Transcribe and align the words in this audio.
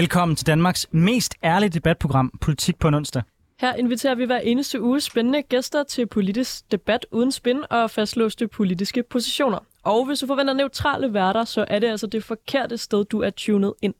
Velkommen 0.00 0.36
til 0.36 0.46
Danmarks 0.46 0.86
mest 0.90 1.34
ærlige 1.44 1.70
debatprogram, 1.70 2.32
Politik 2.40 2.78
på 2.78 2.88
en 2.88 2.94
onsdag. 2.94 3.22
Her 3.60 3.74
inviterer 3.74 4.14
vi 4.14 4.24
hver 4.24 4.38
eneste 4.38 4.82
uge 4.82 5.00
spændende 5.00 5.42
gæster 5.42 5.82
til 5.82 6.06
politisk 6.06 6.72
debat 6.72 7.06
uden 7.10 7.32
spin 7.32 7.60
og 7.70 7.90
fastlåste 7.90 8.48
politiske 8.48 9.02
positioner. 9.02 9.58
Og 9.84 10.06
hvis 10.06 10.18
du 10.18 10.26
forventer 10.26 10.54
neutrale 10.54 11.14
værter, 11.14 11.44
så 11.44 11.64
er 11.68 11.78
det 11.78 11.86
altså 11.86 12.06
det 12.06 12.24
forkerte 12.24 12.78
sted, 12.78 13.04
du 13.04 13.20
er 13.20 13.30
tunet 13.30 13.74
ind. 13.82 13.94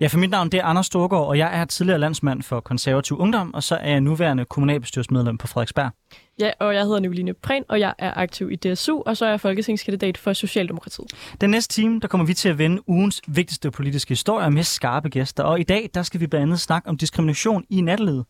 Ja, 0.00 0.06
for 0.06 0.18
mit 0.18 0.30
navn 0.30 0.48
det 0.48 0.60
er 0.60 0.64
Anders 0.64 0.86
Storgård, 0.86 1.28
og 1.28 1.38
jeg 1.38 1.60
er 1.60 1.64
tidligere 1.64 1.98
landsmand 2.00 2.42
for 2.42 2.60
konservativ 2.60 3.18
ungdom, 3.18 3.54
og 3.54 3.62
så 3.62 3.74
er 3.74 3.90
jeg 3.90 4.00
nuværende 4.00 4.44
kommunalbestyrelsesmedlem 4.44 5.38
på 5.38 5.46
Frederiksberg. 5.46 5.90
Ja, 6.38 6.50
og 6.60 6.74
jeg 6.74 6.82
hedder 6.82 7.00
Nicoline 7.00 7.34
Prehn, 7.34 7.64
og 7.68 7.80
jeg 7.80 7.94
er 7.98 8.12
aktiv 8.16 8.50
i 8.50 8.56
DSU, 8.56 9.02
og 9.06 9.16
så 9.16 9.24
er 9.26 9.30
jeg 9.30 9.40
folketingskandidat 9.40 10.18
for 10.18 10.32
Socialdemokratiet. 10.32 11.06
Den 11.40 11.50
næste 11.50 11.74
time, 11.74 12.00
der 12.00 12.08
kommer 12.08 12.26
vi 12.26 12.34
til 12.34 12.48
at 12.48 12.58
vende 12.58 12.88
ugens 12.88 13.22
vigtigste 13.26 13.70
politiske 13.70 14.08
historier 14.08 14.48
med 14.48 14.62
skarpe 14.62 15.08
gæster, 15.08 15.42
og 15.42 15.60
i 15.60 15.62
dag, 15.62 15.90
der 15.94 16.02
skal 16.02 16.20
vi 16.20 16.26
blandt 16.26 16.42
andet 16.42 16.60
snakke 16.60 16.88
om 16.88 16.96
diskrimination 16.96 17.64
i 17.70 17.80
nattelivet. 17.80 18.24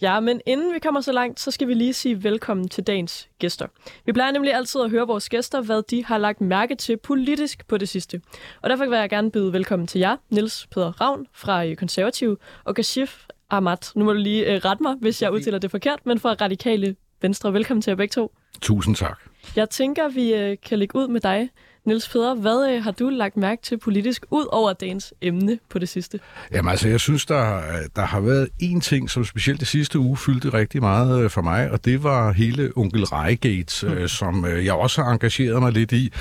Ja, 0.00 0.20
men 0.20 0.40
inden 0.46 0.74
vi 0.74 0.78
kommer 0.78 1.00
så 1.00 1.12
langt, 1.12 1.40
så 1.40 1.50
skal 1.50 1.68
vi 1.68 1.74
lige 1.74 1.92
sige 1.92 2.24
velkommen 2.24 2.68
til 2.68 2.84
dagens 2.84 3.28
gæster. 3.38 3.66
Vi 4.06 4.12
plejer 4.12 4.32
nemlig 4.32 4.54
altid 4.54 4.80
at 4.80 4.90
høre 4.90 5.06
vores 5.06 5.28
gæster, 5.28 5.60
hvad 5.60 5.82
de 5.90 6.04
har 6.04 6.18
lagt 6.18 6.40
mærke 6.40 6.74
til 6.74 6.96
politisk 6.96 7.66
på 7.66 7.76
det 7.78 7.88
sidste. 7.88 8.20
Og 8.62 8.70
derfor 8.70 8.86
vil 8.86 8.98
jeg 8.98 9.10
gerne 9.10 9.30
byde 9.30 9.52
velkommen 9.52 9.86
til 9.86 9.98
jer, 9.98 10.16
Niels 10.30 10.66
Peder 10.66 11.00
Ravn 11.00 11.26
fra 11.32 11.66
øh, 11.66 11.76
Konservative, 11.76 12.36
og 12.64 12.74
Kashif 12.74 13.24
Ahmad. 13.50 13.96
Nu 13.96 14.04
må 14.04 14.12
du 14.12 14.18
lige 14.18 14.46
uh, 14.46 14.64
rette 14.64 14.82
mig, 14.82 14.94
hvis 15.00 15.22
jeg 15.22 15.32
udtaler 15.32 15.58
det 15.58 15.70
forkert, 15.70 16.06
men 16.06 16.20
fra 16.20 16.32
Radikale 16.32 16.96
Venstre. 17.22 17.52
Velkommen 17.52 17.82
til 17.82 17.90
jer 17.90 17.96
begge 17.96 18.12
to. 18.12 18.32
Tusind 18.62 18.96
tak. 18.96 19.18
Jeg 19.56 19.70
tænker, 19.70 20.08
vi 20.08 20.34
øh, 20.34 20.56
kan 20.62 20.78
lægge 20.78 20.96
ud 20.98 21.08
med 21.08 21.20
dig, 21.20 21.50
Niels 21.84 22.08
Peder. 22.08 22.34
Hvad 22.34 22.74
øh, 22.74 22.84
har 22.84 22.90
du 22.90 23.08
lagt 23.08 23.36
mærke 23.36 23.62
til 23.62 23.78
politisk, 23.78 24.26
ud 24.30 24.46
over 24.52 24.72
dagens 24.72 25.14
emne 25.22 25.58
på 25.68 25.78
det 25.78 25.88
sidste? 25.88 26.20
Jamen 26.52 26.70
altså, 26.70 26.88
jeg 26.88 27.00
synes, 27.00 27.26
der, 27.26 27.60
der 27.96 28.02
har 28.02 28.20
været 28.20 28.48
en 28.58 28.80
ting, 28.80 29.10
som 29.10 29.24
specielt 29.24 29.60
det 29.60 29.68
sidste 29.68 29.98
uge 29.98 30.16
fyldte 30.16 30.48
rigtig 30.48 30.80
meget 30.80 31.22
øh, 31.24 31.30
for 31.30 31.42
mig, 31.42 31.70
og 31.70 31.84
det 31.84 32.02
var 32.02 32.32
hele 32.32 32.72
Onkel 32.76 33.04
Rejegate, 33.04 33.86
mm. 33.88 34.08
som 34.08 34.46
jeg 34.46 34.72
også 34.72 35.02
har 35.02 35.12
engageret 35.12 35.62
mig 35.62 35.72
lidt 35.72 35.92
i. 35.92 36.12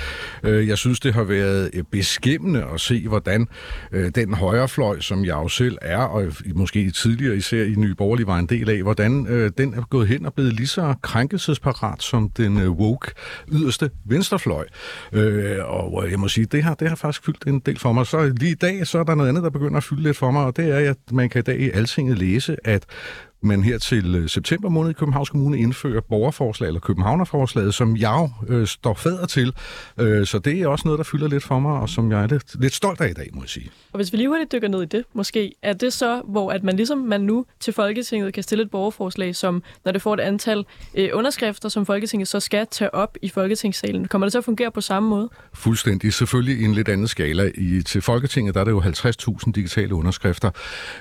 Jeg 0.43 0.77
synes, 0.77 0.99
det 0.99 1.13
har 1.13 1.23
været 1.23 1.71
beskæmmende 1.91 2.65
at 2.73 2.81
se, 2.81 3.07
hvordan 3.07 3.47
den 4.15 4.33
højrefløj, 4.33 4.99
som 4.99 5.25
jeg 5.25 5.33
jo 5.33 5.47
selv 5.47 5.77
er, 5.81 5.97
og 5.97 6.25
måske 6.55 6.91
tidligere 6.91 7.35
især 7.35 7.63
i 7.63 7.73
Nye 7.77 7.95
Borgerlige 7.95 8.27
var 8.27 8.37
en 8.37 8.45
del 8.45 8.69
af, 8.69 8.81
hvordan 8.81 9.25
den 9.57 9.73
er 9.73 9.81
gået 9.89 10.07
hen 10.07 10.25
og 10.25 10.33
blevet 10.33 10.53
lige 10.53 10.67
så 10.67 10.93
krænkelsesparat 11.01 12.03
som 12.03 12.29
den 12.29 12.69
woke 12.69 13.11
yderste 13.51 13.89
venstrefløj. 14.05 14.65
Øh, 15.11 15.48
Øh, 15.49 15.65
og 15.65 16.11
jeg 16.11 16.19
må 16.19 16.27
sige, 16.27 16.45
det 16.45 16.63
har, 16.63 16.73
det 16.73 16.89
har 16.89 16.95
faktisk 16.95 17.25
fyldt 17.25 17.47
en 17.47 17.59
del 17.59 17.79
for 17.79 17.91
mig. 17.91 18.07
Så 18.07 18.33
lige 18.39 18.51
i 18.51 18.55
dag, 18.55 18.87
så 18.87 18.99
er 18.99 19.03
der 19.03 19.15
noget 19.15 19.29
andet, 19.29 19.43
der 19.43 19.49
begynder 19.49 19.77
at 19.77 19.83
fylde 19.83 20.03
lidt 20.03 20.17
for 20.17 20.31
mig, 20.31 20.45
og 20.45 20.57
det 20.57 20.71
er, 20.71 20.89
at 20.89 20.97
man 21.11 21.29
kan 21.29 21.39
i 21.39 21.41
dag 21.41 21.59
i 21.59 21.69
Altinget 21.69 22.17
læse, 22.17 22.57
at 22.63 22.85
man 23.41 23.63
her 23.63 23.77
til 23.77 24.15
øh, 24.15 24.29
september 24.29 24.69
måned 24.69 24.89
i 24.89 24.93
Københavns 24.93 25.29
Kommune 25.29 25.57
indfører 25.57 26.01
borgerforslag, 26.01 26.67
eller 26.67 26.79
Københavnerforslaget, 26.79 27.73
som 27.73 27.97
jeg 27.97 28.29
øh, 28.47 28.67
står 28.67 28.93
fader 28.93 29.25
til. 29.25 29.53
Øh, 29.97 30.27
så 30.27 30.39
det 30.39 30.61
er 30.61 30.67
også 30.67 30.87
noget, 30.87 30.97
der 30.97 31.03
fylder 31.03 31.27
lidt 31.27 31.43
for 31.43 31.59
mig, 31.59 31.79
og 31.79 31.89
som 31.89 32.11
jeg 32.11 32.23
er 32.23 32.27
lidt, 32.27 32.61
lidt 32.61 32.73
stolt 32.73 33.01
af 33.01 33.09
i 33.09 33.13
dag, 33.13 33.29
må 33.33 33.41
jeg 33.41 33.49
sige. 33.49 33.69
Og 33.91 33.97
hvis 33.97 34.13
vi 34.13 34.17
lige 34.17 34.27
hurtigt 34.27 34.51
dykker 34.51 34.67
ned 34.67 34.81
i 34.81 34.85
det, 34.85 35.03
måske, 35.13 35.53
er 35.61 35.73
det 35.73 35.93
så, 35.93 36.21
hvor 36.25 36.51
at 36.51 36.63
man 36.63 36.75
ligesom 36.75 36.97
man 36.97 37.21
nu 37.21 37.45
til 37.59 37.73
Folketinget 37.73 38.33
kan 38.33 38.43
stille 38.43 38.63
et 38.63 38.71
borgerforslag, 38.71 39.35
som 39.35 39.63
når 39.85 39.91
det 39.91 40.01
får 40.01 40.13
et 40.13 40.19
antal 40.19 40.65
øh, 40.95 41.09
underskrifter, 41.13 41.69
som 41.69 41.85
Folketinget 41.85 42.27
så 42.27 42.39
skal 42.39 42.67
tage 42.71 42.93
op 42.93 43.17
i 43.21 43.29
Folketingssalen. 43.29 44.07
Kommer 44.07 44.25
det 44.25 44.31
så 44.31 44.37
at 44.37 44.45
fungere 44.45 44.71
på 44.71 44.81
samme 44.81 45.09
måde? 45.09 45.29
Fuldstændig. 45.53 46.13
Selvfølgelig 46.13 46.61
i 46.61 46.63
en 46.63 46.73
lidt 46.73 46.89
anden 46.89 47.07
skala. 47.07 47.51
I, 47.55 47.81
til 47.81 48.01
Folketinget 48.01 48.55
der 48.55 48.59
er 48.59 48.63
det 48.63 48.71
jo 48.71 48.81
50.000 48.81 49.51
digitale 49.51 49.95
underskrifter, 49.95 50.51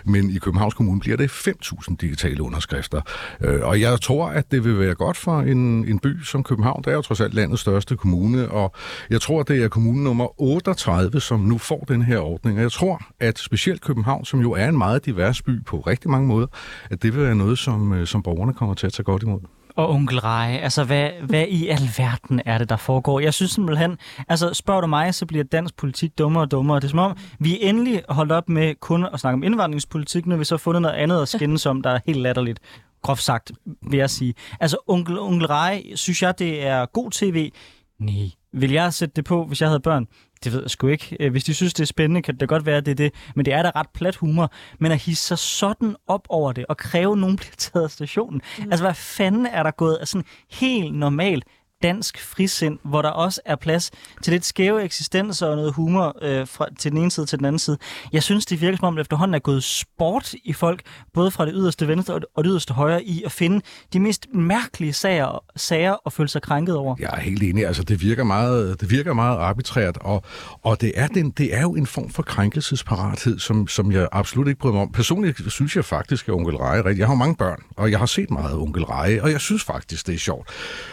men 0.04 0.30
i 0.30 0.38
Københavns 0.38 0.74
Kommune 0.74 1.00
bliver 1.00 1.16
det 1.16 1.30
5.000 1.30 1.96
digitale 2.00 2.27
digitale 2.28 2.42
underskrifter. 2.42 3.00
Øh, 3.40 3.60
og 3.62 3.80
jeg 3.80 4.00
tror, 4.00 4.26
at 4.26 4.50
det 4.50 4.64
vil 4.64 4.78
være 4.78 4.94
godt 4.94 5.16
for 5.16 5.40
en, 5.40 5.88
en 5.88 5.98
by 5.98 6.22
som 6.22 6.42
København. 6.42 6.82
Det 6.82 6.90
er 6.90 6.94
jo 6.94 7.02
trods 7.02 7.20
alt 7.20 7.34
landets 7.34 7.60
største 7.60 7.96
kommune, 7.96 8.50
og 8.50 8.72
jeg 9.10 9.20
tror, 9.20 9.42
det 9.42 9.62
er 9.62 9.68
kommune 9.68 10.04
nummer 10.04 10.40
38, 10.40 11.20
som 11.20 11.40
nu 11.40 11.58
får 11.58 11.84
den 11.88 12.02
her 12.02 12.18
ordning. 12.18 12.56
Og 12.56 12.62
jeg 12.62 12.72
tror, 12.72 13.02
at 13.20 13.38
specielt 13.38 13.80
København, 13.80 14.24
som 14.24 14.40
jo 14.40 14.52
er 14.52 14.68
en 14.68 14.78
meget 14.78 15.06
divers 15.06 15.42
by 15.42 15.64
på 15.64 15.80
rigtig 15.80 16.10
mange 16.10 16.26
måder, 16.26 16.46
at 16.90 17.02
det 17.02 17.14
vil 17.14 17.22
være 17.22 17.34
noget, 17.34 17.58
som, 17.58 17.92
øh, 17.92 18.06
som 18.06 18.22
borgerne 18.22 18.54
kommer 18.54 18.74
til 18.74 18.86
at 18.86 18.92
tage 18.92 19.04
godt 19.04 19.22
imod 19.22 19.57
og 19.78 19.90
onkel 19.90 20.20
Rej. 20.20 20.60
Altså, 20.62 20.84
hvad, 20.84 21.10
hvad 21.22 21.44
i 21.48 21.68
alverden 21.68 22.42
er 22.44 22.58
det, 22.58 22.68
der 22.68 22.76
foregår? 22.76 23.20
Jeg 23.20 23.34
synes 23.34 23.50
simpelthen, 23.50 23.98
altså 24.28 24.54
spørger 24.54 24.80
du 24.80 24.86
mig, 24.86 25.14
så 25.14 25.26
bliver 25.26 25.44
dansk 25.44 25.76
politik 25.76 26.18
dummere 26.18 26.44
og 26.44 26.50
dummere. 26.50 26.80
Det 26.80 26.84
er 26.84 26.88
som 26.88 26.98
om, 26.98 27.16
vi 27.38 27.52
er 27.54 27.68
endelig 27.68 28.02
holdt 28.08 28.32
op 28.32 28.48
med 28.48 28.74
kun 28.80 29.06
at 29.12 29.20
snakke 29.20 29.34
om 29.34 29.42
indvandringspolitik, 29.42 30.26
når 30.26 30.36
vi 30.36 30.44
så 30.44 30.54
har 30.54 30.58
fundet 30.58 30.82
noget 30.82 30.94
andet 30.94 31.22
at 31.22 31.28
skændes 31.28 31.66
om, 31.66 31.82
der 31.82 31.90
er 31.90 31.98
helt 32.06 32.18
latterligt 32.18 32.60
groft 33.02 33.22
sagt, 33.22 33.52
vil 33.90 33.98
jeg 33.98 34.10
sige. 34.10 34.34
Altså, 34.60 34.76
onkel, 34.86 35.18
onkel 35.18 35.46
Rej, 35.46 35.82
synes 35.94 36.22
jeg, 36.22 36.38
det 36.38 36.66
er 36.66 36.86
god 36.86 37.10
tv? 37.10 37.52
Nej. 38.00 38.30
Vil 38.52 38.72
jeg 38.72 38.94
sætte 38.94 39.12
det 39.16 39.24
på, 39.24 39.44
hvis 39.44 39.60
jeg 39.60 39.68
havde 39.68 39.80
børn? 39.80 40.06
Det 40.44 40.52
ved 40.52 40.60
jeg 40.62 40.70
sgu 40.70 40.86
ikke. 40.86 41.16
Øh, 41.20 41.30
hvis 41.30 41.44
de 41.44 41.54
synes, 41.54 41.74
det 41.74 41.82
er 41.82 41.86
spændende, 41.86 42.22
kan 42.22 42.36
det 42.36 42.48
godt 42.48 42.66
være, 42.66 42.76
at 42.76 42.86
det 42.86 42.92
er 42.92 42.96
det. 42.96 43.12
Men 43.34 43.44
det 43.44 43.54
er 43.54 43.62
da 43.62 43.70
ret 43.74 43.88
plat 43.94 44.16
humor. 44.16 44.52
Men 44.78 44.92
at 44.92 44.98
hisse 44.98 45.26
sig 45.26 45.38
sådan 45.38 45.96
op 46.06 46.26
over 46.28 46.52
det, 46.52 46.66
og 46.68 46.76
kræve, 46.76 47.12
at 47.12 47.18
nogen 47.18 47.36
bliver 47.36 47.54
taget 47.58 47.84
af 47.84 47.90
stationen. 47.90 48.40
Mm. 48.58 48.64
Altså, 48.64 48.84
hvad 48.84 48.94
fanden 48.94 49.46
er 49.46 49.62
der 49.62 49.70
gået 49.70 49.94
af 49.94 50.08
sådan 50.08 50.24
helt 50.50 50.94
normalt 50.94 51.44
dansk 51.82 52.20
frisind, 52.20 52.78
hvor 52.84 53.02
der 53.02 53.08
også 53.08 53.40
er 53.44 53.56
plads 53.56 53.90
til 54.22 54.32
lidt 54.32 54.44
skæve 54.44 54.82
eksistenser 54.82 55.46
og 55.46 55.56
noget 55.56 55.72
humor 55.72 56.16
øh, 56.22 56.46
fra, 56.46 56.66
til 56.78 56.90
den 56.90 56.98
ene 57.00 57.10
side 57.10 57.26
til 57.26 57.38
den 57.38 57.46
anden 57.46 57.58
side. 57.58 57.78
Jeg 58.12 58.22
synes, 58.22 58.46
det 58.46 58.60
virker 58.60 58.76
som 58.76 58.86
om, 58.86 58.94
det 58.94 59.00
efterhånden 59.00 59.34
er 59.34 59.38
gået 59.38 59.64
sport 59.64 60.34
i 60.44 60.52
folk, 60.52 60.80
både 61.14 61.30
fra 61.30 61.46
det 61.46 61.52
yderste 61.56 61.88
venstre 61.88 62.14
og 62.14 62.44
det 62.44 62.50
yderste 62.50 62.74
højre, 62.74 63.04
i 63.04 63.22
at 63.24 63.32
finde 63.32 63.60
de 63.92 64.00
mest 64.00 64.26
mærkelige 64.34 64.92
sager, 64.92 65.44
sager 65.56 65.92
og 65.92 66.12
føle 66.12 66.28
sig 66.28 66.42
krænket 66.42 66.76
over. 66.76 66.96
Jeg 67.00 67.10
er 67.12 67.20
helt 67.20 67.42
enig. 67.42 67.66
Altså, 67.66 67.82
det 67.82 68.02
virker 68.02 68.24
meget, 68.24 68.80
det 68.80 68.90
virker 68.90 69.12
meget 69.12 69.38
arbitrært, 69.38 69.98
og, 70.00 70.22
og 70.62 70.80
det, 70.80 70.92
er 70.94 71.06
den, 71.06 71.30
det 71.30 71.54
er 71.54 71.60
jo 71.60 71.74
en 71.74 71.86
form 71.86 72.10
for 72.10 72.22
krænkelsesparathed, 72.22 73.38
som, 73.38 73.68
som 73.68 73.92
jeg 73.92 74.08
absolut 74.12 74.48
ikke 74.48 74.60
bryder 74.60 74.74
mig 74.74 74.82
om. 74.82 74.92
Personligt 74.92 75.52
synes 75.52 75.76
jeg 75.76 75.84
faktisk, 75.84 76.28
at 76.28 76.34
Onkel 76.34 76.56
Reje 76.56 76.82
Jeg 76.98 77.06
har 77.06 77.14
mange 77.14 77.36
børn, 77.36 77.62
og 77.76 77.90
jeg 77.90 77.98
har 77.98 78.06
set 78.06 78.30
meget 78.30 78.54
Onkel 78.54 78.84
Reje, 78.84 79.22
og 79.22 79.30
jeg 79.30 79.40
synes 79.40 79.64
faktisk, 79.64 80.06
det 80.06 80.14
er 80.14 80.18
sjovt. 80.18 80.48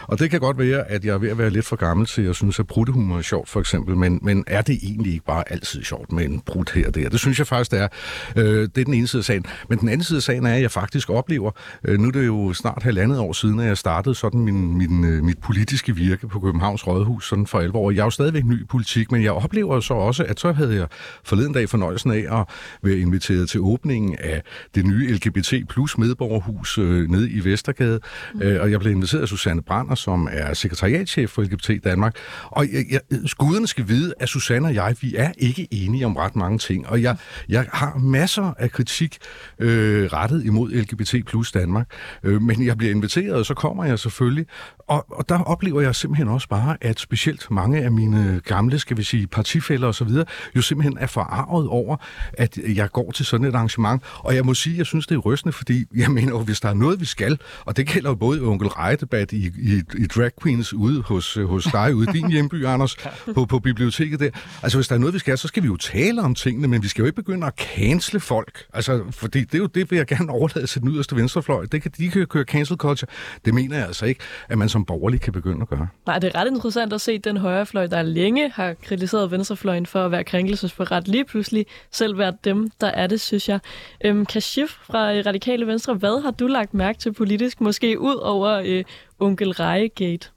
Og 0.08 0.20
det 0.20 0.32
kan 0.32 0.40
godt 0.40 0.58
være, 0.58 0.75
siger, 0.76 0.96
at 0.96 1.06
jeg 1.06 1.14
er 1.14 1.18
ved 1.18 1.30
at 1.30 1.38
være 1.38 1.50
lidt 1.50 1.66
for 1.66 1.76
gammel 1.76 2.08
til, 2.08 2.22
at 2.22 2.28
jeg 2.28 2.36
synes, 2.36 2.60
at 2.60 2.68
bruttehumor 2.68 3.18
er 3.18 3.22
sjovt, 3.22 3.50
for 3.50 3.60
eksempel. 3.60 3.98
Men, 3.98 4.20
men 4.22 4.44
er 4.48 4.62
det 4.62 4.80
egentlig 4.84 5.14
ikke 5.14 5.26
bare 5.26 5.52
altid 5.52 5.84
sjovt 5.84 6.12
med 6.12 6.26
en 6.26 6.40
brud 6.40 6.74
her 6.74 6.88
og 6.88 6.96
der? 6.96 7.10
Det 7.10 7.20
synes 7.20 7.40
jeg 7.40 7.48
faktisk, 7.48 7.72
det 7.72 7.80
er. 7.80 7.88
Øh, 8.36 8.46
det 8.46 8.78
er 8.78 8.86
den 8.86 8.94
ene 8.94 9.08
side 9.08 9.20
af 9.20 9.24
sagen. 9.24 9.46
Men 9.70 9.80
den 9.80 9.90
anden 9.90 10.04
side 10.04 10.18
af 10.18 10.24
sagen 10.24 10.46
er, 10.46 10.54
at 10.54 10.62
jeg 10.62 10.72
faktisk 10.72 11.10
oplever, 11.10 11.52
øh, 11.84 12.00
nu 12.00 12.08
er 12.08 12.12
det 12.12 12.26
jo 12.26 12.54
snart 12.54 12.84
halvandet 12.84 13.20
år 13.20 13.34
siden, 13.34 13.60
at 13.60 13.68
jeg 13.68 13.78
startede 13.78 14.16
sådan 14.16 14.40
min, 14.40 14.78
min, 14.78 15.04
øh, 15.06 15.24
mit 15.24 15.38
politiske 15.38 15.96
virke 15.96 16.28
på 16.28 16.40
Københavns 16.40 16.88
Rådhus 16.88 17.30
sådan 17.30 17.48
for 17.48 17.60
11 17.60 17.78
år. 17.78 17.92
Jeg 17.92 18.00
er 18.00 18.04
jo 18.04 18.10
stadigvæk 18.10 18.46
ny 18.46 18.62
i 18.62 18.66
politik, 18.66 19.12
men 19.12 19.24
jeg 19.24 19.32
oplever 19.32 19.80
så 19.80 19.94
også, 19.94 20.24
at 20.24 20.40
så 20.40 20.52
havde 20.52 20.76
jeg 20.76 20.88
forleden 21.24 21.54
dag 21.54 21.70
fornøjelsen 21.70 22.12
af 22.12 22.40
at 22.40 22.46
være 22.82 22.98
inviteret 22.98 23.50
til 23.50 23.60
åbningen 23.62 24.16
af 24.20 24.42
det 24.76 24.86
nye 24.86 25.14
LGBT 25.14 25.54
plus 25.70 25.98
medborgerhus 25.98 26.78
øh, 26.78 27.10
nede 27.10 27.30
i 27.30 27.44
Vestergade. 27.46 28.00
Mm. 28.34 28.42
Øh, 28.42 28.62
og 28.62 28.72
jeg 28.72 28.80
blev 28.80 28.92
inviteret 28.92 29.22
af 29.22 29.28
Susanne 29.28 29.62
Brander, 29.62 29.96
som 29.96 30.28
er 30.32 30.54
sekretariatchef 30.66 31.30
for 31.30 31.42
LGBT 31.42 31.84
Danmark. 31.84 32.16
Og 32.44 32.66
jeg, 32.74 32.86
jeg, 32.92 33.20
skuderne 33.26 33.68
skal 33.68 33.88
vide, 33.88 34.14
at 34.20 34.30
Susanne 34.30 34.68
og 34.68 34.74
jeg, 34.74 34.96
vi 35.02 35.16
er 35.16 35.32
ikke 35.38 35.68
enige 35.72 36.06
om 36.06 36.16
ret 36.16 36.36
mange 36.36 36.58
ting. 36.58 36.88
Og 36.88 37.02
jeg, 37.02 37.18
jeg 37.50 37.66
har 37.74 37.98
masser 37.98 38.54
af 38.58 38.72
kritik 38.72 39.18
øh, 39.60 40.06
rettet 40.14 40.46
imod 40.46 40.72
LGBT 40.72 41.16
plus 41.28 41.52
Danmark. 41.52 41.88
Øh, 42.24 42.42
men 42.42 42.66
jeg 42.66 42.78
bliver 42.78 42.92
inviteret, 42.92 43.34
og 43.34 43.46
så 43.46 43.54
kommer 43.54 43.86
jeg 43.86 44.00
selvfølgelig. 44.00 44.46
Og, 44.88 45.06
og 45.10 45.30
der 45.30 45.40
oplever 45.40 45.82
jeg 45.82 45.96
simpelthen 45.96 46.28
også 46.28 46.48
bare, 46.48 46.78
at 46.82 47.00
specielt 47.00 47.52
mange 47.52 47.82
af 47.82 47.92
mine 47.92 48.42
gamle, 48.46 48.80
skal 48.80 48.98
vi 48.98 49.04
sige, 49.04 49.28
partifælder 49.28 49.88
osv., 49.88 50.10
jo 50.56 50.62
simpelthen 50.62 50.98
er 50.98 51.08
forarvet 51.08 51.68
over, 51.68 51.98
at 52.34 52.58
jeg 52.58 52.92
går 52.92 53.12
til 53.12 53.26
sådan 53.26 53.48
et 53.48 53.56
arrangement. 53.56 54.04
Og 54.20 54.36
jeg 54.36 54.46
må 54.46 54.54
sige, 54.54 54.74
at 54.74 54.78
jeg 54.78 54.86
synes, 54.86 55.08
det 55.08 55.16
er 55.16 55.20
rystende, 55.20 55.54
fordi 55.54 55.86
jeg 55.96 56.12
mener, 56.12 56.38
hvis 56.44 56.60
der 56.60 56.70
er 56.70 56.74
noget, 56.74 57.00
vi 57.00 57.06
skal, 57.06 57.40
og 57.66 57.78
det 57.78 57.88
gælder 57.88 58.10
jo 58.10 58.16
både 58.16 58.42
onkel 58.42 58.68
Rejedebat 58.68 59.32
i, 59.32 59.46
i, 59.46 59.82
i 59.98 60.08
Drag 60.08 60.32
Queens 60.44 60.74
ude 60.74 61.02
hos, 61.02 61.38
øh, 61.38 61.48
hos 61.48 61.64
dig, 61.72 61.96
ude 61.96 62.10
i 62.10 62.14
din 62.14 62.32
hjemby, 62.32 62.66
Anders, 62.66 62.96
på, 63.34 63.46
på 63.46 63.60
biblioteket 63.60 64.20
der. 64.20 64.30
Altså, 64.64 64.78
hvis 64.78 64.88
der 64.88 64.96
er 64.96 65.00
noget, 65.00 65.14
vi 65.14 65.20
skal, 65.20 65.38
så 65.38 65.48
skal 65.48 65.64
vi 65.64 65.68
jo 65.68 65.78
tale 65.78 66.22
om 66.22 66.36
tingene, 66.36 66.68
men 66.68 66.84
vi 66.84 66.88
skal 66.88 67.02
jo 67.02 67.06
ikke 67.06 67.16
begynde 67.16 67.48
at 67.48 67.54
cancele 67.58 68.20
folk. 68.20 68.66
Altså, 68.74 69.04
fordi 69.12 69.40
det 69.40 69.56
er 69.56 69.60
jo 69.60 69.66
det, 69.66 69.92
vil 69.92 69.98
jeg 69.98 70.08
gerne 70.08 70.32
overlade 70.32 70.68
til 70.68 70.82
den 70.82 70.90
yderste 70.90 71.16
venstrefløj. 71.16 71.66
Det 71.66 71.82
kan, 71.82 71.92
de 71.98 72.10
kan 72.10 72.26
køre 72.26 72.44
cancel 72.44 72.78
culture. 72.78 73.12
Det 73.46 73.54
mener 73.54 73.78
jeg 73.78 73.86
altså 73.88 74.06
ikke, 74.06 74.22
at 74.50 74.58
man 74.58 74.70
som 74.76 74.86
borgerlig 74.86 75.22
kan 75.22 75.34
begynde 75.34 75.62
at 75.62 75.68
gøre. 75.68 75.88
Nej, 76.06 76.20
det 76.20 76.36
er 76.36 76.40
ret 76.40 76.48
interessant 76.48 76.94
at 76.94 77.02
se 77.02 77.18
den 77.18 77.38
højrefløj, 77.38 77.88
der 77.88 78.02
længe 78.02 78.50
har 78.50 78.74
kritiseret 78.74 79.32
venstrefløjen 79.32 79.86
for 79.86 80.06
at 80.06 80.12
være 80.12 80.24
krænkelsesforret, 80.24 81.08
lige 81.08 81.26
pludselig 81.26 81.66
selv 81.92 82.18
være 82.18 82.34
dem, 82.44 82.70
der 82.82 82.88
er 82.88 83.08
det, 83.08 83.22
synes 83.22 83.50
jeg. 83.50 83.60
Øhm, 84.06 84.26
Kashif 84.26 84.70
fra 84.70 85.14
øh, 85.14 85.26
Radikale 85.26 85.68
Venstre, 85.68 85.94
hvad 85.94 86.22
har 86.22 86.32
du 86.32 86.48
lagt 86.48 86.74
mærke 86.74 87.00
til 87.00 87.14
politisk, 87.14 87.62
måske 87.62 88.00
ud 88.00 88.16
over 88.16 88.62
øh, 88.66 88.84
onkel 89.20 89.52
Rejegate? 89.52 90.30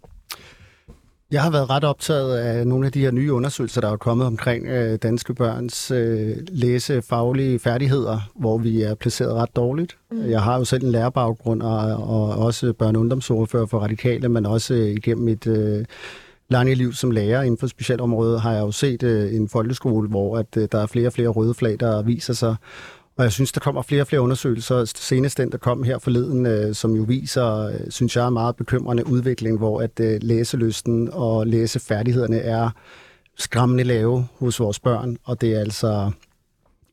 Jeg 1.33 1.43
har 1.43 1.51
været 1.51 1.71
ret 1.71 1.85
optaget 1.85 2.37
af 2.39 2.67
nogle 2.67 2.87
af 2.87 2.93
de 2.93 3.01
her 3.01 3.11
nye 3.11 3.33
undersøgelser, 3.33 3.81
der 3.81 3.91
er 3.91 3.97
kommet 3.97 4.27
omkring 4.27 4.67
øh, 4.67 4.99
danske 5.03 5.35
børns 5.35 5.91
øh, 5.91 6.37
læsefaglige 6.49 7.59
færdigheder, 7.59 8.31
hvor 8.37 8.59
vi 8.59 8.83
er 8.83 8.95
placeret 8.95 9.35
ret 9.35 9.57
dårligt. 9.57 9.97
Mm. 10.11 10.31
Jeg 10.31 10.43
har 10.43 10.59
jo 10.59 10.65
selv 10.65 10.85
en 10.85 10.91
lærerbaggrund 10.91 11.63
og, 11.63 11.79
og 11.97 12.45
også 12.45 12.73
børne- 12.83 12.87
og 12.87 13.01
ungdomsordfører 13.01 13.67
for 13.67 13.79
radikale, 13.79 14.29
men 14.29 14.47
også 14.47 14.75
øh, 14.75 14.89
igennem 14.89 15.25
mit 15.25 15.47
øh, 15.47 15.85
lange 16.49 16.75
liv 16.75 16.93
som 16.93 17.11
lærer 17.11 17.43
inden 17.43 17.59
for 17.59 17.67
specialområdet 17.67 18.41
har 18.41 18.53
jeg 18.53 18.61
jo 18.61 18.71
set 18.71 19.03
øh, 19.03 19.35
en 19.35 19.49
folkeskole, 19.49 20.09
hvor 20.09 20.39
at, 20.39 20.57
øh, 20.57 20.69
der 20.73 20.79
er 20.79 20.87
flere 20.87 21.07
og 21.07 21.13
flere 21.13 21.29
røde 21.29 21.55
flag, 21.55 21.77
der 21.81 22.03
viser 22.03 22.33
sig. 22.33 22.57
Og 23.19 23.25
jeg 23.25 23.33
synes, 23.33 23.53
der 23.53 23.61
kommer 23.61 23.83
flere 23.83 24.03
og 24.03 24.07
flere 24.07 24.23
undersøgelser. 24.23 24.85
Senest 24.85 25.39
den, 25.39 25.53
der 25.53 25.59
kom 25.59 25.83
her 25.83 25.99
forleden, 25.99 26.47
øh, 26.47 26.75
som 26.75 26.97
jo 26.97 27.03
viser, 27.03 27.67
øh, 27.67 27.91
synes 27.91 28.17
jeg, 28.17 28.27
er 28.27 28.31
meget 28.31 28.57
bekymrende 28.57 29.07
udvikling, 29.07 29.59
hvor 29.59 29.81
at 29.81 30.01
øh, 30.01 30.19
læselysten 30.23 31.09
og 31.13 31.47
læsefærdighederne 31.47 32.37
er 32.37 32.71
skræmmende 33.37 33.85
lave 33.85 34.27
hos 34.39 34.61
vores 34.61 34.81
børn. 34.81 35.17
Og 35.25 35.41
det 35.41 35.53
er 35.53 35.61
altså 35.61 36.11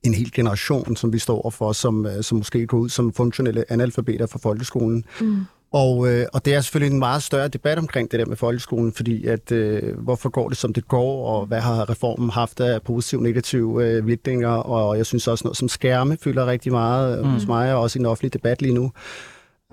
en 0.03 0.13
hel 0.13 0.31
generation, 0.31 0.95
som 0.95 1.13
vi 1.13 1.19
står 1.19 1.49
for, 1.49 1.71
som, 1.71 2.05
øh, 2.05 2.23
som 2.23 2.37
måske 2.37 2.67
går 2.67 2.77
ud 2.77 2.89
som 2.89 3.13
funktionelle 3.13 3.71
analfabeter 3.71 4.25
fra 4.25 4.39
folkeskolen. 4.39 5.05
Mm. 5.21 5.45
Og, 5.75 6.07
øh, 6.11 6.25
og 6.33 6.45
det 6.45 6.53
er 6.53 6.61
selvfølgelig 6.61 6.93
en 6.93 6.99
meget 6.99 7.23
større 7.23 7.47
debat 7.47 7.77
omkring 7.77 8.11
det 8.11 8.19
der 8.19 8.25
med 8.25 8.35
folkeskolen, 8.37 8.93
fordi 8.93 9.25
at 9.25 9.51
øh, 9.51 9.97
hvorfor 9.99 10.29
går 10.29 10.49
det 10.49 10.57
som 10.57 10.73
det 10.73 10.87
går, 10.87 11.27
og 11.27 11.45
hvad 11.45 11.59
har 11.59 11.89
reformen 11.89 12.29
haft 12.29 12.59
af 12.59 12.81
positive 12.81 13.19
og 13.19 13.23
negative 13.23 13.85
øh, 13.85 14.07
virkninger, 14.07 14.49
og 14.49 14.97
jeg 14.97 15.05
synes 15.05 15.27
også 15.27 15.43
noget 15.43 15.57
som 15.57 15.67
skærme 15.67 16.17
fylder 16.23 16.45
rigtig 16.45 16.71
meget 16.71 17.25
mm. 17.25 17.31
hos 17.31 17.47
mig, 17.47 17.73
og 17.73 17.81
også 17.81 17.99
i 17.99 18.01
en 18.01 18.05
offentlig 18.05 18.33
debat 18.33 18.61
lige 18.61 18.73
nu. 18.73 18.91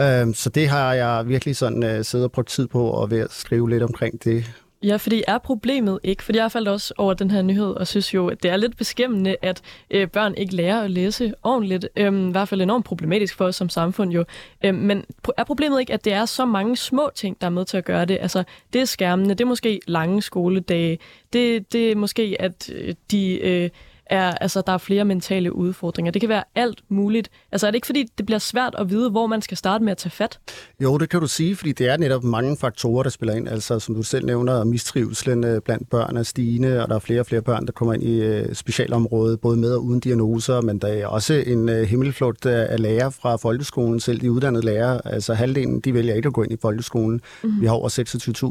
Øh, 0.00 0.34
så 0.34 0.50
det 0.54 0.69
har 0.69 0.94
jeg 0.94 1.28
virkelig 1.28 1.56
sådan 1.56 1.82
øh, 1.82 2.04
siddet 2.04 2.25
og 2.25 2.32
brugt 2.32 2.49
tid 2.49 2.66
på, 2.66 2.84
og 2.84 3.10
ved 3.10 3.19
at 3.19 3.32
skrive 3.32 3.70
lidt 3.70 3.82
omkring 3.82 4.25
det. 4.25 4.62
Ja, 4.84 4.96
fordi 4.96 5.23
er 5.29 5.38
problemet 5.38 5.99
ikke, 6.02 6.23
fordi 6.23 6.38
jeg 6.38 6.52
faldt 6.52 6.69
også 6.69 6.94
over 6.96 7.14
den 7.14 7.31
her 7.31 7.43
nyhed, 7.43 7.70
og 7.70 7.87
synes 7.87 8.14
jo, 8.14 8.29
at 8.29 8.43
det 8.43 8.50
er 8.50 8.56
lidt 8.56 8.76
beskæmmende, 8.76 9.37
at 9.43 9.62
øh, 9.90 10.08
børn 10.08 10.34
ikke 10.34 10.56
lærer 10.56 10.81
at 10.81 10.90
læse 10.90 11.34
ordentligt. 11.43 11.88
Øhm, 11.96 12.29
I 12.29 12.31
hvert 12.31 12.49
fald 12.49 12.62
enormt 12.62 12.84
problematisk 12.84 13.37
for 13.37 13.44
os 13.44 13.56
som 13.56 13.69
samfund 13.69 14.11
jo. 14.11 14.25
Øhm, 14.64 14.79
men 14.79 15.05
er 15.37 15.44
problemet 15.44 15.81
ikke, 15.81 15.93
at 15.93 16.05
det 16.05 16.12
er 16.12 16.25
så 16.25 16.44
mange 16.44 16.76
små 16.76 17.11
ting, 17.14 17.40
der 17.40 17.46
er 17.46 17.50
med 17.50 17.64
til 17.64 17.76
at 17.76 17.84
gøre 17.84 18.05
det? 18.05 18.19
Altså, 18.20 18.44
det 18.73 18.81
er 18.81 18.84
skærmene, 18.84 19.29
det 19.29 19.40
er 19.40 19.49
måske 19.49 19.81
lange 19.87 20.23
skoledage, 20.23 20.99
det, 21.32 21.73
det 21.73 21.93
er 21.93 21.96
måske, 21.96 22.37
at 22.40 22.70
øh, 22.75 22.94
de... 23.11 23.38
Øh, 23.38 23.70
er, 24.12 24.35
altså, 24.35 24.62
der 24.67 24.73
er 24.73 24.79
flere 24.79 25.05
mentale 25.05 25.56
udfordringer. 25.56 26.12
Det 26.12 26.20
kan 26.20 26.29
være 26.29 26.44
alt 26.55 26.81
muligt. 26.88 27.31
Altså 27.53 27.67
er 27.67 27.70
det 27.70 27.75
ikke 27.75 27.87
fordi, 27.87 28.05
det 28.19 28.26
bliver 28.26 28.38
svært 28.38 28.75
at 28.79 28.91
vide, 28.91 29.11
hvor 29.11 29.26
man 29.26 29.43
skal 29.43 29.56
starte 29.56 29.85
med 29.85 29.93
at 29.93 29.99
tage 29.99 30.11
fat? 30.11 30.38
Jo, 30.81 30.99
det 30.99 31.09
kan 31.09 31.20
du 31.20 31.26
sige, 31.26 31.56
fordi 31.56 31.73
det 31.73 31.88
er 31.88 31.97
netop 31.97 32.25
mange 32.25 32.56
faktorer, 32.56 33.03
der 33.03 33.11
spiller 33.11 33.35
ind. 33.35 33.49
Altså 33.49 33.79
som 33.79 33.94
du 33.94 34.03
selv 34.03 34.26
nævner, 34.26 34.64
mistrivselen 34.64 35.44
øh, 35.44 35.61
blandt 35.61 35.91
børn 35.91 36.17
er 36.17 36.23
stigende, 36.23 36.82
og 36.82 36.88
der 36.88 36.94
er 36.94 36.99
flere 36.99 37.20
og 37.20 37.26
flere 37.26 37.43
børn, 37.43 37.67
der 37.67 37.73
kommer 37.73 37.94
ind 37.94 38.03
i 38.03 38.20
øh, 38.23 38.55
specialområdet, 38.55 39.41
både 39.41 39.56
med 39.56 39.75
og 39.75 39.85
uden 39.85 40.00
diagnoser, 40.00 40.61
men 40.61 40.79
der 40.79 40.88
er 40.88 41.06
også 41.06 41.35
en 41.47 41.69
øh, 41.69 41.82
himmelflugt 41.82 42.47
af 42.47 42.81
lærer 42.81 43.11
fra 43.11 43.37
folkeskolen, 43.37 44.00
selv 44.00 44.20
de 44.20 44.32
uddannede 44.32 44.64
lærere. 44.64 45.00
Altså 45.05 45.35
halvdelen, 45.35 45.81
de 45.81 45.94
vælger 45.94 46.14
ikke 46.14 46.26
at 46.26 46.32
gå 46.32 46.43
ind 46.43 46.53
i 46.53 46.56
folkeskolen. 46.62 47.20
Mm-hmm. 47.43 47.61
Vi 47.61 47.67
har 47.67 47.75
over 47.75 47.88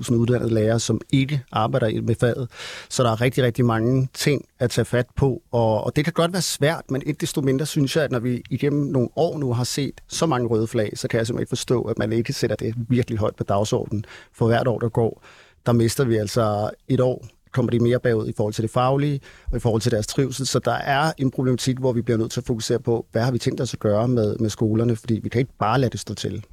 26.000 0.09 0.15
uddannede 0.15 0.53
lærere, 0.53 0.79
som 0.79 1.01
ikke 1.11 1.43
arbejder 1.51 2.01
med 2.01 2.15
faget. 2.15 2.47
Så 2.89 3.03
der 3.03 3.11
er 3.11 3.21
rigtig, 3.21 3.43
rigtig 3.43 3.65
mange 3.65 4.07
ting 4.13 4.45
at 4.59 4.69
tage 4.69 4.85
fat 4.85 5.05
på, 5.15 5.41
og, 5.51 5.83
og 5.83 5.95
det 5.95 6.03
kan 6.03 6.13
godt 6.13 6.33
være 6.33 6.41
svært, 6.41 6.91
men 6.91 7.01
ikke 7.05 7.21
desto 7.21 7.41
mindre 7.41 7.65
synes 7.65 7.95
jeg, 7.95 8.03
at 8.03 8.11
når 8.11 8.19
vi 8.19 8.43
igennem 8.49 8.85
nogle 8.85 9.09
år 9.15 9.37
nu 9.37 9.53
har 9.53 9.63
set 9.63 10.01
så 10.07 10.25
mange 10.25 10.47
røde 10.47 10.67
flag, 10.67 10.91
så 10.95 11.07
kan 11.07 11.17
jeg 11.17 11.27
simpelthen 11.27 11.47
forstå, 11.47 11.81
at 11.81 11.99
man 11.99 12.13
ikke 12.13 12.33
sætter 12.33 12.55
det 12.55 12.75
virkelig 12.89 13.19
højt 13.19 13.35
på 13.35 13.43
dagsordenen. 13.43 14.05
For 14.33 14.47
hvert 14.47 14.67
år, 14.67 14.79
der 14.79 14.89
går, 14.89 15.23
der 15.65 15.71
mister 15.71 16.03
vi 16.03 16.15
altså 16.15 16.69
et 16.87 16.99
år 16.99 17.25
kommer 17.51 17.71
de 17.71 17.79
mere 17.79 17.99
bagud 17.99 18.27
i 18.27 18.33
forhold 18.37 18.53
til 18.53 18.61
det 18.61 18.71
faglige 18.71 19.19
og 19.51 19.57
i 19.57 19.59
forhold 19.59 19.81
til 19.81 19.91
deres 19.91 20.07
trivsel. 20.07 20.47
Så 20.47 20.59
der 20.59 20.71
er 20.71 21.11
en 21.17 21.31
problematik, 21.31 21.77
hvor 21.77 21.93
vi 21.93 22.01
bliver 22.01 22.17
nødt 22.17 22.31
til 22.31 22.39
at 22.39 22.45
fokusere 22.45 22.79
på, 22.79 23.05
hvad 23.11 23.21
har 23.21 23.31
vi 23.31 23.37
tænkt 23.37 23.61
os 23.61 23.73
at 23.73 23.79
gøre 23.79 24.07
med, 24.07 24.35
med 24.39 24.49
skolerne, 24.49 24.95
fordi 24.95 25.19
vi 25.23 25.29
kan 25.29 25.39
ikke 25.39 25.53
bare 25.59 25.79
lade 25.79 25.91
det 25.91 25.99
stå 25.99 26.13
til. 26.13 26.43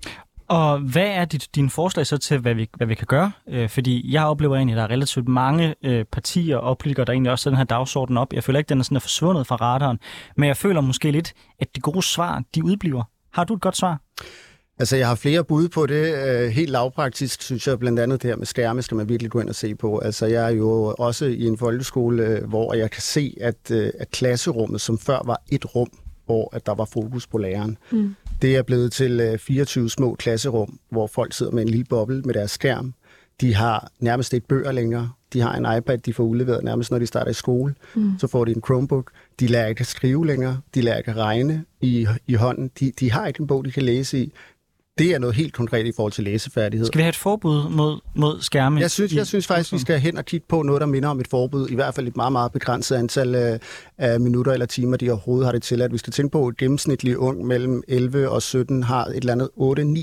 Og 0.49 0.79
hvad 0.79 1.07
er 1.07 1.25
dit, 1.25 1.49
din 1.55 1.71
forslag 1.71 2.07
så 2.07 2.19
til, 2.19 2.39
hvad 2.39 2.55
vi, 2.55 2.69
hvad 2.77 2.87
vi 2.87 2.95
kan 2.95 3.07
gøre? 3.07 3.33
Øh, 3.49 3.69
fordi 3.69 4.13
jeg 4.13 4.25
oplever 4.25 4.57
egentlig, 4.57 4.75
at 4.75 4.77
der 4.77 4.85
er 4.85 4.91
relativt 4.91 5.29
mange 5.29 5.75
øh, 5.85 6.05
partier 6.05 6.57
og 6.57 6.79
politikere, 6.79 7.05
der 7.05 7.13
egentlig 7.13 7.33
også 7.33 7.43
sætter 7.43 7.55
den 7.55 7.59
her 7.59 7.65
dagsorden 7.77 8.17
op. 8.19 8.33
Jeg 8.33 8.45
føler 8.45 8.59
ikke, 8.59 8.67
at 8.67 8.69
den 8.69 8.79
er 8.79 8.83
sådan 8.83 8.97
er 8.97 9.01
forsvundet 9.01 9.47
fra 9.47 9.57
radaren, 9.57 9.99
men 10.37 10.49
jeg 10.49 10.57
føler 10.57 10.81
måske 10.81 11.11
lidt, 11.11 11.33
at 11.59 11.77
de 11.77 11.81
gode 11.81 12.03
svar, 12.03 12.43
de 12.55 12.65
udbliver. 12.65 13.03
Har 13.33 13.45
du 13.45 13.55
et 13.55 13.61
godt 13.61 13.77
svar? 13.77 14.01
Altså, 14.79 14.97
jeg 14.97 15.09
har 15.09 15.15
flere 15.15 15.45
bud 15.45 15.69
på 15.69 15.87
det. 15.87 16.15
Øh, 16.27 16.51
helt 16.51 16.71
lavpraktisk 16.71 17.43
synes 17.43 17.67
jeg 17.67 17.79
blandt 17.79 18.01
andet 18.01 18.23
det 18.23 18.31
her 18.31 18.37
med 18.37 18.47
skærme, 18.47 18.83
skal 18.83 18.97
man 18.97 19.09
virkelig 19.09 19.31
gå 19.31 19.41
ind 19.41 19.49
og 19.49 19.55
se 19.55 19.75
på. 19.75 19.99
Altså, 19.99 20.27
jeg 20.27 20.45
er 20.45 20.57
jo 20.57 20.95
også 20.99 21.25
i 21.25 21.47
en 21.47 21.59
folkeskole, 21.59 22.23
øh, 22.23 22.49
hvor 22.49 22.75
jeg 22.75 22.91
kan 22.91 23.03
se, 23.03 23.37
at, 23.41 23.71
øh, 23.71 23.91
at 23.99 24.11
klasserummet, 24.11 24.81
som 24.81 24.99
før 24.99 25.23
var 25.25 25.43
et 25.53 25.75
rum, 25.75 25.89
hvor 26.29 26.49
at 26.53 26.67
der 26.67 26.75
var 26.75 26.85
fokus 26.85 27.27
på 27.27 27.39
læreren, 27.39 27.79
mm. 27.91 28.15
Det 28.43 28.57
er 28.57 28.63
blevet 28.63 28.93
til 28.93 29.39
24 29.39 29.85
øh, 29.85 29.91
små 29.91 30.15
klasserum, 30.15 30.79
hvor 30.91 31.07
folk 31.07 31.33
sidder 31.33 31.53
med 31.53 31.63
en 31.63 31.69
lille 31.69 31.85
boble 31.85 32.23
med 32.23 32.35
deres 32.35 32.51
skærm. 32.51 32.95
De 33.41 33.55
har 33.55 33.91
nærmest 34.01 34.33
ikke 34.33 34.47
bøger 34.47 34.73
længere. 34.73 35.11
De 35.33 35.41
har 35.41 35.55
en 35.55 35.79
iPad, 35.79 35.99
de 35.99 36.15
får 36.15 36.25
udleveret 36.25 36.65
nærmest, 36.65 36.91
når 36.91 36.99
de 36.99 37.07
starter 37.07 37.31
i 37.31 37.35
skole. 37.35 37.75
Mm. 37.95 38.13
Så 38.19 38.27
får 38.27 38.45
de 38.45 38.53
en 38.53 38.63
Chromebook. 38.67 39.11
De 39.41 39.47
lærer 39.47 39.67
ikke 39.67 39.81
at 39.81 39.87
skrive 39.87 40.27
længere. 40.27 40.61
De 40.75 40.81
lærer 40.81 40.99
ikke 40.99 41.11
at 41.11 41.17
regne 41.17 41.65
i, 41.81 42.07
i 42.27 42.35
hånden. 42.35 42.71
De, 42.81 42.93
de 43.01 43.13
har 43.13 43.27
ikke 43.27 43.41
en 43.41 43.47
bog, 43.47 43.65
de 43.65 43.71
kan 43.71 43.83
læse 43.83 44.19
i. 44.19 44.33
Det 44.99 45.15
er 45.15 45.19
noget 45.19 45.37
helt 45.37 45.53
konkret 45.53 45.87
i 45.87 45.93
forhold 45.97 46.13
til 46.13 46.25
læsefærdighed. 46.25 46.87
Skal 46.87 46.99
vi 46.99 47.03
have 47.03 47.09
et 47.09 47.17
forbud 47.17 47.69
mod, 47.71 48.01
mod 48.15 48.41
skærme? 48.41 48.81
Jeg 48.81 48.91
synes, 48.91 49.15
jeg 49.15 49.27
synes 49.27 49.47
faktisk, 49.47 49.73
vi 49.73 49.79
skal 49.79 50.01
hen 50.01 50.17
og 50.17 50.25
kigge 50.25 50.47
på 50.49 50.63
noget, 50.63 50.81
der 50.81 50.87
minder 50.87 51.09
om 51.09 51.21
et 51.21 51.29
forbud. 51.29 51.69
I 51.69 51.75
hvert 51.75 51.95
fald 51.95 52.09
et 52.09 52.17
meget, 52.17 52.33
meget 52.33 52.53
begrænset 52.53 52.97
antal 52.97 53.35
af, 53.35 53.61
af 53.99 54.21
minutter 54.21 54.53
eller 54.53 54.67
timer, 54.67 54.97
de 54.97 55.11
overhovedet 55.11 55.47
har 55.47 55.53
det 55.53 55.63
til. 55.63 55.83
At 55.83 55.93
vi 55.93 55.99
skal 55.99 56.13
tænke 56.13 56.33
på, 56.33 56.47
at 56.47 56.57
gennemsnitlig 56.57 57.19
ung 57.19 57.47
mellem 57.47 57.83
11 57.89 58.29
og 58.29 58.43
17 58.43 58.83
har 58.83 59.05
et 59.05 59.17
eller 59.17 59.33
andet 59.33 59.49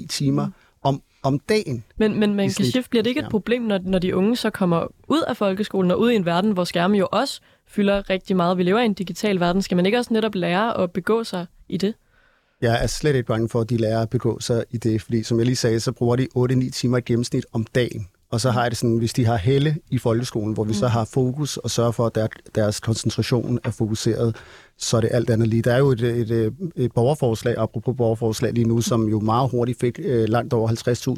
8-9 0.03 0.07
timer 0.07 0.45
mm. 0.45 0.53
om, 0.83 1.01
om 1.23 1.39
dagen. 1.39 1.83
Men, 1.97 2.19
men 2.19 2.33
man 2.33 2.45
kan 2.45 2.65
skifte, 2.65 2.89
bliver 2.89 3.03
det 3.03 3.09
ikke 3.09 3.21
et 3.21 3.29
problem, 3.29 3.61
når, 3.61 3.79
når 3.83 3.99
de 3.99 4.15
unge 4.15 4.35
så 4.35 4.49
kommer 4.49 4.87
ud 5.07 5.21
af 5.27 5.37
folkeskolen 5.37 5.91
og 5.91 5.99
ud 5.99 6.11
i 6.11 6.15
en 6.15 6.25
verden, 6.25 6.51
hvor 6.51 6.63
skærme 6.63 6.97
jo 6.97 7.07
også 7.11 7.41
fylder 7.67 8.09
rigtig 8.09 8.35
meget. 8.35 8.57
Vi 8.57 8.63
lever 8.63 8.79
i 8.79 8.85
en 8.85 8.93
digital 8.93 9.39
verden. 9.39 9.61
Skal 9.61 9.75
man 9.75 9.85
ikke 9.85 9.97
også 9.97 10.13
netop 10.13 10.35
lære 10.35 10.81
at 10.81 10.91
begå 10.91 11.23
sig 11.23 11.45
i 11.69 11.77
det? 11.77 11.93
Jeg 12.61 12.83
er 12.83 12.87
slet 12.87 13.15
ikke 13.15 13.27
bange 13.27 13.49
for, 13.49 13.61
at 13.61 13.69
de 13.69 13.77
lærer 13.77 14.01
at 14.01 14.09
begå 14.09 14.39
sig 14.39 14.65
i 14.71 14.77
det, 14.77 15.01
fordi 15.01 15.23
som 15.23 15.37
jeg 15.37 15.45
lige 15.45 15.55
sagde, 15.55 15.79
så 15.79 15.91
bruger 15.91 16.15
de 16.15 16.27
8-9 16.37 16.69
timer 16.69 16.97
i 16.97 17.01
gennemsnit 17.01 17.45
om 17.53 17.65
dagen. 17.75 18.07
Og 18.29 18.41
så 18.41 18.51
har 18.51 18.61
jeg 18.61 18.71
det 18.71 18.77
sådan, 18.77 18.97
hvis 18.97 19.13
de 19.13 19.25
har 19.25 19.35
helle 19.35 19.77
i 19.89 19.97
folkeskolen, 19.97 20.53
hvor 20.53 20.63
vi 20.63 20.67
mm. 20.69 20.73
så 20.73 20.87
har 20.87 21.05
fokus 21.05 21.57
og 21.57 21.71
sørger 21.71 21.91
for, 21.91 22.05
at 22.05 22.15
der, 22.15 22.27
deres 22.55 22.79
koncentration 22.79 23.59
er 23.63 23.71
fokuseret, 23.71 24.35
så 24.77 24.97
er 24.97 25.01
det 25.01 25.09
alt 25.13 25.29
andet 25.29 25.47
lige. 25.47 25.61
Der 25.61 25.73
er 25.73 25.77
jo 25.77 25.91
et, 25.91 26.01
et, 26.01 26.31
øh, 26.31 26.51
et, 26.75 26.91
borgerforslag, 26.91 27.55
apropos 27.57 27.95
borgerforslag 27.97 28.53
lige 28.53 28.67
nu, 28.67 28.81
som 28.81 29.07
jo 29.09 29.19
meget 29.19 29.49
hurtigt 29.51 29.79
fik 29.79 29.99
øh, 30.03 30.29
langt 30.29 30.53
over 30.53 30.69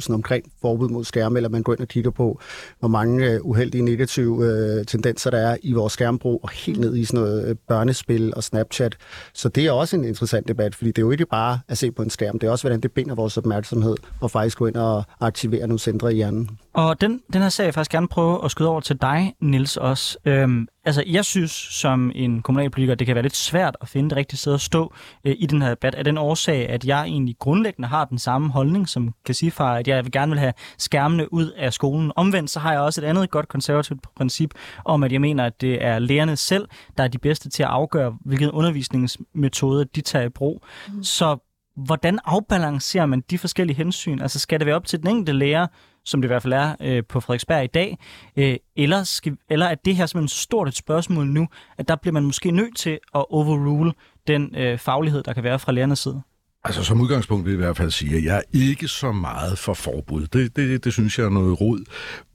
50.000 0.08 0.14
omkring 0.14 0.52
forbud 0.62 0.90
mod 0.90 1.06
skærme, 1.06 1.38
eller 1.38 1.50
man 1.50 1.64
går 1.64 1.74
ind 1.74 1.82
og 1.82 1.88
kigger 1.88 2.12
på, 2.12 2.40
hvor 2.80 2.88
mange 2.88 3.32
øh, 3.32 3.40
uheldige 3.42 3.82
negative 3.82 4.46
øh, 4.46 4.86
tendenser 4.86 5.30
der 5.30 5.38
er 5.38 5.58
i 5.64 5.74
vores 5.74 5.94
skærmbrug, 5.94 6.40
og 6.44 6.50
helt 6.50 6.80
ned 6.80 6.96
i 6.96 7.06
sådan 7.06 7.20
noget 7.20 7.50
øh, 7.50 7.56
børnespil 7.68 8.34
og 8.36 8.44
Snapchat. 8.44 8.98
Så 9.34 9.50
det 9.50 9.66
er 9.66 9.72
også 9.72 9.96
en 9.96 10.04
interessant 10.04 10.48
debat, 10.48 10.76
fordi 10.76 10.92
det 10.92 10.98
er 10.98 11.06
jo 11.06 11.12
ikke 11.12 11.26
bare 11.26 11.60
at 11.68 11.78
se 11.78 11.92
på 11.92 12.02
en 12.02 12.10
skærm, 12.10 12.40
det 12.40 12.48
er 12.48 12.52
også, 12.52 12.64
hvordan 12.64 12.82
det 12.82 12.92
binder 12.92 13.16
vores 13.16 13.38
opmærksomhed, 13.38 13.96
og 14.22 14.32
faktisk 14.32 14.58
gå 14.58 14.66
ind 14.66 14.76
og 14.76 15.04
aktivere 15.20 15.68
nogle 15.68 15.80
centre 15.80 16.14
i 16.14 16.16
hjernen. 16.16 16.50
Og 16.74 17.02
den, 17.02 17.22
den 17.34 17.42
her 17.42 17.50
sag 17.50 17.66
jeg 17.66 17.74
faktisk 17.74 17.92
gerne 17.92 18.08
prøve 18.08 18.46
at 18.46 18.52
skyde 18.52 18.70
over 18.70 18.80
til 18.80 18.98
dig, 19.02 19.34
Nils 19.42 19.78
også. 19.78 20.18
Øhm, 20.26 20.68
altså, 20.88 21.04
jeg 21.08 21.26
synes 21.26 21.52
som 21.52 22.12
en 22.16 22.42
kommunalpolitiker, 22.42 22.96
det 22.96 23.08
kan 23.08 23.16
være 23.16 23.24
lidt 23.24 23.36
svært 23.36 23.78
at 23.82 23.88
finde 23.88 24.10
det 24.10 24.18
rigtige 24.18 24.38
sted 24.38 24.54
at 24.54 24.62
stå 24.62 24.94
øh, 25.24 25.36
i 25.40 25.46
den 25.46 25.62
her 25.62 25.70
debat, 25.70 25.96
af 25.96 26.04
den 26.04 26.18
årsag, 26.18 26.70
at 26.70 26.86
jeg 26.86 27.04
egentlig 27.04 27.36
grundlæggende 27.40 27.88
har 27.88 28.06
den 28.06 28.20
samme 28.20 28.50
holdning 28.50 28.90
som 28.90 29.14
Kassifar, 29.26 29.76
at 29.76 29.88
jeg 29.88 30.04
vil 30.04 30.12
gerne 30.12 30.32
vil 30.32 30.40
have 30.40 30.54
skærmene 30.78 31.34
ud 31.34 31.52
af 31.52 31.74
skolen. 31.74 32.12
Omvendt 32.16 32.50
så 32.50 32.60
har 32.60 32.72
jeg 32.72 32.82
også 32.82 33.02
et 33.02 33.06
andet 33.06 33.30
godt 33.30 33.48
konservativt 33.48 34.02
princip 34.16 34.54
om, 34.86 35.04
at 35.04 35.12
jeg 35.12 35.22
mener, 35.22 35.46
at 35.46 35.62
det 35.62 35.86
er 35.86 36.00
lærerne 36.00 36.36
selv, 36.36 36.68
der 36.98 37.04
er 37.04 37.08
de 37.08 37.18
bedste 37.18 37.50
til 37.50 37.64
at 37.64 37.70
afgøre, 37.70 38.18
hvilken 38.26 38.52
undervisningsmetode 38.52 39.86
de 39.96 40.02
tager 40.02 40.26
i 40.26 40.30
brug. 40.30 40.64
Mm. 40.94 41.04
Så 41.04 41.38
hvordan 41.76 42.20
afbalancerer 42.26 43.06
man 43.06 43.24
de 43.30 43.38
forskellige 43.38 43.78
hensyn? 43.78 44.22
Altså 44.22 44.40
skal 44.40 44.60
det 44.60 44.66
være 44.66 44.76
op 44.76 44.86
til 44.86 45.00
den 45.00 45.10
enkelte 45.10 45.32
lærer, 45.32 45.68
som 46.08 46.22
det 46.22 46.28
i 46.28 46.32
hvert 46.32 46.42
fald 46.42 46.54
er 46.54 46.76
øh, 46.82 47.04
på 47.10 47.20
Frederiksberg 47.20 47.64
i 47.64 47.68
dag, 47.68 47.98
øh, 48.38 48.58
eller, 48.76 49.04
skal, 49.04 49.38
eller 49.50 49.66
er 49.66 49.76
det 49.76 49.96
her 49.96 50.06
simpelthen 50.06 50.28
stort 50.28 50.68
et 50.68 50.76
spørgsmål 50.76 51.28
nu, 51.28 51.48
at 51.78 51.88
der 51.88 51.96
bliver 51.96 52.14
man 52.14 52.24
måske 52.24 52.52
nødt 52.52 52.78
til 52.78 53.00
at 53.16 53.26
overrule 53.30 53.94
den 54.28 54.56
øh, 54.56 54.78
faglighed, 54.78 55.24
der 55.24 55.34
kan 55.34 55.44
være 55.44 55.60
fra 55.60 55.72
lærernes 55.72 56.00
side? 56.00 56.22
Altså 56.64 56.84
som 56.84 57.02
udgangspunkt 57.02 57.46
vil 57.46 57.52
jeg 57.52 57.60
i 57.60 57.64
hvert 57.64 57.78
fald 57.78 57.92
sige, 57.92 58.18
at 58.18 58.24
jeg 58.24 58.38
er 58.38 58.42
ikke 58.54 58.88
så 58.88 59.12
meget 59.12 59.58
for 59.58 59.74
forbud. 59.74 60.28
Det, 60.28 60.56
det, 60.56 60.84
det 60.84 60.94
synes 60.94 61.20
jeg 61.20 61.26
er 61.26 61.30
noget 61.30 61.62
rod. 61.62 61.80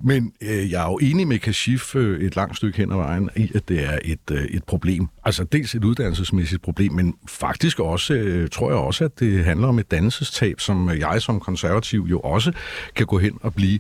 Men 0.05 0.33
øh, 0.43 0.71
jeg 0.71 0.83
er 0.83 0.91
jo 0.91 0.99
enig 1.03 1.29
med 1.29 1.39
Kashif 1.39 1.97
øh, 1.97 2.21
et 2.21 2.37
langt 2.37 2.57
stykke 2.57 2.79
hen 2.79 2.93
ad 2.93 2.97
vejen 2.97 3.31
i, 3.37 3.51
at 3.55 3.69
det 3.69 3.85
er 3.85 3.99
et, 4.05 4.31
øh, 4.31 4.45
et 4.45 4.65
problem. 4.65 5.09
Altså 5.25 5.45
dels 5.45 5.75
et 5.75 5.85
uddannelsesmæssigt 5.85 6.63
problem, 6.63 6.93
men 6.93 7.15
faktisk 7.29 7.81
også, 7.81 8.15
øh, 8.15 8.49
tror 8.49 8.71
jeg 8.71 8.79
også, 8.79 9.05
at 9.05 9.21
det 9.21 9.45
handler 9.45 9.69
om 9.69 9.79
et 9.79 9.91
dannelsestab, 9.91 10.61
som 10.61 10.91
jeg 10.91 11.23
som 11.23 11.41
konservativ 11.41 12.07
jo 12.11 12.21
også 12.21 12.53
kan 12.97 13.07
gå 13.07 13.19
hen 13.19 13.39
og 13.43 13.55
blive 13.55 13.79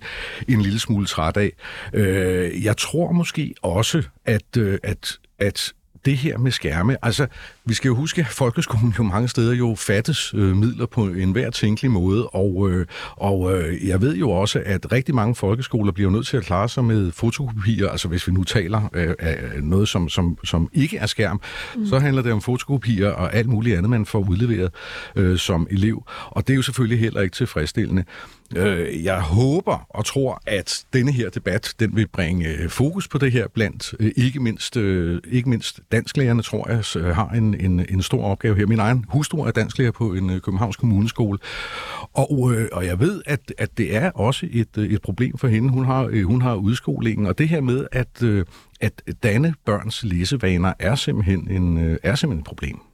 en 0.48 0.60
lille 0.60 0.78
smule 0.78 1.06
træt 1.06 1.36
af. 1.36 1.52
Øh, 1.94 2.64
jeg 2.64 2.76
tror 2.76 3.12
måske 3.12 3.54
også, 3.62 4.02
at, 4.24 4.56
øh, 4.58 4.78
at, 4.82 5.18
at 5.38 5.72
det 6.04 6.16
her 6.16 6.38
med 6.38 6.50
skærme, 6.50 6.96
altså 7.04 7.26
vi 7.64 7.74
skal 7.74 7.88
jo 7.88 7.94
huske, 7.94 8.20
at 8.20 8.26
folkeskolen 8.26 8.94
jo 8.98 9.02
mange 9.02 9.28
steder 9.28 9.54
jo 9.54 9.74
fattes 9.78 10.34
øh, 10.34 10.56
midler 10.56 10.86
på 10.86 11.06
en 11.06 11.32
hver 11.32 11.50
tænkelig 11.50 11.90
måde, 11.90 12.26
og, 12.26 12.70
øh, 12.70 12.86
og 13.16 13.58
øh, 13.58 13.88
jeg 13.88 14.00
ved 14.00 14.16
jo 14.16 14.30
også, 14.30 14.62
at 14.66 14.92
rigtig 14.92 15.14
mange 15.14 15.34
folkeskoler 15.34 15.92
bliver 15.92 16.10
nødt 16.10 16.26
til 16.26 16.36
at 16.36 16.42
klare 16.42 16.68
sig 16.68 16.84
med 16.84 17.12
fotokopier, 17.12 17.88
altså 17.88 18.08
hvis 18.08 18.28
vi 18.28 18.32
nu 18.32 18.44
taler 18.44 18.90
øh, 18.94 19.14
af 19.18 19.62
noget, 19.62 19.88
som, 19.88 20.08
som, 20.08 20.38
som 20.44 20.68
ikke 20.72 20.98
er 20.98 21.06
skærm, 21.06 21.40
mm. 21.76 21.86
så 21.86 21.98
handler 21.98 22.22
det 22.22 22.32
om 22.32 22.42
fotokopier 22.42 23.10
og 23.10 23.34
alt 23.34 23.48
muligt 23.48 23.76
andet, 23.76 23.90
man 23.90 24.06
får 24.06 24.26
udleveret 24.30 24.72
øh, 25.16 25.38
som 25.38 25.66
elev, 25.70 26.04
og 26.30 26.46
det 26.46 26.52
er 26.52 26.56
jo 26.56 26.62
selvfølgelig 26.62 27.00
heller 27.00 27.20
ikke 27.20 27.34
tilfredsstillende. 27.34 28.04
Øh, 28.56 29.04
jeg 29.04 29.20
håber 29.20 29.86
og 29.88 30.04
tror, 30.04 30.42
at 30.46 30.84
denne 30.92 31.12
her 31.12 31.30
debat, 31.30 31.74
den 31.80 31.96
vil 31.96 32.08
bringe 32.08 32.48
øh, 32.48 32.68
fokus 32.68 33.08
på 33.08 33.18
det 33.18 33.32
her 33.32 33.48
blandt 33.48 33.94
øh, 34.00 34.12
ikke 34.16 34.40
mindst, 34.40 34.76
øh, 34.76 35.20
ikke 35.28 35.48
mindst 35.48 35.80
dansklærerne, 35.92 36.42
tror 36.42 36.70
jeg, 36.70 37.04
øh, 37.04 37.16
har 37.16 37.28
en 37.28 37.54
en, 37.54 37.86
en, 37.90 38.02
stor 38.02 38.24
opgave 38.24 38.56
her. 38.56 38.66
Min 38.66 38.78
egen 38.78 39.04
hustru 39.08 39.42
er 39.42 39.50
dansklærer 39.50 39.90
på 39.90 40.12
en 40.14 40.30
øh, 40.30 40.40
Københavns 40.40 40.76
Kommuneskole, 40.76 41.38
og, 42.12 42.52
øh, 42.54 42.68
og 42.72 42.86
jeg 42.86 43.00
ved, 43.00 43.22
at, 43.26 43.52
at 43.58 43.78
det 43.78 43.96
er 43.96 44.10
også 44.10 44.46
et, 44.50 44.78
øh, 44.78 44.90
et 44.90 45.02
problem 45.02 45.38
for 45.38 45.48
hende. 45.48 45.68
Hun 45.68 45.84
har, 45.84 46.08
øh, 46.12 46.24
hun 46.24 46.42
har 46.42 46.54
udskolingen, 46.54 47.26
og 47.26 47.38
det 47.38 47.48
her 47.48 47.60
med, 47.60 47.86
at, 47.92 48.22
øh, 48.22 48.44
at 48.80 49.02
danne 49.22 49.54
børns 49.64 50.04
læsevaner 50.04 50.72
er 50.78 50.94
simpelthen, 50.94 51.50
en, 51.50 51.78
øh, 51.78 51.98
er 52.02 52.14
simpelthen 52.14 52.40
et 52.40 52.46
problem. 52.46 52.91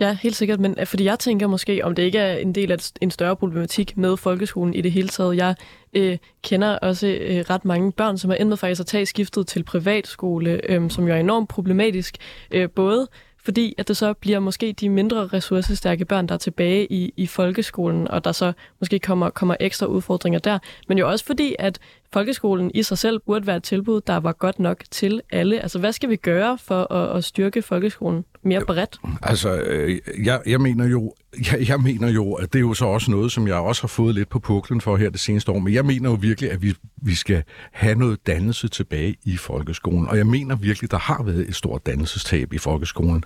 Ja, 0.00 0.16
helt 0.22 0.36
sikkert, 0.36 0.60
men 0.60 0.74
øh, 0.80 0.86
fordi 0.86 1.04
jeg 1.04 1.18
tænker 1.18 1.46
måske, 1.46 1.84
om 1.84 1.94
det 1.94 2.02
ikke 2.02 2.18
er 2.18 2.36
en 2.36 2.54
del 2.54 2.72
af 2.72 2.90
en 3.00 3.10
større 3.10 3.36
problematik 3.36 3.96
med 3.96 4.16
folkeskolen 4.16 4.74
i 4.74 4.80
det 4.80 4.92
hele 4.92 5.08
taget. 5.08 5.36
Jeg 5.36 5.54
øh, 5.94 6.18
kender 6.42 6.78
også 6.78 7.06
øh, 7.06 7.44
ret 7.50 7.64
mange 7.64 7.92
børn, 7.92 8.18
som 8.18 8.30
har 8.30 8.36
endt 8.36 8.48
med 8.48 8.56
faktisk 8.56 8.80
at 8.80 8.86
tage 8.86 9.06
skiftet 9.06 9.46
til 9.46 9.64
privatskole, 9.64 10.60
øh, 10.68 10.90
som 10.90 11.08
jo 11.08 11.14
er 11.14 11.18
enormt 11.18 11.48
problematisk, 11.48 12.16
øh, 12.50 12.70
både 12.70 13.08
fordi 13.44 13.74
at 13.78 13.88
det 13.88 13.96
så 13.96 14.12
bliver 14.12 14.38
måske 14.38 14.72
de 14.72 14.88
mindre 14.88 15.26
ressourcestærke 15.26 16.04
børn, 16.04 16.26
der 16.26 16.34
er 16.34 16.38
tilbage 16.38 16.92
i, 16.92 17.12
i 17.16 17.26
folkeskolen, 17.26 18.08
og 18.08 18.24
der 18.24 18.32
så 18.32 18.52
måske 18.80 18.98
kommer, 18.98 19.30
kommer 19.30 19.56
ekstra 19.60 19.86
udfordringer 19.86 20.38
der, 20.38 20.58
men 20.88 20.98
jo 20.98 21.08
også 21.08 21.24
fordi, 21.24 21.56
at 21.58 21.78
folkeskolen 22.12 22.70
i 22.74 22.82
sig 22.82 22.98
selv 22.98 23.20
burde 23.26 23.46
være 23.46 23.56
et 23.56 23.62
tilbud, 23.62 24.00
der 24.00 24.16
var 24.16 24.32
godt 24.32 24.58
nok 24.58 24.84
til 24.90 25.20
alle. 25.32 25.60
Altså, 25.60 25.78
hvad 25.78 25.92
skal 25.92 26.08
vi 26.08 26.16
gøre 26.16 26.58
for 26.58 26.92
at, 26.92 27.16
at 27.16 27.24
styrke 27.24 27.62
folkeskolen 27.62 28.24
mere 28.42 28.64
bredt? 28.64 28.96
Altså, 29.22 29.56
øh, 29.60 29.98
jeg, 30.24 30.42
jeg, 30.46 30.60
mener 30.60 30.86
jo, 30.86 31.14
jeg, 31.52 31.68
jeg 31.68 31.80
mener 31.80 32.08
jo, 32.08 32.32
at 32.32 32.52
det 32.52 32.58
er 32.58 32.60
jo 32.60 32.74
så 32.74 32.84
også 32.84 33.10
noget, 33.10 33.32
som 33.32 33.48
jeg 33.48 33.56
også 33.56 33.82
har 33.82 33.88
fået 33.88 34.14
lidt 34.14 34.28
på 34.28 34.38
puklen 34.38 34.80
for 34.80 34.96
her 34.96 35.10
det 35.10 35.20
seneste 35.20 35.52
år, 35.52 35.58
men 35.58 35.74
jeg 35.74 35.84
mener 35.84 36.10
jo 36.10 36.16
virkelig, 36.20 36.50
at 36.50 36.62
vi, 36.62 36.74
vi 36.96 37.14
skal 37.14 37.42
have 37.72 37.94
noget 37.94 38.26
dannelse 38.26 38.68
tilbage 38.68 39.16
i 39.24 39.36
folkeskolen, 39.36 40.08
og 40.08 40.16
jeg 40.16 40.26
mener 40.26 40.56
virkelig, 40.56 40.90
der 40.90 40.98
har 40.98 41.22
været 41.22 41.48
et 41.48 41.54
stort 41.54 41.86
dannelsestab 41.86 42.52
i 42.52 42.58
folkeskolen. 42.58 43.24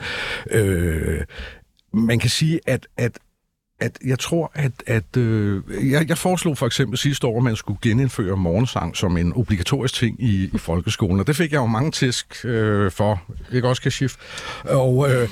Øh, 0.50 1.20
man 1.92 2.18
kan 2.18 2.30
sige, 2.30 2.60
at, 2.66 2.86
at 2.96 3.18
at 3.82 3.98
jeg 4.04 4.18
tror, 4.18 4.52
at, 4.54 4.72
at 4.86 5.16
øh, 5.16 5.62
jeg, 5.90 6.08
jeg 6.08 6.18
foreslog 6.18 6.58
for 6.58 6.66
eksempel 6.66 6.98
sidste 6.98 7.26
år, 7.26 7.36
at 7.36 7.42
man 7.42 7.56
skulle 7.56 7.78
genindføre 7.82 8.36
morgensang 8.36 8.96
som 8.96 9.16
en 9.16 9.32
obligatorisk 9.32 9.94
ting 9.94 10.22
i, 10.22 10.50
i 10.54 10.58
folkeskolen, 10.58 11.20
og 11.20 11.26
det 11.26 11.36
fik 11.36 11.52
jeg 11.52 11.58
jo 11.58 11.66
mange 11.66 11.90
tisk 11.90 12.44
øh, 12.44 12.90
for, 12.90 13.22
ikke 13.52 13.68
også, 13.68 13.82
Kashif? 13.82 14.16
Og 14.64 15.10
øh, 15.10 15.28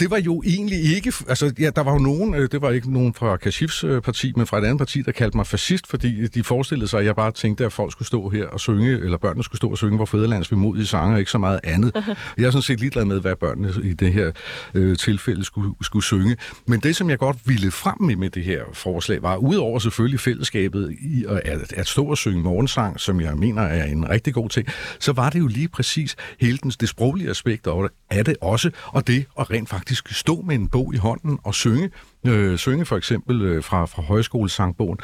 det 0.00 0.10
var 0.10 0.18
jo 0.18 0.42
egentlig 0.46 0.94
ikke, 0.96 1.12
altså 1.28 1.52
ja, 1.58 1.70
der 1.70 1.82
var 1.82 1.92
jo 1.92 1.98
nogen, 1.98 2.34
øh, 2.34 2.48
det 2.52 2.62
var 2.62 2.70
ikke 2.70 2.92
nogen 2.92 3.14
fra 3.14 3.36
Kashifs 3.36 3.84
øh, 3.84 4.02
parti, 4.02 4.32
men 4.36 4.46
fra 4.46 4.58
et 4.58 4.64
andet 4.64 4.78
parti, 4.78 5.02
der 5.02 5.12
kaldte 5.12 5.36
mig 5.36 5.46
fascist, 5.46 5.86
fordi 5.86 6.26
de 6.26 6.44
forestillede 6.44 6.88
sig, 6.88 7.00
at 7.00 7.06
jeg 7.06 7.16
bare 7.16 7.32
tænkte, 7.32 7.64
at 7.64 7.72
folk 7.72 7.92
skulle 7.92 8.06
stå 8.06 8.28
her 8.28 8.46
og 8.46 8.60
synge, 8.60 8.90
eller 8.90 9.18
børnene 9.18 9.44
skulle 9.44 9.56
stå 9.56 9.70
og 9.70 9.78
synge, 9.78 9.96
hvor 9.96 10.06
fædrelands 10.06 10.52
i 10.78 10.84
sange, 10.84 11.14
og 11.14 11.18
ikke 11.18 11.30
så 11.30 11.38
meget 11.38 11.60
andet. 11.64 12.16
Jeg 12.38 12.44
er 12.44 12.50
sådan 12.50 12.62
set 12.62 12.80
ligeglad 12.80 13.04
med, 13.04 13.20
hvad 13.20 13.36
børnene 13.36 13.72
i 13.82 13.92
det 13.92 14.12
her 14.12 14.32
øh, 14.74 14.96
tilfælde 14.96 15.44
skulle, 15.44 15.74
skulle 15.82 16.04
synge. 16.04 16.36
Men 16.66 16.80
det, 16.80 16.96
som 16.96 17.10
jeg 17.10 17.18
godt 17.18 17.36
ville 17.44 17.70
frem 17.70 17.93
sammen 17.98 18.20
med 18.20 18.30
det 18.30 18.44
her 18.44 18.64
forslag, 18.72 19.22
var 19.22 19.36
udover 19.36 19.78
selvfølgelig 19.78 20.20
fællesskabet 20.20 20.96
i 21.00 21.24
at, 21.28 21.72
at 21.72 21.86
stå 21.86 22.04
og 22.04 22.18
synge 22.18 22.42
morgensang, 22.42 23.00
som 23.00 23.20
jeg 23.20 23.36
mener 23.36 23.62
er 23.62 23.84
en 23.84 24.10
rigtig 24.10 24.34
god 24.34 24.48
ting, 24.48 24.68
så 25.00 25.12
var 25.12 25.30
det 25.30 25.38
jo 25.38 25.46
lige 25.46 25.68
præcis 25.68 26.16
hele 26.40 26.58
den, 26.58 26.70
det 26.70 26.88
sproglige 26.88 27.30
aspekt 27.30 27.66
af 28.10 28.24
det 28.24 28.36
også, 28.40 28.70
og 28.86 29.06
det 29.06 29.26
at 29.40 29.50
rent 29.50 29.68
faktisk 29.68 30.08
stå 30.08 30.40
med 30.40 30.54
en 30.54 30.68
bog 30.68 30.94
i 30.94 30.96
hånden 30.96 31.38
og 31.44 31.54
synge, 31.54 31.90
øh, 32.26 32.58
synge 32.58 32.84
for 32.84 32.96
eksempel 32.96 33.42
øh, 33.42 33.62
fra, 33.62 33.86
fra 33.86 34.02
højskolesangbogen. 34.02 34.98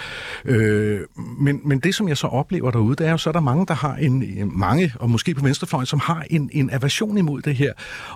Øh, 0.44 1.00
men, 1.38 1.60
men 1.64 1.78
det, 1.78 1.94
som 1.94 2.08
jeg 2.08 2.16
så 2.16 2.26
oplever 2.26 2.70
derude, 2.70 2.96
det 2.96 3.06
er 3.06 3.10
jo 3.10 3.16
så, 3.16 3.30
er 3.30 3.32
der 3.32 3.40
mange, 3.40 3.66
der 3.66 3.74
har 3.74 3.94
en, 3.94 4.22
øh, 4.22 4.52
mange, 4.52 4.92
og 5.00 5.10
måske 5.10 5.34
på 5.34 5.44
venstrefløjen, 5.44 5.86
som 5.86 6.00
har 6.00 6.24
en, 6.30 6.50
en 6.52 6.70
aversion 6.70 7.18
imod 7.18 7.42
det 7.42 7.54
her. 7.54 7.72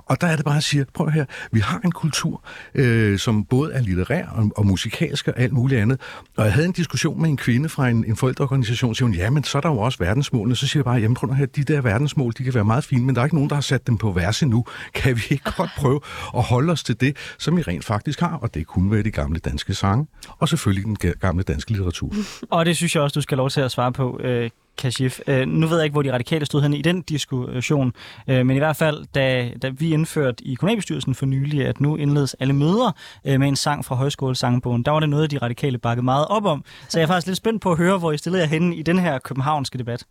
Og 0.07 0.21
der 0.21 0.27
er 0.27 0.37
det 0.37 0.45
bare 0.45 0.57
at 0.57 0.65
sige, 0.65 0.87
prøv 0.95 1.11
her, 1.11 1.25
vi 1.53 1.61
har 1.61 1.81
en 1.85 1.93
kultur, 1.93 2.45
øh, 2.75 3.19
som 3.19 3.45
både 3.45 3.73
er 3.73 3.81
litterær 3.81 4.27
og, 4.27 4.51
og 4.57 4.67
musikalsk 4.67 5.29
og 5.29 5.35
alt 5.37 5.53
muligt 5.53 5.81
andet. 5.81 6.01
Og 6.37 6.45
jeg 6.45 6.53
havde 6.53 6.67
en 6.67 6.73
diskussion 6.73 7.21
med 7.21 7.31
en 7.31 7.37
kvinde 7.37 7.69
fra 7.69 7.89
en, 7.89 8.05
en 8.05 8.17
forældreorganisation, 8.17 8.95
siger 8.95 9.07
hun, 9.07 9.15
ja, 9.15 9.31
men 9.31 9.45
så 9.45 9.59
er 9.59 9.63
der 9.63 9.69
jo 9.69 9.79
også 9.79 9.99
verdensmålene. 9.99 10.57
Så 10.57 10.67
siger 10.67 10.81
jeg 10.81 10.85
bare, 10.85 10.97
jamen 10.97 11.15
prøv 11.15 11.35
her, 11.35 11.47
de 11.47 11.65
der 11.65 11.81
verdensmål, 11.81 12.33
de 12.39 12.45
kan 12.45 12.55
være 12.55 12.65
meget 12.65 12.85
fine, 12.85 13.05
men 13.05 13.15
der 13.15 13.21
er 13.21 13.25
ikke 13.25 13.37
nogen, 13.37 13.51
der 13.51 13.57
har 13.57 13.63
sat 13.63 13.87
dem 13.87 13.99
på 13.99 14.13
vers 14.13 14.43
endnu. 14.43 14.65
Kan 14.95 15.17
vi 15.17 15.23
ikke 15.31 15.53
godt 15.57 15.71
prøve 15.77 16.01
at 16.37 16.43
holde 16.43 16.73
os 16.73 16.85
til 16.85 17.01
det, 17.01 17.17
som 17.39 17.57
vi 17.57 17.63
rent 17.63 17.85
faktisk 17.85 18.21
har? 18.21 18.37
Og 18.37 18.55
det 18.55 18.67
kunne 18.67 18.91
med 18.95 19.05
de 19.05 19.11
gamle 19.11 19.39
danske 19.39 19.75
sange, 19.75 20.07
og 20.39 20.49
selvfølgelig 20.49 20.85
den 20.85 20.97
gamle 21.21 21.43
danske 21.43 21.71
litteratur. 21.71 22.13
Og 22.51 22.67
det 22.67 22.77
synes 22.77 22.95
jeg 22.95 23.03
også, 23.03 23.15
du 23.15 23.21
skal 23.21 23.39
lov 23.39 23.51
til 23.51 23.61
at 23.61 23.71
svare 23.71 23.93
på, 23.93 24.21
øh, 24.21 24.51
Kashif. 24.79 25.21
Øh, 25.27 25.47
nu 25.47 25.67
ved 25.67 25.77
jeg 25.77 25.85
ikke, 25.85 25.95
hvor 25.95 26.03
de 26.03 26.13
radikale 26.13 26.47
stod 26.47 26.63
henne 26.63 26.79
i 26.79 26.83
den 26.83 27.03
diskussion, 27.03 27.93
øh, 28.29 28.47
men 28.47 28.57
i 28.57 28.59
hvert 28.59 28.77
fald, 28.77 29.05
da, 29.15 29.51
da 29.63 29.69
vi 29.69 29.93
indførte 29.93 30.45
i 30.45 30.55
kommunalbestyrelsen 30.55 31.15
for 31.15 31.27
nylig, 31.27 31.67
at 31.67 31.81
nu 31.81 31.97
indledes 31.97 32.37
alle 32.41 32.55
møder 32.55 32.93
øh, 33.25 33.41
med 33.41 33.49
en 33.49 33.57
sang 33.57 33.85
fra 33.85 33.95
Højskolesangbogen, 33.95 34.83
der 34.83 34.91
var 34.91 35.01
det 35.01 35.09
noget, 35.09 35.31
de 35.31 35.39
radikale 35.39 35.79
bakkede 35.79 36.05
meget 36.05 36.27
op 36.29 36.45
om. 36.45 36.65
Så 36.89 36.99
jeg 36.99 37.03
er 37.03 37.07
faktisk 37.07 37.27
lidt 37.27 37.37
spændt 37.37 37.63
på 37.63 37.73
at 37.73 37.79
høre, 37.79 37.99
hvor 37.99 38.13
I 38.13 38.19
stillede 38.19 38.43
jer 38.43 38.49
henne 38.49 38.77
i 38.77 38.83
den 38.83 38.99
her 38.99 39.19
københavnske 39.19 39.79
debat. 39.79 40.05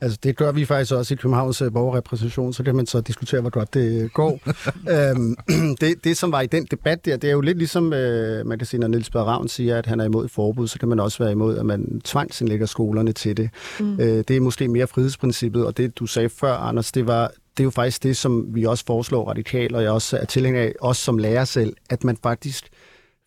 Altså, 0.00 0.18
det 0.22 0.36
gør 0.36 0.52
vi 0.52 0.64
faktisk 0.64 0.92
også 0.92 1.14
i 1.14 1.16
Københavns 1.16 1.62
borgerrepræsentation, 1.72 2.52
så 2.52 2.62
kan 2.62 2.76
man 2.76 2.86
så 2.86 3.00
diskutere, 3.00 3.40
hvor 3.40 3.50
godt 3.50 3.74
det 3.74 4.12
går. 4.12 4.40
øhm, 4.94 5.36
det, 5.80 6.04
det, 6.04 6.16
som 6.16 6.32
var 6.32 6.40
i 6.40 6.46
den 6.46 6.66
debat 6.70 7.04
der, 7.04 7.16
det 7.16 7.28
er 7.28 7.32
jo 7.32 7.40
lidt 7.40 7.58
ligesom, 7.58 7.92
øh, 7.92 8.46
man 8.46 8.58
kan 8.58 8.66
sige, 8.66 8.80
når 8.80 8.88
Niels 8.88 9.14
Ravn 9.14 9.48
siger, 9.48 9.78
at 9.78 9.86
han 9.86 10.00
er 10.00 10.04
imod 10.04 10.28
forbud, 10.28 10.68
så 10.68 10.78
kan 10.78 10.88
man 10.88 11.00
også 11.00 11.18
være 11.18 11.32
imod, 11.32 11.58
at 11.58 11.66
man 11.66 12.00
tvangsindlægger 12.04 12.66
skolerne 12.66 13.12
til 13.12 13.36
det. 13.36 13.50
Mm. 13.80 14.00
Øh, 14.08 14.24
det 14.28 14.36
er 14.36 14.40
måske 14.40 14.68
mere 14.68 14.86
frihedsprincippet, 14.86 15.66
og 15.66 15.76
det 15.76 15.98
du 15.98 16.06
sagde 16.06 16.28
før, 16.28 16.54
Anders, 16.54 16.92
det 16.92 17.06
var 17.06 17.30
det 17.58 17.62
er 17.62 17.64
jo 17.64 17.70
faktisk 17.70 18.02
det, 18.02 18.16
som 18.16 18.54
vi 18.54 18.64
også 18.64 18.84
foreslår 18.86 19.28
radikalt, 19.28 19.74
og 19.74 19.82
jeg 19.82 19.90
også 19.90 20.18
er 20.18 20.24
tilhænger 20.24 20.62
af, 20.62 20.72
også 20.80 21.02
som 21.02 21.18
lærer 21.18 21.44
selv, 21.44 21.76
at 21.90 22.04
man 22.04 22.16
faktisk 22.22 22.68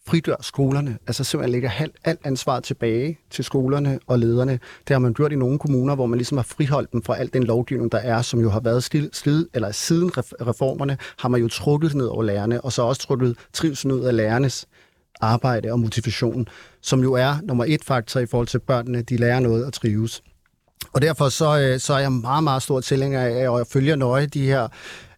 fridør 0.07 0.35
skolerne, 0.41 0.97
altså 1.07 1.23
simpelthen 1.23 1.51
lægger 1.51 1.71
alt, 1.79 1.95
alt 2.03 2.19
ansvar 2.23 2.59
tilbage 2.59 3.19
til 3.29 3.43
skolerne 3.43 3.99
og 4.07 4.19
lederne. 4.19 4.59
Det 4.87 4.93
har 4.93 4.99
man 4.99 5.13
gjort 5.13 5.31
i 5.31 5.35
nogle 5.35 5.59
kommuner, 5.59 5.95
hvor 5.95 6.05
man 6.05 6.17
ligesom 6.17 6.37
har 6.37 6.43
friholdt 6.43 6.91
dem 6.91 7.03
fra 7.03 7.17
al 7.17 7.33
den 7.33 7.43
lovgivning, 7.43 7.91
der 7.91 7.97
er, 7.97 8.21
som 8.21 8.39
jo 8.39 8.49
har 8.49 8.59
været 8.59 8.83
slid, 8.83 9.09
slid 9.13 9.47
eller 9.53 9.71
siden 9.71 10.11
reformerne, 10.17 10.97
har 11.19 11.29
man 11.29 11.41
jo 11.41 11.47
trukket 11.47 11.95
ned 11.95 12.05
over 12.05 12.23
lærerne, 12.23 12.61
og 12.61 12.71
så 12.71 12.81
også 12.81 13.01
trukket 13.01 13.37
trivsel 13.53 13.91
ud 13.91 13.99
af 13.99 14.15
lærernes 14.15 14.67
arbejde 15.21 15.71
og 15.71 15.79
motivation, 15.79 16.47
som 16.81 17.03
jo 17.03 17.13
er 17.13 17.35
nummer 17.43 17.65
et 17.67 17.83
faktor 17.83 18.19
i 18.19 18.25
forhold 18.25 18.47
til 18.47 18.59
børnene, 18.59 19.01
de 19.01 19.17
lærer 19.17 19.39
noget 19.39 19.65
at 19.65 19.73
trives. 19.73 20.23
Og 20.93 21.01
derfor 21.01 21.29
så, 21.29 21.59
øh, 21.59 21.79
så 21.79 21.93
er 21.93 21.99
jeg 21.99 22.11
meget, 22.11 22.43
meget 22.43 22.63
stor 22.63 22.81
tilhænger 22.81 23.21
af, 23.21 23.49
og 23.49 23.57
jeg 23.57 23.67
følger 23.67 23.95
nøje 23.95 24.25
de 24.25 24.45
her 24.45 24.67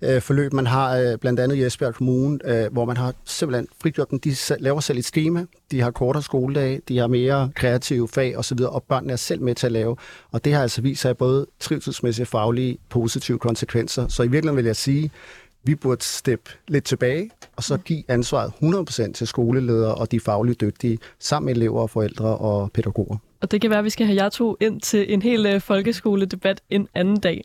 øh, 0.01 0.21
forløb, 0.21 0.53
man 0.53 0.67
har 0.67 0.97
øh, 0.97 1.17
blandt 1.17 1.39
andet 1.39 1.55
i 1.55 1.63
Esbjerg 1.63 1.95
Kommune, 1.95 2.39
øh, 2.45 2.73
hvor 2.73 2.85
man 2.85 2.97
har 2.97 3.13
simpelthen 3.25 3.67
frigjort 3.81 4.11
dem. 4.11 4.19
De 4.19 4.35
laver 4.59 4.79
selv 4.79 4.97
et 4.97 5.05
schema, 5.05 5.45
de 5.71 5.81
har 5.81 5.91
kortere 5.91 6.23
skoledag, 6.23 6.81
de 6.87 6.97
har 6.97 7.07
mere 7.07 7.49
kreative 7.55 8.07
fag 8.07 8.37
osv., 8.37 8.59
og 8.61 8.83
børnene 8.83 9.13
er 9.13 9.17
selv 9.17 9.41
med 9.41 9.55
til 9.55 9.65
at 9.65 9.71
lave. 9.71 9.95
Og 10.31 10.45
det 10.45 10.53
har 10.53 10.61
altså 10.61 10.81
vist 10.81 11.01
sig 11.01 11.17
både 11.17 11.47
trivselsmæssige, 11.59 12.25
faglige, 12.25 12.77
positive 12.89 13.39
konsekvenser. 13.39 14.07
Så 14.07 14.23
i 14.23 14.27
virkeligheden 14.27 14.57
vil 14.57 14.65
jeg 14.65 14.75
sige, 14.75 15.11
vi 15.63 15.75
burde 15.75 16.03
steppe 16.03 16.51
lidt 16.67 16.83
tilbage, 16.83 17.29
og 17.55 17.63
så 17.63 17.77
give 17.77 18.03
ansvaret 18.07 18.51
100% 19.09 19.11
til 19.11 19.27
skoleledere 19.27 19.95
og 19.95 20.11
de 20.11 20.19
fagligt 20.19 20.61
dygtige, 20.61 20.99
sammen 21.19 21.45
med 21.45 21.55
elever 21.55 21.81
og 21.81 21.89
forældre 21.89 22.37
og 22.37 22.71
pædagoger. 22.71 23.17
Og 23.41 23.51
det 23.51 23.61
kan 23.61 23.69
være, 23.69 23.79
at 23.79 23.85
vi 23.85 23.89
skal 23.89 24.05
have 24.05 24.23
jer 24.23 24.29
to 24.29 24.57
ind 24.59 24.81
til 24.81 25.13
en 25.13 25.21
hel 25.21 25.45
øh, 25.45 25.61
folkeskoledebat 25.61 26.61
en 26.69 26.87
anden 26.95 27.19
dag. 27.19 27.41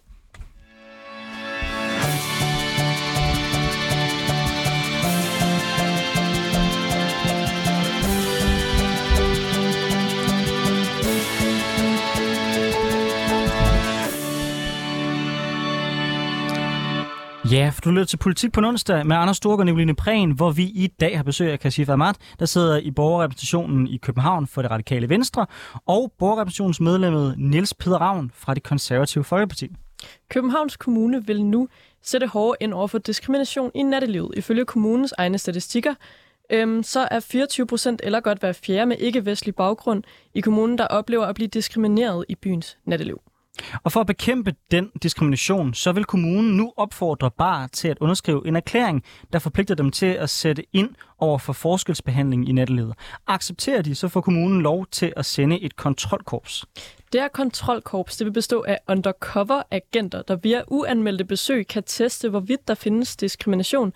Ja, 17.53 17.71
for 17.75 17.81
du 17.81 17.91
lytter 17.91 18.05
til 18.05 18.17
Politik 18.17 18.53
på 18.53 18.61
onsdag 18.61 19.07
med 19.07 19.17
Anders 19.17 19.37
Stork 19.37 19.59
og 19.59 19.65
Nicoline 19.65 19.95
Prehn, 19.95 20.31
hvor 20.31 20.51
vi 20.51 20.63
i 20.63 20.87
dag 21.01 21.17
har 21.17 21.23
besøg 21.23 21.53
af 21.53 21.61
Kasif 21.61 21.89
Ahmad, 21.89 22.15
der 22.39 22.47
sidder 22.47 22.79
i 22.79 22.91
borgerrepræsentationen 22.91 23.87
i 23.87 23.97
København 23.97 24.47
for 24.47 24.63
det 24.63 24.71
radikale 24.71 25.09
Venstre, 25.09 25.47
og 25.87 26.13
borgerrepræsentationsmedlemmet 26.19 27.35
Niels 27.39 27.75
Peder 27.75 27.99
Ravn 27.99 28.31
fra 28.35 28.55
det 28.55 28.63
konservative 28.63 29.25
Folkeparti. 29.25 29.71
Københavns 30.31 30.77
Kommune 30.77 31.27
vil 31.27 31.45
nu 31.45 31.69
sætte 32.03 32.27
hårdere 32.27 32.57
ind 32.61 32.75
over 32.75 32.87
for 32.87 32.99
diskrimination 32.99 33.71
i 33.75 33.83
nattelivet. 33.83 34.31
Ifølge 34.37 34.65
kommunens 34.65 35.15
egne 35.19 35.39
statistikker, 35.39 35.95
øhm, 36.51 36.83
så 36.83 37.09
er 37.11 37.21
24 37.21 37.67
procent 37.67 38.01
eller 38.05 38.21
godt 38.21 38.39
hver 38.39 38.53
fjerde 38.53 38.87
med 38.87 38.97
ikke-vestlig 38.99 39.55
baggrund 39.55 40.03
i 40.35 40.41
kommunen, 40.41 40.79
der 40.79 40.87
oplever 40.87 41.25
at 41.25 41.35
blive 41.35 41.49
diskrimineret 41.49 42.25
i 42.29 42.35
byens 42.35 42.79
natteliv. 42.85 43.21
Og 43.83 43.93
for 43.93 44.01
at 44.01 44.07
bekæmpe 44.07 44.55
den 44.71 44.91
diskrimination, 45.03 45.75
så 45.75 45.93
vil 45.93 46.05
kommunen 46.05 46.57
nu 46.57 46.73
opfordre 46.77 47.31
bar 47.31 47.67
til 47.67 47.89
at 47.89 47.99
underskrive 48.01 48.47
en 48.47 48.57
erklæring, 48.57 49.05
der 49.33 49.39
forpligter 49.39 49.75
dem 49.75 49.91
til 49.91 50.07
at 50.07 50.31
sætte 50.31 50.65
ind 50.73 50.91
over 51.19 51.39
for 51.39 51.53
forskelsbehandling 51.53 52.49
i 52.49 52.53
nattelivet. 52.53 52.95
Accepterer 53.27 53.83
de, 53.83 53.95
så 53.95 54.09
får 54.09 54.21
kommunen 54.21 54.63
lov 54.63 54.87
til 54.87 55.13
at 55.17 55.27
sende 55.27 55.61
et 55.61 55.77
kontrolkorps. 55.77 56.65
Det 57.13 57.21
her 57.21 57.29
kontrolkorps 57.29 58.17
det 58.17 58.25
vil 58.25 58.33
bestå 58.33 58.63
af 58.63 58.79
undercover-agenter, 58.89 60.23
der 60.23 60.37
via 60.37 60.63
uanmeldte 60.67 61.25
besøg 61.25 61.67
kan 61.67 61.83
teste, 61.83 62.29
hvorvidt 62.29 62.69
der 62.69 62.75
findes 62.75 63.17
diskrimination, 63.17 63.93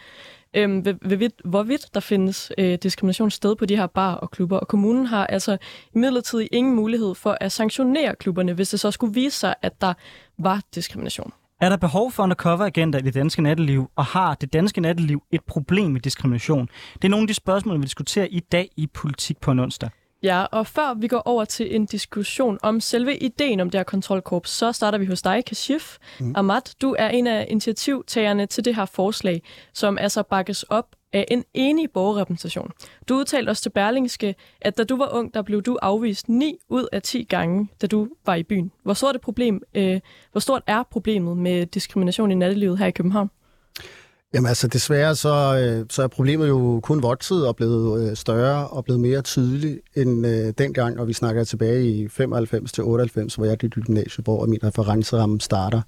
øhm, 0.55 0.99
hvorvidt, 1.07 1.33
hvorvidt 1.45 1.95
der 1.95 2.01
findes 2.01 2.53
øh, 2.59 2.79
diskrimination 2.83 3.31
sted 3.31 3.57
på 3.57 3.67
de 3.67 3.77
her 3.77 3.87
bar 3.87 4.15
og 4.15 4.31
klubber. 4.31 4.59
Og 4.59 4.69
kommunen 4.69 5.07
har 5.07 5.27
altså 5.27 5.57
imidlertid 5.95 6.49
ingen 6.53 6.75
mulighed 6.75 7.15
for 7.15 7.37
at 7.41 7.53
sanktionere 7.53 8.15
klubberne, 8.15 8.53
hvis 8.53 8.69
det 8.69 8.81
så 8.81 8.91
skulle 8.91 9.15
vise 9.15 9.39
sig, 9.39 9.55
at 9.63 9.81
der 9.81 9.95
var 10.39 10.61
diskrimination. 10.75 11.33
Er 11.61 11.69
der 11.69 11.77
behov 11.77 12.13
for 12.13 12.23
undercover-agenter 12.23 12.99
i 12.99 13.03
det 13.03 13.15
danske 13.15 13.43
natteliv, 13.43 13.91
og 13.97 14.05
har 14.05 14.35
det 14.35 14.53
danske 14.53 14.81
natteliv 14.81 15.23
et 15.31 15.45
problem 15.45 15.91
med 15.91 16.01
diskrimination? 16.01 16.69
Det 16.95 17.05
er 17.05 17.09
nogle 17.09 17.23
af 17.25 17.29
de 17.29 17.35
spørgsmål, 17.35 17.79
vi 17.79 17.83
diskuterer 17.83 18.27
i 18.31 18.41
dag 18.41 18.69
i 18.77 18.87
Politik 18.87 19.41
på 19.41 19.51
en 19.51 19.59
onsdag. 19.59 19.91
Ja, 20.23 20.45
og 20.45 20.67
før 20.67 20.95
vi 20.95 21.09
går 21.09 21.23
over 21.25 21.45
til 21.45 21.75
en 21.75 21.87
diskussion 21.87 22.59
om 22.63 22.81
selve 22.81 23.17
ideen 23.17 23.61
om 23.61 23.71
det 23.71 23.79
her 23.79 23.85
kontrolkorps, 23.85 24.51
så 24.51 24.73
starter 24.73 24.99
vi 24.99 25.07
hos 25.07 25.23
dig, 25.23 25.45
Kashif. 25.45 25.99
Mm. 26.21 26.33
Ahmad, 26.37 26.79
du 26.83 26.97
er 26.99 27.09
en 27.09 27.27
af 27.27 27.47
initiativtagerne 27.51 28.47
til 28.47 28.65
det 28.65 28.75
her 28.75 28.85
forslag, 28.85 29.43
som 29.73 29.99
altså 29.99 30.23
bakkes 30.23 30.63
op 30.63 30.87
af 31.13 31.25
en 31.31 31.45
enig 31.55 31.91
borgerrepræsentation. 31.91 32.71
Du 33.09 33.15
udtalte 33.15 33.51
os 33.51 33.61
til 33.61 33.71
Berlingske, 33.71 34.35
at 34.61 34.79
da 34.79 34.85
du 34.85 34.97
var 34.97 35.15
ung, 35.15 35.35
der 35.35 35.43
blev 35.43 35.63
du 35.63 35.79
afvist 35.83 36.29
9 36.29 36.59
ud 36.69 36.87
af 36.93 37.03
10 37.03 37.25
gange, 37.25 37.69
da 37.83 37.87
du 37.87 38.09
var 38.27 38.35
i 38.35 38.43
byen. 38.43 38.73
Hvor 38.83 38.95
stort, 38.95 39.15
et 39.15 39.21
problem, 39.21 39.63
øh, 39.75 40.01
hvor 40.33 40.41
stort 40.41 40.63
er 40.67 40.83
problemet 40.83 41.37
med 41.37 41.67
diskrimination 41.67 42.31
i 42.31 42.35
nattelivet 42.35 42.79
her 42.79 42.87
i 42.87 42.91
København? 42.91 43.31
Jamen 44.35 44.49
altså 44.49 44.69
desværre 44.69 45.17
så, 45.17 45.59
øh, 45.59 45.87
så 45.91 46.03
er 46.03 46.07
problemet 46.07 46.49
jo 46.49 46.81
kun 46.83 47.03
vokset 47.03 47.47
og 47.47 47.57
blevet 47.57 48.11
øh, 48.11 48.17
større 48.17 48.69
og 48.69 48.85
blevet 48.85 49.01
mere 49.01 49.23
tydeligt 49.23 49.81
end 49.97 50.27
øh, 50.27 50.53
dengang, 50.59 51.01
og 51.01 51.09
vi 51.09 51.13
snakker 51.13 51.45
tilbage 51.45 51.91
i 51.91 52.09
95 52.09 52.73
til 52.73 52.85
98, 52.85 53.35
hvor 53.35 53.45
jeg 53.45 53.57
gik 53.57 53.77
i 53.77 53.81
gymnasiet, 53.81 54.25
hvor 54.25 54.47
min 54.47 54.65
referenceramme 54.65 55.41
starter. 55.41 55.83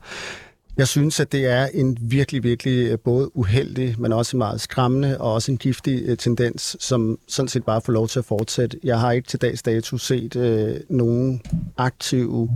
Jeg 0.77 0.89
synes, 0.89 1.21
at 1.21 1.33
det 1.33 1.47
er 1.47 1.67
en 1.75 1.99
virkelig, 2.01 2.43
virkelig 2.43 2.91
øh, 2.91 2.99
både 2.99 3.37
uheldig, 3.37 3.95
men 3.99 4.13
også 4.13 4.37
meget 4.37 4.61
skræmmende 4.61 5.21
og 5.21 5.33
også 5.33 5.53
en 5.53 5.59
giftig 5.59 6.03
øh, 6.07 6.17
tendens, 6.17 6.77
som 6.81 7.19
sådan 7.29 7.49
set 7.49 7.65
bare 7.65 7.81
får 7.81 7.93
lov 7.93 8.09
til 8.09 8.19
at 8.19 8.25
fortsætte. 8.25 8.81
Jeg 8.85 9.01
har 9.01 9.13
ikke 9.13 9.29
til 9.29 9.41
dags 9.43 9.63
dato 9.63 9.99
set 9.99 10.37
øh, 10.37 10.77
nogen 10.91 11.43
aktive 11.77 12.51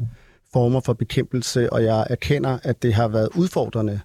former 0.52 0.80
for 0.80 0.92
bekæmpelse, 0.92 1.72
og 1.72 1.84
jeg 1.84 2.06
erkender, 2.10 2.58
at 2.62 2.82
det 2.82 2.94
har 2.94 3.08
været 3.08 3.28
udfordrende. 3.34 4.00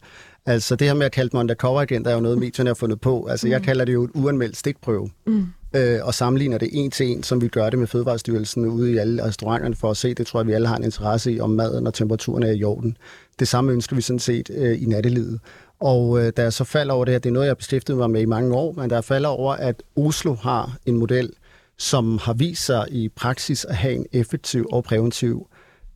Altså 0.46 0.76
det 0.76 0.88
her 0.88 0.94
med 0.94 1.06
at 1.06 1.12
kalde 1.12 1.30
mig 1.34 1.40
undercover 1.40 1.82
agent, 1.82 2.08
er 2.08 2.14
jo 2.14 2.20
noget, 2.20 2.38
medierne 2.38 2.70
har 2.70 2.76
fundet 2.76 3.02
på. 3.02 3.26
Altså 3.26 3.48
mm. 3.48 3.52
jeg 3.52 3.62
kalder 3.62 3.86
det 3.86 3.94
jo 3.94 4.04
et 4.04 4.12
uanmeldt 4.14 4.58
stikprøve. 4.58 5.10
Mm. 5.26 5.46
Øh, 5.76 6.00
og 6.04 6.14
sammenligner 6.14 6.58
det 6.58 6.70
en 6.72 6.92
til 6.92 7.08
en, 7.08 7.24
som 7.24 7.42
vi 7.42 7.48
gør 7.48 7.70
det 7.70 7.80
med 7.80 7.88
Fødevarestyrelsen 7.88 8.66
ude 8.66 8.94
i 8.94 8.98
alle 8.98 9.26
restauranterne 9.26 9.76
for 9.76 9.92
at 9.92 9.98
se. 9.98 10.14
Det 10.14 10.28
tror 10.28 10.40
jeg, 10.40 10.48
vi 10.48 10.52
alle 10.52 10.68
har 10.68 10.76
en 10.76 10.84
interesse 10.84 11.32
i, 11.32 11.40
om 11.40 11.50
maden 11.50 11.88
og 11.88 11.94
temperaturen 11.94 12.44
er 12.44 12.52
i 12.52 12.64
orden. 12.64 12.98
Det 13.40 13.48
samme 13.48 13.72
ønsker 13.72 13.96
vi 13.96 14.02
sådan 14.02 14.20
set 14.20 14.50
øh, 14.56 14.84
i 14.84 14.86
nattelivet. 14.86 15.40
Og 15.80 16.20
øh, 16.20 16.34
da 16.38 16.42
jeg 16.42 16.54
så 16.54 16.64
falder 16.64 16.94
over 16.94 17.06
det 17.06 17.12
her, 17.12 17.20
det 17.20 17.30
er 17.30 17.34
noget, 17.34 17.46
jeg 17.46 17.50
har 17.50 17.56
beskæftiget 17.56 17.98
mig 17.98 18.10
med 18.10 18.22
i 18.22 18.26
mange 18.26 18.56
år, 18.56 18.74
men 18.74 18.90
der 18.90 19.02
falder 19.02 19.30
over, 19.30 19.54
at 19.54 19.84
Oslo 19.96 20.34
har 20.34 20.78
en 20.86 20.98
model, 20.98 21.30
som 21.78 22.18
har 22.18 22.34
vist 22.34 22.66
sig 22.66 22.86
i 22.90 23.10
praksis 23.10 23.66
at 23.66 23.76
have 23.76 23.94
en 23.94 24.06
effektiv 24.12 24.68
og 24.72 24.84
præventiv 24.84 25.48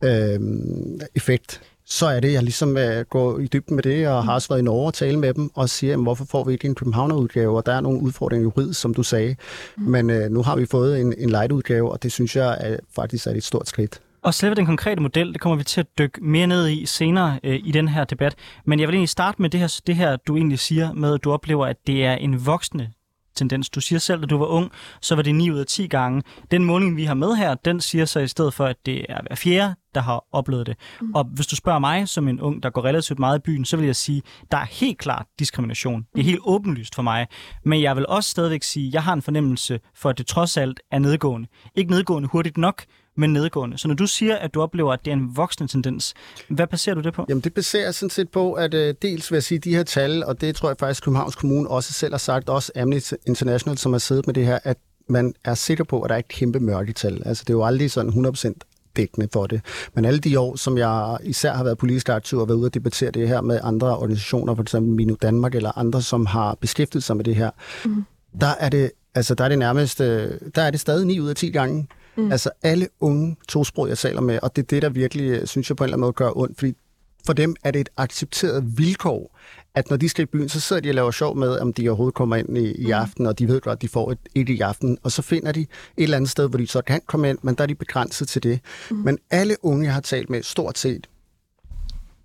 øh, 0.04 0.40
effekt 1.14 1.62
så 1.88 2.06
er 2.06 2.20
det, 2.20 2.32
jeg 2.32 2.42
ligesom 2.42 2.68
uh, 2.68 3.00
går 3.10 3.38
i 3.38 3.46
dybden 3.46 3.74
med 3.74 3.82
det, 3.82 4.08
og 4.08 4.24
har 4.24 4.34
også 4.34 4.48
været 4.48 4.60
i 4.60 4.64
Norge 4.64 4.86
og 4.86 4.94
tale 4.94 5.18
med 5.18 5.34
dem, 5.34 5.50
og 5.54 5.68
siger, 5.68 5.90
jamen, 5.90 6.04
hvorfor 6.04 6.24
får 6.24 6.44
vi 6.44 6.52
ikke 6.52 6.68
en 6.68 6.74
Københavner-udgave, 6.74 7.56
og 7.56 7.66
der 7.66 7.72
er 7.72 7.80
nogle 7.80 8.02
udfordringer 8.02 8.42
juridisk, 8.42 8.80
som 8.80 8.94
du 8.94 9.02
sagde. 9.02 9.36
Mm. 9.76 9.82
Men 9.82 10.10
uh, 10.10 10.30
nu 10.30 10.42
har 10.42 10.56
vi 10.56 10.66
fået 10.66 11.00
en, 11.00 11.14
en 11.18 11.30
light-udgave, 11.30 11.92
og 11.92 12.02
det 12.02 12.12
synes 12.12 12.36
jeg 12.36 12.58
er, 12.60 12.76
faktisk 12.94 13.26
er 13.26 13.30
et 13.30 13.44
stort 13.44 13.68
skridt. 13.68 14.00
Og 14.22 14.34
selve 14.34 14.54
den 14.54 14.66
konkrete 14.66 15.00
model, 15.02 15.32
det 15.32 15.40
kommer 15.40 15.56
vi 15.56 15.64
til 15.64 15.80
at 15.80 15.86
dykke 15.98 16.24
mere 16.24 16.46
ned 16.46 16.68
i 16.68 16.86
senere 16.86 17.40
øh, 17.44 17.60
i 17.64 17.72
den 17.72 17.88
her 17.88 18.04
debat. 18.04 18.34
Men 18.64 18.80
jeg 18.80 18.88
vil 18.88 18.94
egentlig 18.94 19.08
starte 19.08 19.42
med 19.42 19.50
det 19.50 19.60
her, 19.60 19.80
det 19.86 19.96
her, 19.96 20.16
du 20.16 20.36
egentlig 20.36 20.58
siger 20.58 20.92
med, 20.92 21.14
at 21.14 21.24
du 21.24 21.32
oplever, 21.32 21.66
at 21.66 21.76
det 21.86 22.04
er 22.04 22.14
en 22.14 22.46
voksende 22.46 22.90
tendens. 23.38 23.70
Du 23.70 23.80
siger 23.80 23.98
selv, 23.98 24.22
at 24.22 24.30
du 24.30 24.38
var 24.38 24.46
ung, 24.46 24.70
så 25.00 25.14
var 25.14 25.22
det 25.22 25.34
9 25.34 25.50
ud 25.50 25.58
af 25.58 25.66
10 25.66 25.86
gange. 25.86 26.22
Den 26.50 26.64
måling, 26.64 26.96
vi 26.96 27.04
har 27.04 27.14
med 27.14 27.34
her, 27.34 27.54
den 27.54 27.80
siger 27.80 28.04
så 28.04 28.20
i 28.20 28.28
stedet 28.28 28.54
for, 28.54 28.64
at 28.64 28.76
det 28.86 29.06
er 29.08 29.20
hver 29.28 29.36
fjerde, 29.36 29.74
der 29.94 30.00
har 30.00 30.24
oplevet 30.32 30.66
det. 30.66 30.76
Mm. 31.00 31.14
Og 31.14 31.24
hvis 31.24 31.46
du 31.46 31.56
spørger 31.56 31.78
mig 31.78 32.08
som 32.08 32.28
en 32.28 32.40
ung, 32.40 32.62
der 32.62 32.70
går 32.70 32.84
relativt 32.84 33.18
meget 33.18 33.38
i 33.38 33.42
byen, 33.42 33.64
så 33.64 33.76
vil 33.76 33.86
jeg 33.86 33.96
sige, 33.96 34.22
der 34.50 34.58
er 34.58 34.64
helt 34.64 34.98
klart 34.98 35.26
diskrimination. 35.38 36.04
Det 36.14 36.20
er 36.20 36.24
helt 36.24 36.40
åbenlyst 36.44 36.94
for 36.94 37.02
mig. 37.02 37.26
Men 37.64 37.82
jeg 37.82 37.96
vil 37.96 38.06
også 38.06 38.30
stadigvæk 38.30 38.62
sige, 38.62 38.88
at 38.88 38.94
jeg 38.94 39.02
har 39.02 39.12
en 39.12 39.22
fornemmelse 39.22 39.80
for, 39.94 40.10
at 40.10 40.18
det 40.18 40.26
trods 40.26 40.56
alt 40.56 40.80
er 40.90 40.98
nedgående. 40.98 41.48
Ikke 41.74 41.90
nedgående 41.90 42.28
hurtigt 42.28 42.58
nok, 42.58 42.84
men 43.18 43.32
nedgående. 43.32 43.78
Så 43.78 43.88
når 43.88 43.94
du 43.94 44.06
siger, 44.06 44.36
at 44.36 44.54
du 44.54 44.62
oplever, 44.62 44.92
at 44.92 45.04
det 45.04 45.10
er 45.10 45.16
en 45.16 45.36
voksende 45.36 45.72
tendens, 45.72 46.14
hvad 46.48 46.66
baserer 46.66 46.94
du 46.94 47.00
det 47.00 47.14
på? 47.14 47.26
Jamen 47.28 47.40
det 47.40 47.54
baserer 47.54 47.90
sådan 47.90 48.10
set 48.10 48.28
på, 48.28 48.52
at 48.52 48.74
uh, 48.74 48.80
dels 49.02 49.30
vil 49.30 49.36
jeg 49.36 49.42
sige, 49.42 49.58
de 49.58 49.74
her 49.74 49.82
tal, 49.82 50.24
og 50.24 50.40
det 50.40 50.56
tror 50.56 50.68
jeg 50.68 50.76
faktisk, 50.80 51.04
Københavns 51.04 51.34
Kommune 51.34 51.68
også 51.68 51.92
selv 51.92 52.12
har 52.12 52.18
sagt, 52.18 52.48
også 52.48 52.72
Amnesty 52.76 53.14
International, 53.26 53.78
som 53.78 53.92
har 53.92 53.98
siddet 53.98 54.26
med 54.26 54.34
det 54.34 54.46
her, 54.46 54.58
at 54.64 54.76
man 55.08 55.34
er 55.44 55.54
sikker 55.54 55.84
på, 55.84 56.02
at 56.02 56.08
der 56.08 56.14
er 56.14 56.18
et 56.18 56.28
kæmpe 56.28 56.60
mørketal. 56.60 57.22
Altså 57.26 57.44
det 57.46 57.50
er 57.50 57.54
jo 57.54 57.64
aldrig 57.64 57.90
sådan 57.90 58.26
100% 58.26 58.52
dækkende 58.96 59.28
for 59.32 59.46
det. 59.46 59.60
Men 59.94 60.04
alle 60.04 60.18
de 60.18 60.40
år, 60.40 60.56
som 60.56 60.78
jeg 60.78 61.18
især 61.22 61.54
har 61.54 61.64
været 61.64 61.78
politisk 61.78 62.08
aktiv 62.08 62.38
og 62.38 62.48
været 62.48 62.56
ude 62.56 62.66
og 62.66 62.74
debattere 62.74 63.10
det 63.10 63.28
her 63.28 63.40
med 63.40 63.60
andre 63.62 63.96
organisationer, 63.96 64.54
for 64.54 64.62
eksempel 64.62 64.92
Minu 64.94 65.16
Danmark 65.22 65.54
eller 65.54 65.78
andre, 65.78 66.02
som 66.02 66.26
har 66.26 66.54
beskæftiget 66.60 67.04
sig 67.04 67.16
med 67.16 67.24
det 67.24 67.36
her, 67.36 67.50
mm. 67.84 68.04
der 68.40 68.54
er 68.60 68.68
det 68.68 68.90
altså 69.14 69.34
der 69.34 69.44
er 69.44 69.48
det 69.48 69.58
nærmest, 69.58 70.00
øh, 70.00 70.30
der 70.54 70.62
er 70.62 70.70
det 70.70 70.80
stadig 70.80 71.06
9 71.06 71.20
ud 71.20 71.28
af 71.28 71.36
10 71.36 71.50
gange, 71.50 71.86
Mm. 72.18 72.32
Altså 72.32 72.50
alle 72.62 72.88
unge 73.00 73.36
tosprog, 73.48 73.88
jeg 73.88 73.98
taler 73.98 74.20
med, 74.20 74.38
og 74.42 74.56
det 74.56 74.62
er 74.62 74.66
det, 74.66 74.82
der 74.82 74.88
virkelig, 74.88 75.30
øh, 75.30 75.46
synes 75.46 75.70
jeg 75.70 75.76
på 75.76 75.84
en 75.84 75.86
eller 75.86 75.94
anden 75.96 76.00
måde 76.00 76.12
gør 76.12 76.38
ondt, 76.38 76.58
fordi 76.58 76.74
for 77.26 77.32
dem 77.32 77.56
er 77.64 77.70
det 77.70 77.80
et 77.80 77.88
accepteret 77.96 78.78
vilkår, 78.78 79.38
at 79.74 79.90
når 79.90 79.96
de 79.96 80.08
skal 80.08 80.22
i 80.22 80.26
byen, 80.26 80.48
så 80.48 80.60
sidder 80.60 80.82
de 80.82 80.88
og 80.88 80.94
laver 80.94 81.10
sjov 81.10 81.36
med, 81.36 81.58
om 81.58 81.72
de 81.72 81.88
overhovedet 81.88 82.14
kommer 82.14 82.36
ind 82.36 82.58
i, 82.58 82.72
i 82.72 82.86
mm. 82.86 82.92
aften, 82.92 83.26
og 83.26 83.38
de 83.38 83.48
ved 83.48 83.60
godt, 83.60 83.76
at 83.76 83.82
de 83.82 83.88
får 83.88 84.12
et, 84.12 84.18
et 84.34 84.48
i 84.48 84.60
aften, 84.60 84.98
og 85.02 85.12
så 85.12 85.22
finder 85.22 85.52
de 85.52 85.60
et 85.60 85.68
eller 85.96 86.16
andet 86.16 86.30
sted, 86.30 86.48
hvor 86.48 86.58
de 86.58 86.66
så 86.66 86.82
kan 86.82 87.00
komme 87.06 87.30
ind, 87.30 87.38
men 87.42 87.54
der 87.54 87.62
er 87.62 87.66
de 87.66 87.74
begrænset 87.74 88.28
til 88.28 88.42
det. 88.42 88.60
Mm. 88.90 88.96
Men 88.96 89.18
alle 89.30 89.56
unge, 89.62 89.84
jeg 89.84 89.94
har 89.94 90.00
talt 90.00 90.30
med, 90.30 90.42
stort 90.42 90.78
set, 90.78 91.08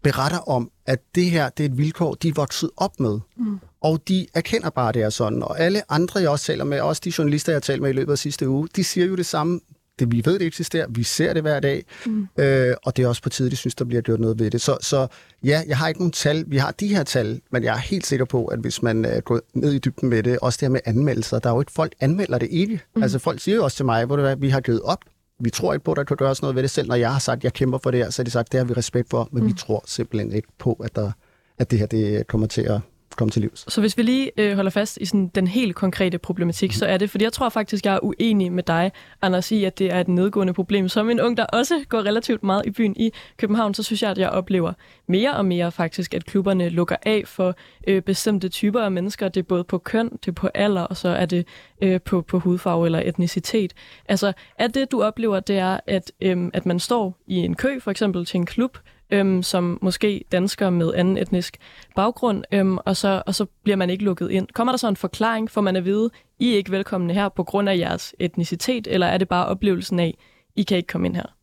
beretter 0.04 0.50
om, 0.50 0.72
at 0.86 1.00
det 1.16 1.26
her 1.26 1.50
det 1.50 1.66
er 1.66 1.70
et 1.70 1.78
vilkår, 1.78 2.14
de 2.14 2.28
er 2.28 2.34
vokset 2.36 2.70
op 2.78 3.00
med. 3.00 3.20
Mm. 3.38 3.60
Og 3.82 4.08
de 4.08 4.28
erkender 4.34 4.70
bare, 4.70 4.90
at 4.90 4.96
det 4.96 5.02
er 5.02 5.10
sådan. 5.10 5.44
Og 5.44 5.60
alle 5.60 5.92
andre, 5.92 6.20
jeg 6.20 6.30
også 6.30 6.46
taler 6.46 6.64
med, 6.64 6.82
også 6.82 7.02
de 7.06 7.14
journalister, 7.18 7.52
jeg 7.52 7.56
har 7.56 7.62
talt 7.62 7.82
med 7.82 7.90
i 7.90 7.94
løbet 7.94 8.12
af 8.12 8.18
sidste 8.18 8.50
uge, 8.50 8.68
de 8.76 8.84
siger 8.84 9.08
jo 9.08 9.16
det 9.16 9.26
samme 9.26 9.60
det, 10.00 10.12
vi 10.12 10.22
ved, 10.26 10.40
det 10.40 10.48
eksisterer. 10.48 10.86
Vi 10.90 11.04
ser 11.04 11.34
det 11.34 11.42
hver 11.42 11.60
dag. 11.60 11.86
Mm. 12.06 12.28
Øh, 12.40 12.76
og 12.84 12.98
det 12.98 13.04
er 13.04 13.08
også 13.08 13.22
på 13.22 13.30
tide, 13.30 13.52
de 13.52 13.56
synes, 13.56 13.76
der 13.76 13.86
bliver 13.86 14.02
gjort 14.02 14.20
noget 14.20 14.40
ved 14.40 14.52
det. 14.52 14.62
Så, 14.62 14.78
så 14.82 15.08
ja, 15.44 15.64
jeg 15.68 15.78
har 15.78 15.88
ikke 15.88 16.00
nogen 16.00 16.12
tal. 16.12 16.44
Vi 16.48 16.58
har 16.58 16.72
de 16.72 16.88
her 16.88 17.04
tal, 17.04 17.42
men 17.52 17.64
jeg 17.64 17.74
er 17.74 17.80
helt 17.80 18.06
sikker 18.06 18.26
på, 18.26 18.46
at 18.46 18.60
hvis 18.60 18.82
man 18.82 19.06
uh, 19.06 19.18
går 19.26 19.40
ned 19.54 19.74
i 19.74 19.80
dybden 19.80 20.10
med 20.10 20.24
det, 20.24 20.40
også 20.40 20.58
det 20.58 20.66
her 20.68 20.72
med 20.72 20.82
anmeldelser, 20.86 21.40
der 21.40 21.50
er 21.50 21.54
jo 21.54 21.62
ikke 21.62 21.72
folk 21.72 21.94
anmelder 22.00 22.38
det 22.38 22.50
ikke. 22.52 22.82
Mm. 22.96 23.04
Altså 23.04 23.20
folk 23.20 23.40
siger 23.40 23.56
jo 23.56 23.64
også 23.64 23.78
til 23.78 23.86
mig, 23.86 24.06
hvor 24.06 24.16
det 24.16 24.32
er, 24.32 24.36
vi 24.36 24.50
har 24.50 24.62
givet 24.62 24.82
op. 24.82 25.00
Vi 25.40 25.50
tror 25.50 25.74
ikke 25.74 25.84
på, 25.84 25.92
at 25.92 25.98
der 25.98 26.04
kan 26.04 26.18
gøres 26.18 26.42
noget 26.42 26.56
ved 26.56 26.64
det 26.64 26.72
selv. 26.72 26.88
Når 26.88 26.96
jeg 26.96 27.12
har 27.12 27.20
sagt, 27.20 27.38
at 27.38 27.44
jeg 27.44 27.54
kæmper 27.54 27.78
for 27.84 27.92
det 27.92 28.00
her, 28.00 28.10
så 28.10 28.22
har 28.22 28.24
de 28.24 28.32
sagt, 28.32 28.52
det 28.52 28.58
har 28.58 28.66
vi 28.66 28.74
respekt 28.74 29.10
for, 29.10 29.30
men 29.32 29.44
mm. 29.44 29.50
vi 29.50 29.54
tror 29.54 29.84
simpelthen 29.88 30.32
ikke 30.32 30.48
på, 30.60 30.74
at, 30.74 30.96
der, 30.96 31.12
at 31.58 31.72
det 31.72 31.80
her 31.80 31.86
det 31.86 32.28
kommer 32.28 32.48
til 32.48 32.62
at 32.62 32.80
komme 33.18 33.32
til 33.32 33.42
livs. 33.42 33.74
Så 33.74 33.82
hvis 33.82 33.98
vi 33.98 34.04
lige 34.04 34.32
øh, 34.38 34.56
holder 34.56 34.72
fast 34.72 34.98
i 35.02 35.06
sådan 35.06 35.28
den 35.28 35.48
helt 35.48 35.76
konkrete 35.76 36.18
problematik, 36.18 36.70
mm. 36.70 36.74
så 36.74 36.86
er 36.86 36.98
det, 36.98 37.10
fordi 37.10 37.24
jeg 37.24 37.34
tror 37.34 37.50
faktisk, 37.50 37.86
jeg 37.86 37.94
er 37.94 38.00
uenig 38.04 38.52
med 38.52 38.64
dig, 38.64 38.92
Anders, 39.22 39.52
i, 39.52 39.64
at 39.64 39.80
det 39.80 39.94
er 39.94 40.00
et 40.00 40.08
nedgående 40.08 40.54
problem. 40.54 40.90
Som 40.90 41.10
en 41.10 41.22
ung, 41.22 41.38
der 41.38 41.46
også 41.46 41.86
går 41.90 42.00
relativt 42.00 42.44
meget 42.44 42.66
i 42.66 42.72
byen 42.72 42.96
i 42.98 43.12
København, 43.38 43.74
så 43.74 43.84
synes 43.84 44.02
jeg, 44.02 44.12
at 44.12 44.18
jeg 44.18 44.30
oplever 44.30 44.74
mere 45.08 45.36
og 45.36 45.46
mere 45.46 45.72
faktisk, 45.72 46.14
at 46.14 46.26
klubberne 46.26 46.70
lukker 46.70 46.96
af 47.06 47.24
for 47.26 47.56
øh, 47.88 48.02
bestemte 48.02 48.50
typer 48.50 48.82
af 48.82 48.92
mennesker. 48.92 49.28
Det 49.28 49.40
er 49.40 49.44
både 49.44 49.64
på 49.64 49.78
køn, 49.78 50.10
det 50.10 50.28
er 50.28 50.32
på 50.32 50.50
alder, 50.54 50.82
og 50.82 50.98
så 50.98 51.10
er 51.10 51.26
det 51.26 51.48
øh, 51.82 52.02
på, 52.02 52.22
på 52.22 52.40
hudfarve 52.40 52.86
eller 52.86 53.02
etnicitet. 53.06 53.74
Altså, 54.10 54.34
er 54.58 54.68
det, 54.68 54.92
du 54.92 55.04
oplever, 55.04 55.40
det 55.40 55.58
er, 55.58 55.80
at, 55.88 56.12
øh, 56.22 56.50
at 56.54 56.66
man 56.66 56.80
står 56.80 57.18
i 57.28 57.36
en 57.36 57.56
kø, 57.56 57.80
for 57.80 57.92
eksempel 57.92 58.26
til 58.26 58.38
en 58.38 58.46
klub, 58.46 58.78
øhm, 59.12 59.44
som 59.44 59.80
måske 59.82 60.24
danskere 60.32 60.72
med 60.72 60.94
anden 60.94 61.18
etnisk 61.18 61.58
baggrund, 61.96 62.44
øhm, 62.52 62.78
og, 62.78 62.98
så, 62.98 63.24
og 63.26 63.36
så 63.36 63.46
bliver 63.64 63.76
man 63.76 63.90
ikke 63.90 64.04
lukket 64.04 64.32
ind. 64.32 64.48
Kommer 64.54 64.74
der 64.74 64.78
så 64.78 64.88
en 64.88 64.96
forklaring, 64.96 65.52
for 65.52 65.62
man 65.62 65.76
at 65.76 65.86
vide, 65.86 66.10
I 66.40 66.54
er 66.54 66.58
ikke 66.58 66.72
velkomne 66.72 67.14
her 67.14 67.30
på 67.30 67.44
grund 67.44 67.70
af 67.70 67.78
jeres 67.78 68.16
etnicitet, 68.20 68.88
eller 68.88 69.08
er 69.08 69.18
det 69.18 69.28
bare 69.28 69.46
oplevelsen 69.46 70.00
af, 70.00 70.18
I 70.56 70.64
kan 70.64 70.78
ikke 70.78 70.88
komme 70.88 71.08
ind 71.08 71.16
her? 71.16 71.36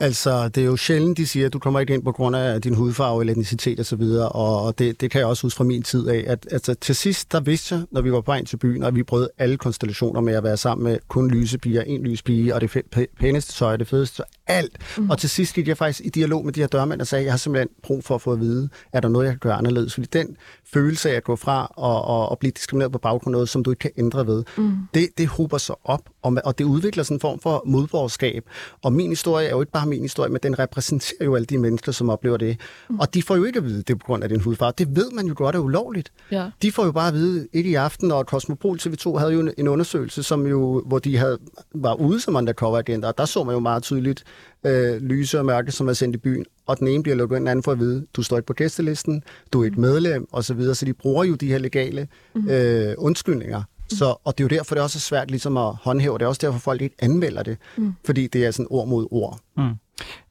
Altså, 0.00 0.48
det 0.48 0.60
er 0.60 0.66
jo 0.66 0.76
sjældent, 0.76 1.18
de 1.18 1.26
siger, 1.26 1.46
at 1.46 1.52
du 1.52 1.58
kommer 1.58 1.80
ikke 1.80 1.94
ind 1.94 2.04
på 2.04 2.12
grund 2.12 2.36
af 2.36 2.62
din 2.62 2.74
hudfarve 2.74 3.22
eller 3.22 3.32
etnicitet 3.32 3.80
osv., 3.80 4.02
og, 4.02 4.62
og 4.62 4.78
det, 4.78 5.00
det 5.00 5.10
kan 5.10 5.18
jeg 5.18 5.28
også 5.28 5.42
huske 5.42 5.56
fra 5.56 5.64
min 5.64 5.82
tid 5.82 6.08
af, 6.08 6.24
at 6.26 6.48
altså, 6.50 6.74
til 6.74 6.94
sidst, 6.94 7.32
der 7.32 7.40
vidste 7.40 7.74
jeg, 7.74 7.84
når 7.90 8.00
vi 8.00 8.12
var 8.12 8.20
på 8.20 8.32
vej 8.32 8.44
til 8.44 8.56
byen, 8.56 8.82
og 8.82 8.94
vi 8.94 9.02
brød 9.02 9.28
alle 9.38 9.56
konstellationer 9.56 10.20
med 10.20 10.34
at 10.34 10.42
være 10.42 10.56
sammen 10.56 10.84
med 10.84 10.98
kun 11.08 11.30
lyse 11.30 11.58
piger, 11.58 11.82
en 11.82 12.02
lys 12.02 12.22
pige, 12.22 12.54
og 12.54 12.60
det 12.60 12.86
pæneste 13.20 13.52
tøj, 13.52 13.76
det 13.76 13.88
fedeste 13.88 14.16
tøj, 14.16 14.26
alt. 14.46 14.78
Mm. 14.98 15.10
Og 15.10 15.18
til 15.18 15.30
sidst 15.30 15.54
gik 15.54 15.68
jeg 15.68 15.76
faktisk 15.76 16.00
i 16.04 16.08
dialog 16.08 16.44
med 16.44 16.52
de 16.52 16.60
her 16.60 16.66
dørmænd 16.66 17.00
og 17.00 17.06
sagde, 17.06 17.24
jeg 17.24 17.32
har 17.32 17.38
simpelthen 17.38 17.68
brug 17.82 18.04
for 18.04 18.14
at 18.14 18.22
få 18.22 18.32
at 18.32 18.40
vide, 18.40 18.68
er 18.92 19.00
der 19.00 19.08
noget, 19.08 19.26
jeg 19.26 19.32
kan 19.32 19.38
gøre 19.38 19.54
anderledes? 19.54 19.94
Fordi 19.94 20.08
den 20.12 20.36
følelse 20.72 21.10
af 21.10 21.14
at 21.14 21.24
gå 21.24 21.36
fra 21.36 21.72
og, 21.76 22.02
og, 22.02 22.28
og 22.28 22.38
blive 22.38 22.50
diskrimineret 22.50 22.92
på 22.92 22.98
baggrund 22.98 23.34
af 23.34 23.36
noget, 23.36 23.48
som 23.48 23.64
du 23.64 23.70
ikke 23.70 23.80
kan 23.80 23.90
ændre 23.96 24.26
ved, 24.26 24.44
mm. 24.56 24.72
det, 24.94 25.08
det 25.18 25.26
hober 25.26 25.58
sig 25.58 25.74
op, 25.84 26.00
og, 26.22 26.36
og 26.44 26.58
det 26.58 26.64
udvikler 26.64 27.02
sådan 27.02 27.16
en 27.16 27.20
form 27.20 27.40
for 27.40 27.62
modborgerskab. 27.66 28.44
Og 28.82 28.92
min 28.92 29.10
historie 29.10 29.46
er 29.46 29.50
jo 29.50 29.60
ikke 29.60 29.72
bare 29.72 29.85
min 29.86 30.02
historie, 30.02 30.30
men 30.30 30.40
den 30.42 30.58
repræsenterer 30.58 31.24
jo 31.24 31.34
alle 31.34 31.46
de 31.46 31.58
mennesker, 31.58 31.92
som 31.92 32.10
oplever 32.10 32.36
det. 32.36 32.60
Mm. 32.90 33.00
Og 33.00 33.14
de 33.14 33.22
får 33.22 33.36
jo 33.36 33.44
ikke 33.44 33.56
at 33.56 33.64
vide, 33.64 33.78
det 33.78 33.90
er 33.90 33.94
på 33.94 34.06
grund 34.06 34.22
af 34.22 34.28
din 34.28 34.40
hudfarve. 34.40 34.72
Det 34.78 34.96
ved 34.96 35.10
man 35.10 35.26
jo 35.26 35.34
godt 35.36 35.54
er 35.54 35.58
ulovligt. 35.58 36.12
Ja. 36.32 36.50
De 36.62 36.72
får 36.72 36.84
jo 36.84 36.92
bare 36.92 37.08
at 37.08 37.14
vide, 37.14 37.48
ikke 37.52 37.70
i 37.70 37.74
aften, 37.74 38.12
og 38.12 38.24
Cosmopol 38.24 38.78
TV2 38.82 39.18
havde 39.18 39.32
jo 39.32 39.50
en 39.58 39.68
undersøgelse, 39.68 40.22
som 40.22 40.46
jo, 40.46 40.82
hvor 40.86 40.98
de 40.98 41.16
havde, 41.16 41.38
var 41.74 41.94
ude 41.94 42.20
som 42.20 42.36
undercover-agenter, 42.36 43.08
og 43.08 43.18
der 43.18 43.24
så 43.24 43.44
man 43.44 43.52
jo 43.52 43.60
meget 43.60 43.82
tydeligt, 43.82 44.24
øh, 44.66 45.02
lyse 45.02 45.38
og 45.38 45.46
mørke, 45.46 45.72
som 45.72 45.88
er 45.88 45.92
sendt 45.92 46.16
i 46.16 46.18
byen, 46.18 46.44
og 46.66 46.78
den 46.78 46.88
ene 46.88 47.02
bliver 47.02 47.16
lukket 47.16 47.38
den 47.38 47.48
anden 47.48 47.62
for 47.62 47.72
at 47.72 47.78
vide, 47.78 48.06
du 48.16 48.22
står 48.22 48.36
ikke 48.36 48.46
på 48.46 48.52
gæstelisten, 48.52 49.22
du 49.52 49.60
er 49.60 49.64
ikke 49.64 49.80
medlem, 49.80 50.26
og 50.32 50.44
så 50.44 50.54
videre. 50.54 50.74
Så 50.74 50.84
de 50.84 50.92
bruger 50.92 51.24
jo 51.24 51.34
de 51.34 51.46
her 51.46 51.58
legale 51.58 52.08
mm. 52.34 52.48
øh, 52.50 52.94
undskyldninger. 52.98 53.62
Så, 53.88 54.16
og 54.24 54.38
det 54.38 54.44
er 54.44 54.44
jo 54.44 54.56
derfor, 54.58 54.74
det 54.74 54.80
er 54.80 54.84
også 54.84 55.00
svært 55.00 55.30
ligesom 55.30 55.56
at 55.56 55.74
håndhæve. 55.76 56.18
Det 56.18 56.22
er 56.22 56.28
også 56.28 56.40
derfor, 56.42 56.58
folk 56.58 56.82
ikke 56.82 56.96
anmelder 56.98 57.42
det, 57.42 57.58
mm. 57.76 57.94
fordi 58.04 58.26
det 58.26 58.44
er 58.44 58.50
sådan 58.50 58.66
ord 58.70 58.88
mod 58.88 59.06
ord. 59.10 59.38
Mm. 59.56 59.74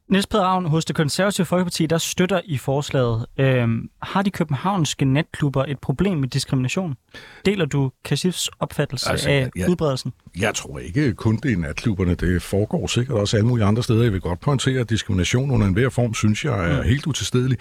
Niels 0.10 0.28
Peder 0.28 0.44
Ravn, 0.44 0.65
hos 0.65 0.86
det 0.86 0.96
konservative 0.96 1.46
Folkeparti, 1.46 1.86
der 1.86 1.98
støtter 1.98 2.41
i 2.46 2.58
forslaget. 2.58 3.26
Øhm, 3.38 3.89
har 4.02 4.22
de 4.22 4.32
københavnske 4.32 5.06
natklubber 5.06 5.65
et 5.68 5.80
problem 5.80 6.18
med 6.18 6.28
diskrimination? 6.28 6.96
Deler 7.46 7.65
du 7.65 7.91
Kashifs 8.04 8.50
opfattelse 8.60 9.10
altså, 9.10 9.30
af 9.30 9.50
jeg, 9.56 9.70
udbredelsen? 9.70 10.13
Jeg 10.39 10.56
tror 10.56 10.80
ikke 10.80 11.13
kun 11.13 11.38
det 11.38 11.54
er 11.54 11.58
natklubberne. 11.58 12.15
Det 12.15 12.41
foregår 12.41 12.88
sikkert 12.88 13.18
også 13.18 13.38
alle 13.38 13.48
mulige 13.48 13.65
andre 13.65 13.84
steder. 13.84 14.04
Jeg 14.04 14.13
vil 14.13 14.22
godt 14.22 14.39
pointere, 14.39 14.80
at 14.80 14.89
diskrimination 14.89 15.52
under 15.52 15.68
enhver 15.68 15.89
form, 15.89 16.13
synes 16.13 16.46
jeg, 16.46 16.72
er 16.72 16.82
mm. 16.82 16.88
helt 16.88 17.08
utilstedelig. 17.08 17.58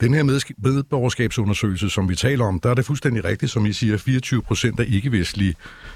Den 0.00 0.14
her 0.14 0.22
medborgerskabsundersøgelse, 0.22 1.90
som 1.90 2.08
vi 2.08 2.16
taler 2.16 2.44
om, 2.44 2.60
der 2.60 2.70
er 2.70 2.74
det 2.74 2.84
fuldstændig 2.84 3.24
rigtigt, 3.24 3.52
som 3.52 3.66
I 3.66 3.72
siger, 3.72 3.96
24 3.96 4.42
procent 4.42 4.80
af 4.80 4.84
ikke-vestlige 4.88 5.54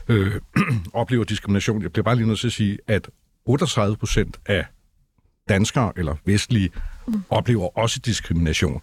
øh, 0.09 0.33
oplever 0.93 1.25
diskrimination. 1.25 1.83
Jeg 1.83 1.93
bliver 1.93 2.05
bare 2.05 2.17
lige 2.17 2.27
nødt 2.27 2.39
til 2.39 2.47
at 2.47 2.53
sige, 2.53 2.79
at 2.87 3.09
38 3.47 3.97
procent 3.97 4.37
af 4.47 4.67
danskere 5.49 5.93
eller 5.97 6.17
vestlige 6.25 6.71
oplever 7.31 7.79
også 7.79 8.01
diskrimination. 8.05 8.81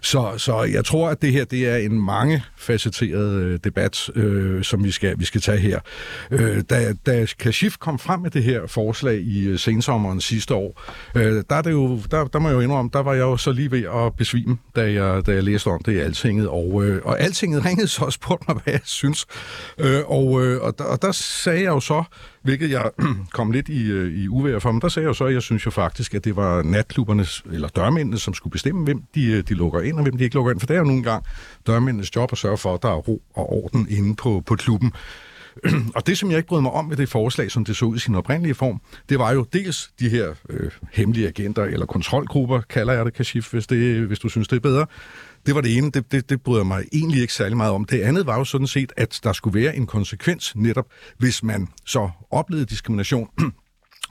Så, 0.00 0.34
så 0.36 0.62
jeg 0.62 0.84
tror, 0.84 1.08
at 1.08 1.22
det 1.22 1.32
her 1.32 1.44
det 1.44 1.68
er 1.68 1.76
en 1.76 2.02
mangefacetteret 2.02 3.32
øh, 3.32 3.58
debat, 3.64 4.10
øh, 4.14 4.64
som 4.64 4.84
vi 4.84 4.90
skal, 4.90 5.18
vi 5.18 5.24
skal 5.24 5.40
tage 5.40 5.58
her. 5.58 5.80
Øh, 6.30 6.62
da, 6.70 6.94
da 7.06 7.26
Kashif 7.38 7.76
kom 7.78 7.98
frem 7.98 8.20
med 8.20 8.30
det 8.30 8.42
her 8.42 8.66
forslag 8.66 9.20
i 9.20 9.44
øh, 9.44 9.58
sensommeren 9.58 10.20
sidste 10.20 10.54
år, 10.54 10.82
øh, 11.14 11.44
der, 11.50 11.56
er 11.56 11.62
det 11.62 11.70
jo, 11.72 12.00
der, 12.10 12.24
der 12.24 12.38
må 12.38 12.48
jeg 12.48 12.54
jo 12.54 12.60
indrømme, 12.60 12.90
der 12.92 13.02
var 13.02 13.12
jeg 13.12 13.20
jo 13.20 13.36
så 13.36 13.52
lige 13.52 13.70
ved 13.70 13.84
at 13.94 14.16
besvime, 14.16 14.58
da 14.76 14.92
jeg, 14.92 15.26
da 15.26 15.32
jeg 15.32 15.42
læste 15.42 15.68
om 15.68 15.82
det 15.82 15.92
i 15.92 15.98
Altinget. 15.98 16.48
Og, 16.48 16.84
øh, 16.84 17.00
og 17.04 17.20
Altinget 17.20 17.64
ringede 17.66 17.88
så 17.88 18.04
og 18.04 18.12
spurgte 18.12 18.44
mig, 18.48 18.62
hvad 18.64 18.72
jeg 18.72 18.80
synes. 18.84 19.26
Øh, 19.78 20.00
og, 20.06 20.44
øh, 20.44 20.62
og, 20.62 20.78
der, 20.78 20.84
og 20.84 21.02
der 21.02 21.12
sagde 21.12 21.62
jeg 21.62 21.68
jo 21.68 21.80
så, 21.80 22.04
hvilket 22.42 22.70
jeg 22.70 22.90
kom 23.36 23.50
lidt 23.50 23.68
i, 23.68 23.90
øh, 23.90 24.12
i 24.12 24.28
uvær 24.28 24.58
for, 24.58 24.72
men 24.72 24.80
der 24.80 24.88
sagde 24.88 25.04
jeg 25.04 25.08
jo 25.08 25.14
så, 25.14 25.24
at 25.24 25.34
jeg 25.34 25.42
synes 25.42 25.66
jo 25.66 25.70
faktisk, 25.70 26.14
at 26.14 26.24
det 26.24 26.36
var 26.36 26.62
natklubbernes, 26.62 27.42
eller 27.52 27.68
dørmændene, 27.68 28.18
som 28.18 28.34
skulle 28.34 28.52
bestemme, 28.52 28.84
hvem 28.84 29.02
de, 29.14 29.26
øh, 29.26 29.42
de 29.48 29.54
lukker 29.54 29.80
ind, 29.80 29.96
og 29.96 30.02
hvem 30.02 30.16
de 30.16 30.24
ikke 30.24 30.36
lukker 30.36 30.52
ind. 30.52 30.60
For 30.60 30.66
det 30.66 30.74
er 30.74 30.78
jo 30.78 30.84
nogle 30.84 31.02
gange 31.02 31.28
dørmændenes 31.66 32.16
job 32.16 32.32
at 32.32 32.38
sørge 32.38 32.56
for, 32.56 32.74
at 32.74 32.82
der 32.82 32.88
er 32.88 32.96
ro 32.96 33.22
og 33.34 33.52
orden 33.52 33.86
inde 33.90 34.16
på, 34.16 34.42
på 34.46 34.54
klubben. 34.54 34.92
og 35.96 36.06
det, 36.06 36.18
som 36.18 36.30
jeg 36.30 36.36
ikke 36.36 36.48
brød 36.48 36.60
mig 36.60 36.70
om 36.70 36.84
med 36.84 36.96
det 36.96 37.08
forslag, 37.08 37.50
som 37.50 37.64
det 37.64 37.76
så 37.76 37.84
ud 37.84 37.96
i 37.96 37.98
sin 37.98 38.14
oprindelige 38.14 38.54
form, 38.54 38.80
det 39.08 39.18
var 39.18 39.32
jo 39.32 39.46
dels 39.52 39.90
de 40.00 40.08
her 40.08 40.34
øh, 40.48 40.70
hemmelige 40.92 41.28
agenter, 41.28 41.64
eller 41.64 41.86
kontrolgrupper, 41.86 42.60
kalder 42.60 42.92
jeg 42.92 43.04
det, 43.04 43.14
Kashif, 43.14 43.52
hvis, 43.52 43.66
det, 43.66 44.06
hvis 44.06 44.18
du 44.18 44.28
synes, 44.28 44.48
det 44.48 44.56
er 44.56 44.60
bedre. 44.60 44.86
Det 45.46 45.54
var 45.54 45.60
det 45.60 45.76
ene, 45.76 45.90
det, 45.90 46.12
det, 46.12 46.30
det 46.30 46.42
bryder 46.42 46.64
mig 46.64 46.84
egentlig 46.92 47.20
ikke 47.20 47.32
særlig 47.32 47.56
meget 47.56 47.72
om. 47.72 47.84
Det 47.84 48.00
andet 48.00 48.26
var 48.26 48.38
jo 48.38 48.44
sådan 48.44 48.66
set, 48.66 48.92
at 48.96 49.20
der 49.22 49.32
skulle 49.32 49.60
være 49.60 49.76
en 49.76 49.86
konsekvens 49.86 50.56
netop, 50.56 50.86
hvis 51.18 51.42
man 51.42 51.68
så 51.86 52.10
oplevede 52.30 52.66
diskrimination 52.66 53.28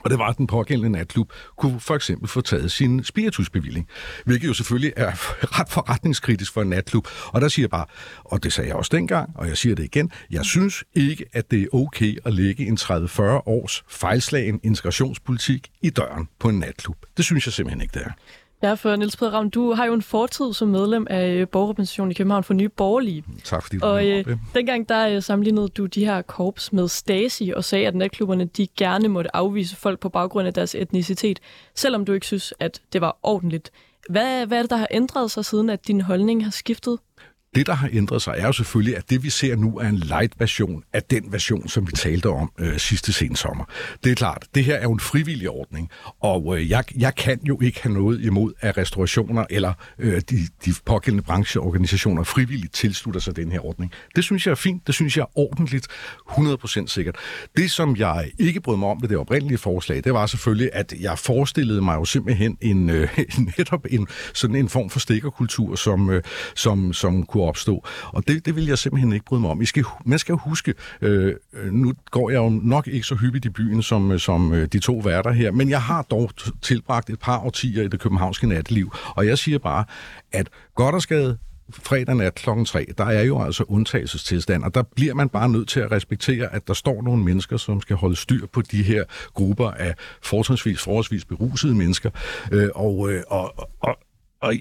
og 0.04 0.10
det 0.10 0.18
var, 0.18 0.28
at 0.28 0.38
den 0.38 0.46
pågældende 0.46 0.90
natklub 0.98 1.32
kunne 1.56 1.80
for 1.80 1.94
eksempel 1.94 2.28
få 2.28 2.40
taget 2.40 2.72
sin 2.72 3.04
spiritusbevilling, 3.04 3.88
hvilket 4.24 4.48
jo 4.48 4.54
selvfølgelig 4.54 4.92
er 4.96 5.10
ret 5.60 5.68
forretningskritisk 5.68 6.52
for 6.52 6.62
en 6.62 6.68
natklub. 6.68 7.08
Og 7.26 7.40
der 7.40 7.48
siger 7.48 7.64
jeg 7.64 7.70
bare, 7.70 7.86
og 8.24 8.42
det 8.42 8.52
sagde 8.52 8.68
jeg 8.68 8.76
også 8.76 8.90
dengang, 8.92 9.30
og 9.34 9.48
jeg 9.48 9.56
siger 9.56 9.74
det 9.74 9.84
igen, 9.84 10.10
jeg 10.30 10.44
synes 10.44 10.84
ikke, 10.94 11.24
at 11.32 11.50
det 11.50 11.62
er 11.62 11.66
okay 11.74 12.16
at 12.24 12.34
lægge 12.34 12.66
en 12.66 12.78
30-40 12.80 13.22
års 13.22 13.84
fejlslagen 13.88 14.60
integrationspolitik 14.62 15.70
i 15.82 15.90
døren 15.90 16.28
på 16.38 16.48
en 16.48 16.58
natklub. 16.58 16.96
Det 17.16 17.24
synes 17.24 17.46
jeg 17.46 17.52
simpelthen 17.52 17.82
ikke, 17.82 17.98
det 17.98 18.02
er. 18.06 18.10
Ja, 18.62 18.74
for 18.74 18.96
Niels 18.96 19.16
Peder 19.16 19.30
Ravn, 19.30 19.50
du 19.50 19.72
har 19.72 19.84
jo 19.84 19.94
en 19.94 20.02
fortid 20.02 20.52
som 20.52 20.68
medlem 20.68 21.06
af 21.10 21.28
øh, 21.28 21.48
Borgerrepræsentationen 21.48 22.10
i 22.10 22.14
København 22.14 22.44
for 22.44 22.54
Nye 22.54 22.68
Borgerlige. 22.68 23.24
Tak 23.44 23.62
fordi 23.62 23.78
du 23.78 23.86
Og 23.86 24.08
øh, 24.08 24.24
dengang 24.54 24.88
der 24.88 25.08
øh, 25.08 25.22
sammenlignede 25.22 25.68
du 25.68 25.86
de 25.86 26.04
her 26.04 26.22
korps 26.22 26.72
med 26.72 26.88
Stasi 26.88 27.52
og 27.56 27.64
sagde, 27.64 27.86
at 27.86 27.94
natklubberne 27.94 28.44
de 28.44 28.66
gerne 28.78 29.08
måtte 29.08 29.36
afvise 29.36 29.76
folk 29.76 30.00
på 30.00 30.08
baggrund 30.08 30.46
af 30.46 30.54
deres 30.54 30.74
etnicitet, 30.74 31.40
selvom 31.74 32.04
du 32.04 32.12
ikke 32.12 32.26
synes, 32.26 32.54
at 32.60 32.80
det 32.92 33.00
var 33.00 33.18
ordentligt. 33.22 33.70
Hvad, 34.10 34.46
hvad 34.46 34.58
er 34.58 34.62
det, 34.62 34.70
der 34.70 34.76
har 34.76 34.88
ændret 34.90 35.30
sig 35.30 35.44
siden, 35.44 35.70
at 35.70 35.86
din 35.86 36.00
holdning 36.00 36.44
har 36.44 36.50
skiftet? 36.50 36.98
Det, 37.54 37.66
der 37.66 37.72
har 37.72 37.88
ændret 37.92 38.22
sig, 38.22 38.34
er 38.38 38.46
jo 38.46 38.52
selvfølgelig, 38.52 38.96
at 38.96 39.10
det, 39.10 39.22
vi 39.22 39.30
ser 39.30 39.56
nu, 39.56 39.78
er 39.78 39.88
en 39.88 39.96
light-version 39.96 40.82
af 40.92 41.02
den 41.02 41.32
version, 41.32 41.68
som 41.68 41.86
vi 41.86 41.92
talte 41.92 42.26
om 42.26 42.52
øh, 42.58 42.78
sidste 42.78 43.12
sen 43.12 43.36
sommer. 43.36 43.64
Det 44.04 44.10
er 44.10 44.14
klart, 44.14 44.46
det 44.54 44.64
her 44.64 44.74
er 44.74 44.82
jo 44.82 44.92
en 44.92 45.00
frivillig 45.00 45.50
ordning, 45.50 45.90
og 46.20 46.58
øh, 46.58 46.70
jeg, 46.70 46.84
jeg 46.98 47.14
kan 47.14 47.40
jo 47.44 47.60
ikke 47.62 47.82
have 47.82 47.94
noget 47.94 48.24
imod, 48.24 48.52
at 48.60 48.76
restaurationer 48.78 49.44
eller 49.50 49.72
øh, 49.98 50.20
de, 50.30 50.36
de 50.64 50.74
pågældende 50.84 51.22
brancheorganisationer 51.22 52.22
frivilligt 52.22 52.74
tilslutter 52.74 53.20
sig 53.20 53.36
den 53.36 53.52
her 53.52 53.66
ordning. 53.66 53.92
Det 54.16 54.24
synes 54.24 54.46
jeg 54.46 54.50
er 54.50 54.56
fint, 54.56 54.86
det 54.86 54.94
synes 54.94 55.16
jeg 55.16 55.22
er 55.22 55.38
ordentligt, 55.38 55.86
100% 56.30 56.86
sikkert. 56.86 57.16
Det, 57.56 57.70
som 57.70 57.96
jeg 57.96 58.30
ikke 58.38 58.60
brød 58.60 58.76
mig 58.76 58.88
om 58.88 59.02
ved 59.02 59.08
det 59.08 59.18
oprindelige 59.18 59.58
forslag, 59.58 60.04
det 60.04 60.14
var 60.14 60.26
selvfølgelig, 60.26 60.70
at 60.72 60.94
jeg 61.00 61.18
forestillede 61.18 61.82
mig 61.82 61.94
jo 61.94 62.04
simpelthen 62.04 62.58
en, 62.60 62.90
øh, 62.90 63.18
netop 63.58 63.86
en, 63.90 64.06
sådan 64.34 64.56
en 64.56 64.68
form 64.68 64.90
for 64.90 65.00
stikkerkultur, 65.00 65.76
som, 65.76 66.10
øh, 66.10 66.22
som, 66.54 66.92
som 66.92 67.22
kunne 67.22 67.41
kunne 67.42 67.48
opstå. 67.48 67.84
Og 68.12 68.28
det, 68.28 68.46
det 68.46 68.56
vil 68.56 68.66
jeg 68.66 68.78
simpelthen 68.78 69.12
ikke 69.12 69.24
bryde 69.24 69.40
mig 69.40 69.50
om. 69.50 69.62
I 69.62 69.66
skal, 69.66 69.84
man 70.04 70.18
skal 70.18 70.32
jo 70.32 70.38
huske, 70.38 70.74
øh, 71.00 71.34
øh, 71.52 71.72
nu 71.72 71.92
går 72.10 72.30
jeg 72.30 72.38
jo 72.38 72.48
nok 72.48 72.86
ikke 72.86 73.06
så 73.06 73.14
hyppigt 73.14 73.44
i 73.44 73.50
byen 73.50 73.82
som, 73.82 74.12
øh, 74.12 74.18
som 74.18 74.52
øh, 74.52 74.68
de 74.72 74.78
to 74.78 74.96
værter 75.04 75.32
her, 75.32 75.52
men 75.52 75.70
jeg 75.70 75.82
har 75.82 76.02
dog 76.02 76.30
tilbragt 76.62 77.10
et 77.10 77.18
par 77.18 77.38
årtier 77.38 77.82
i 77.82 77.88
det 77.88 78.00
københavnske 78.00 78.46
natteliv, 78.46 78.92
og 79.16 79.26
jeg 79.26 79.38
siger 79.38 79.58
bare, 79.58 79.84
at 80.32 80.48
Goddersgade, 80.74 81.38
fredag 81.72 82.16
nat 82.16 82.34
kl. 82.34 82.50
3, 82.66 82.86
der 82.98 83.04
er 83.04 83.22
jo 83.22 83.42
altså 83.42 83.64
undtagelsestilstand, 83.68 84.64
og 84.64 84.74
der 84.74 84.82
bliver 84.82 85.14
man 85.14 85.28
bare 85.28 85.48
nødt 85.48 85.68
til 85.68 85.80
at 85.80 85.92
respektere, 85.92 86.54
at 86.54 86.68
der 86.68 86.74
står 86.74 87.02
nogle 87.02 87.24
mennesker, 87.24 87.56
som 87.56 87.80
skal 87.80 87.96
holde 87.96 88.16
styr 88.16 88.46
på 88.46 88.62
de 88.62 88.82
her 88.82 89.04
grupper 89.34 89.70
af 89.70 89.94
fortrinsvis, 90.22 90.80
forholdsvis 90.82 91.24
berusede 91.24 91.74
mennesker. 91.74 92.10
Øh, 92.52 92.68
og, 92.74 93.12
øh, 93.12 93.22
og, 93.28 93.68
og, 93.80 93.98
og 94.40 94.54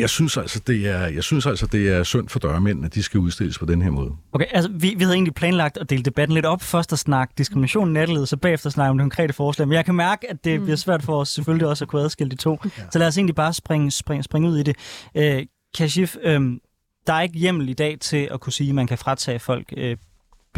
jeg 0.00 0.10
synes 0.10 0.36
altså, 0.36 0.60
det 0.66 0.88
er, 0.88 1.06
jeg 1.06 1.24
synes 1.24 1.46
altså, 1.46 1.66
det 1.66 1.88
er 1.88 2.02
synd 2.02 2.28
for 2.28 2.38
dørmænd, 2.38 2.84
at 2.84 2.94
de 2.94 3.02
skal 3.02 3.20
udstilles 3.20 3.58
på 3.58 3.66
den 3.66 3.82
her 3.82 3.90
måde. 3.90 4.10
Okay, 4.32 4.46
altså 4.50 4.70
vi, 4.70 4.94
vi 4.96 5.04
havde 5.04 5.14
egentlig 5.14 5.34
planlagt 5.34 5.78
at 5.78 5.90
dele 5.90 6.02
debatten 6.02 6.34
lidt 6.34 6.46
op. 6.46 6.62
Først 6.62 6.92
at 6.92 6.98
snakke 6.98 7.34
diskrimination 7.38 7.96
i 7.96 8.26
så 8.26 8.36
bagefter 8.36 8.70
snakke 8.70 8.90
om 8.90 8.98
det 8.98 9.04
konkrete 9.04 9.32
forslag. 9.32 9.68
Men 9.68 9.74
jeg 9.74 9.84
kan 9.84 9.94
mærke, 9.94 10.30
at 10.30 10.44
det 10.44 10.60
mm. 10.60 10.64
bliver 10.64 10.76
svært 10.76 11.02
for 11.02 11.20
os 11.20 11.28
selvfølgelig 11.28 11.66
også 11.66 11.84
at 11.84 11.88
kunne 11.88 12.02
adskille 12.02 12.30
de 12.30 12.36
to. 12.36 12.58
Ja. 12.64 12.82
Så 12.90 12.98
lad 12.98 13.06
os 13.06 13.18
egentlig 13.18 13.34
bare 13.34 13.52
springe, 13.52 13.90
springe, 13.90 14.22
springe 14.22 14.48
ud 14.48 14.58
i 14.58 14.62
det. 14.62 14.76
Øh, 15.14 15.46
Kashif, 15.78 16.16
øh, 16.22 16.40
der 17.06 17.12
er 17.12 17.20
ikke 17.20 17.38
hjemmel 17.38 17.68
i 17.68 17.74
dag 17.74 17.98
til 18.00 18.28
at 18.30 18.40
kunne 18.40 18.52
sige, 18.52 18.68
at 18.68 18.74
man 18.74 18.86
kan 18.86 18.98
fratage 18.98 19.38
folk 19.38 19.74
øh, 19.76 19.96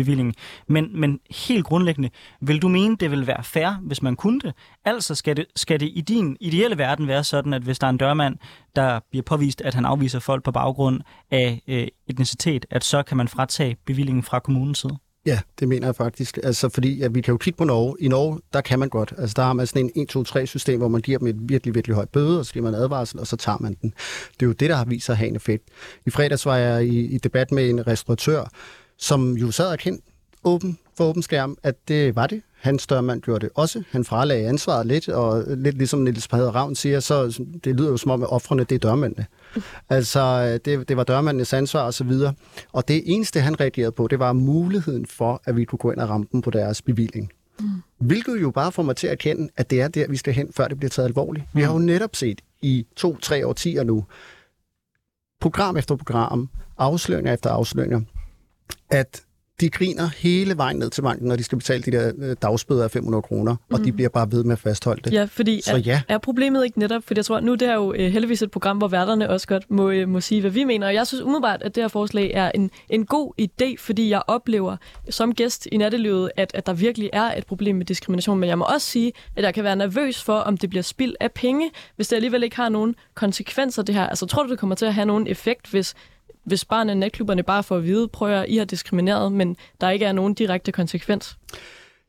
bevilling. 0.01 0.35
Men, 0.69 1.01
men 1.01 1.21
helt 1.47 1.65
grundlæggende, 1.65 2.11
vil 2.41 2.63
du 2.63 2.69
mene, 2.69 2.97
det 2.97 3.11
vil 3.11 3.27
være 3.27 3.45
fair, 3.45 3.81
hvis 3.83 4.03
man 4.03 4.17
kunne 4.17 4.41
det? 4.41 4.55
Altså 4.85 5.15
skal 5.15 5.37
det, 5.37 5.47
skal 5.57 5.81
det 5.81 5.91
i 5.95 6.01
din 6.01 6.37
ideelle 6.41 6.79
verden 6.79 7.07
være 7.09 7.25
sådan, 7.25 7.55
at 7.55 7.63
hvis 7.63 7.79
der 7.79 7.87
er 7.87 7.91
en 7.91 7.97
dørmand, 7.97 8.37
der 8.77 9.01
bliver 9.11 9.23
påvist, 9.23 9.61
at 9.61 9.75
han 9.75 9.85
afviser 9.85 10.19
folk 10.19 10.45
på 10.45 10.53
baggrund 10.53 11.01
af 11.31 11.63
øh, 11.69 11.87
etnicitet, 12.07 12.67
at 12.71 12.85
så 12.85 13.03
kan 13.03 13.17
man 13.17 13.29
fratage 13.29 13.77
bevillingen 13.87 14.23
fra 14.23 14.39
kommunens 14.39 14.79
side? 14.79 14.99
Ja, 15.27 15.41
det 15.61 15.69
mener 15.69 15.87
jeg 15.87 15.97
faktisk. 15.97 16.39
Altså, 16.43 16.69
fordi 16.69 17.03
at 17.03 17.15
vi 17.15 17.21
kan 17.21 17.33
jo 17.33 17.39
kigge 17.39 17.57
på 17.57 17.65
Norge. 17.65 17.97
I 18.01 18.09
Norge, 18.09 18.41
der 18.53 18.61
kan 18.61 18.79
man 18.79 18.89
godt. 18.89 19.15
Altså, 19.19 19.35
der 19.37 19.43
har 19.43 19.53
man 19.53 19.67
sådan 19.67 19.91
en 19.95 20.07
1-2-3-system, 20.11 20.79
hvor 20.79 20.89
man 20.89 21.01
giver 21.01 21.19
dem 21.19 21.29
et 21.29 21.37
virkelig, 21.39 21.75
virkelig 21.75 21.95
højt 21.95 22.09
bøde, 22.09 22.39
og 22.39 22.47
så 22.47 22.53
giver 22.53 22.65
man 22.65 22.75
advarsel, 22.75 23.21
og 23.21 23.27
så 23.27 23.37
tager 23.37 23.59
man 23.61 23.77
den. 23.83 23.95
Det 24.35 24.43
er 24.43 24.47
jo 24.47 24.53
det, 24.53 24.71
der 24.71 24.77
har 24.77 24.85
vist 24.85 25.07
sig 25.07 25.13
at 25.13 25.19
have 25.19 25.29
en 25.29 25.37
effekt. 25.37 25.69
I 26.07 26.11
fredags 26.11 26.47
var 26.47 26.57
jeg 26.57 26.87
i, 26.87 27.15
i 27.15 27.19
debat 27.19 27.53
med 27.53 27.71
en 27.71 27.87
restauratør, 27.87 28.51
som 29.01 29.37
jo 29.37 29.51
sad 29.51 29.67
og 29.67 29.79
kendt 29.79 30.05
åben 30.45 30.79
for 30.97 31.05
åben 31.05 31.23
skærm, 31.23 31.57
at 31.63 31.89
det 31.89 32.17
var 32.17 32.27
det. 32.27 32.43
Hans 32.61 32.83
størmand 32.83 33.23
gjorde 33.23 33.41
det 33.41 33.51
også. 33.55 33.83
Han 33.91 34.05
fralagde 34.05 34.49
ansvaret 34.49 34.87
lidt, 34.87 35.09
og 35.09 35.45
lidt 35.49 35.77
ligesom 35.79 36.01
Niels 36.01 36.29
Pader 36.29 36.51
Ravn 36.51 36.75
siger, 36.75 37.01
så 37.01 37.45
det 37.65 37.77
lyder 37.77 37.91
jo 37.91 37.97
som 37.97 38.11
om, 38.11 38.23
at 38.23 38.33
offrene 38.33 38.65
det 38.65 38.75
er 38.75 38.79
dørmændene. 38.79 39.27
Altså, 39.89 40.53
det, 40.65 40.89
det 40.89 40.97
var 40.97 41.05
dørmændenes 41.05 41.53
ansvar 41.53 41.83
og 41.83 41.95
så 41.95 42.05
videre. 42.05 42.35
Og 42.73 42.89
det 42.89 43.03
eneste, 43.07 43.41
han 43.41 43.61
reagerede 43.61 43.93
på, 43.93 44.07
det 44.09 44.19
var 44.19 44.33
muligheden 44.33 45.07
for, 45.07 45.43
at 45.45 45.57
vi 45.57 45.65
kunne 45.65 45.79
gå 45.79 45.93
ind 45.93 46.01
og 46.01 46.09
ramme 46.09 46.27
dem 46.33 46.43
på 46.43 46.51
deres 46.51 46.83
bevilling. 46.83 47.33
Mm. 47.61 47.67
Hvilket 47.99 48.43
jo 48.43 48.51
bare 48.51 48.73
får 48.73 48.83
mig 48.83 48.97
til 48.97 49.07
at 49.07 49.13
erkende, 49.13 49.49
at 49.57 49.71
det 49.71 49.81
er 49.81 49.89
der, 49.89 50.09
vi 50.09 50.17
skal 50.17 50.35
hen, 50.35 50.53
før 50.53 50.69
det 50.69 50.79
bliver 50.79 50.91
taget 50.91 51.09
alvorligt. 51.09 51.45
Mm. 51.53 51.59
Vi 51.59 51.63
har 51.63 51.73
jo 51.73 51.79
netop 51.79 52.17
set 52.17 52.41
i 52.63 52.87
to-tre 52.97 53.47
årtier 53.47 53.85
nu, 53.85 54.05
program 55.41 55.77
efter 55.77 55.97
program, 55.97 56.49
afsløringer 56.79 57.33
efter 57.33 57.51
afsløringer, 57.51 58.01
at 58.91 59.23
de 59.61 59.71
griner 59.71 60.09
hele 60.19 60.57
vejen 60.57 60.77
ned 60.77 60.91
til 60.91 61.03
banken, 61.03 61.29
når 61.29 61.37
de 61.37 61.45
skal 61.45 61.59
betale 61.59 61.83
de 61.83 61.91
der 61.91 62.13
øh, 62.19 62.37
dagsbøder 62.43 62.85
af 62.85 62.91
500 62.91 63.23
kroner, 63.23 63.53
mm. 63.53 63.75
og 63.75 63.85
de 63.85 63.91
mm. 63.91 63.97
bliver 63.97 64.09
bare 64.09 64.33
ved 64.33 64.45
med 64.45 64.53
at 64.53 64.59
fastholde 64.59 65.03
det. 65.05 65.13
Ja, 65.13 65.25
fordi 65.25 65.61
Så 65.65 65.77
ja. 65.77 66.03
Er, 66.09 66.15
er 66.15 66.19
problemet 66.19 66.65
ikke 66.65 66.79
netop, 66.79 67.03
for 67.05 67.15
jeg 67.17 67.25
tror, 67.25 67.41
nu 67.41 67.55
det 67.55 67.69
er 67.69 67.75
jo 67.75 67.93
øh, 67.93 68.13
heldigvis 68.13 68.43
et 68.43 68.51
program, 68.51 68.79
hvor 68.79 68.89
værterne 68.89 69.31
også 69.31 69.47
godt 69.47 69.71
må, 69.71 69.91
øh, 69.91 70.09
må 70.09 70.21
sige, 70.21 70.41
hvad 70.41 70.51
vi 70.51 70.65
mener, 70.65 70.87
og 70.87 70.95
jeg 70.95 71.07
synes 71.07 71.23
umiddelbart, 71.23 71.63
at 71.63 71.75
det 71.75 71.83
her 71.83 71.89
forslag 71.89 72.31
er 72.35 72.51
en, 72.55 72.71
en 72.89 73.07
god 73.07 73.33
idé, 73.41 73.75
fordi 73.79 74.11
jeg 74.11 74.23
oplever 74.27 74.77
som 75.11 75.35
gæst 75.35 75.69
i 75.73 75.77
nattelivet, 75.77 76.31
at, 76.37 76.51
at 76.55 76.67
der 76.67 76.73
virkelig 76.73 77.11
er 77.13 77.39
et 77.39 77.47
problem 77.47 77.77
med 77.77 77.87
diskrimination, 77.87 78.39
men 78.39 78.49
jeg 78.49 78.59
må 78.59 78.65
også 78.65 78.87
sige, 78.87 79.13
at 79.37 79.45
jeg 79.45 79.55
kan 79.55 79.65
være 79.65 79.77
nervøs 79.77 80.23
for, 80.23 80.37
om 80.37 80.57
det 80.57 80.71
bliver 80.71 80.83
spild 80.83 81.15
af 81.21 81.33
penge, 81.33 81.71
hvis 81.97 82.09
det 82.09 82.17
alligevel 82.17 82.43
ikke 82.43 82.57
har 82.57 82.69
nogen 82.69 82.95
konsekvenser, 83.15 83.83
det 83.83 83.95
her. 83.95 84.07
Altså, 84.07 84.27
tror 84.27 84.43
du, 84.43 84.51
det 84.51 84.59
kommer 84.59 84.77
til 84.77 84.87
at 84.87 84.95
have 84.95 85.07
nogen 85.07 85.27
effekt, 85.27 85.71
hvis 85.71 85.95
hvis 86.51 86.65
barne- 86.65 86.93
og 86.93 86.97
netklubberne 86.97 87.43
bare 87.43 87.63
får 87.63 87.77
at 87.77 87.85
vide, 87.85 88.09
prøver 88.09 88.41
at 88.41 88.49
I 88.49 88.57
har 88.57 88.65
diskrimineret, 88.65 89.33
men 89.33 89.57
der 89.81 89.91
ikke 89.91 90.05
er 90.05 90.13
nogen 90.13 90.35
direkte 90.35 90.73
konsekvens? 90.73 91.37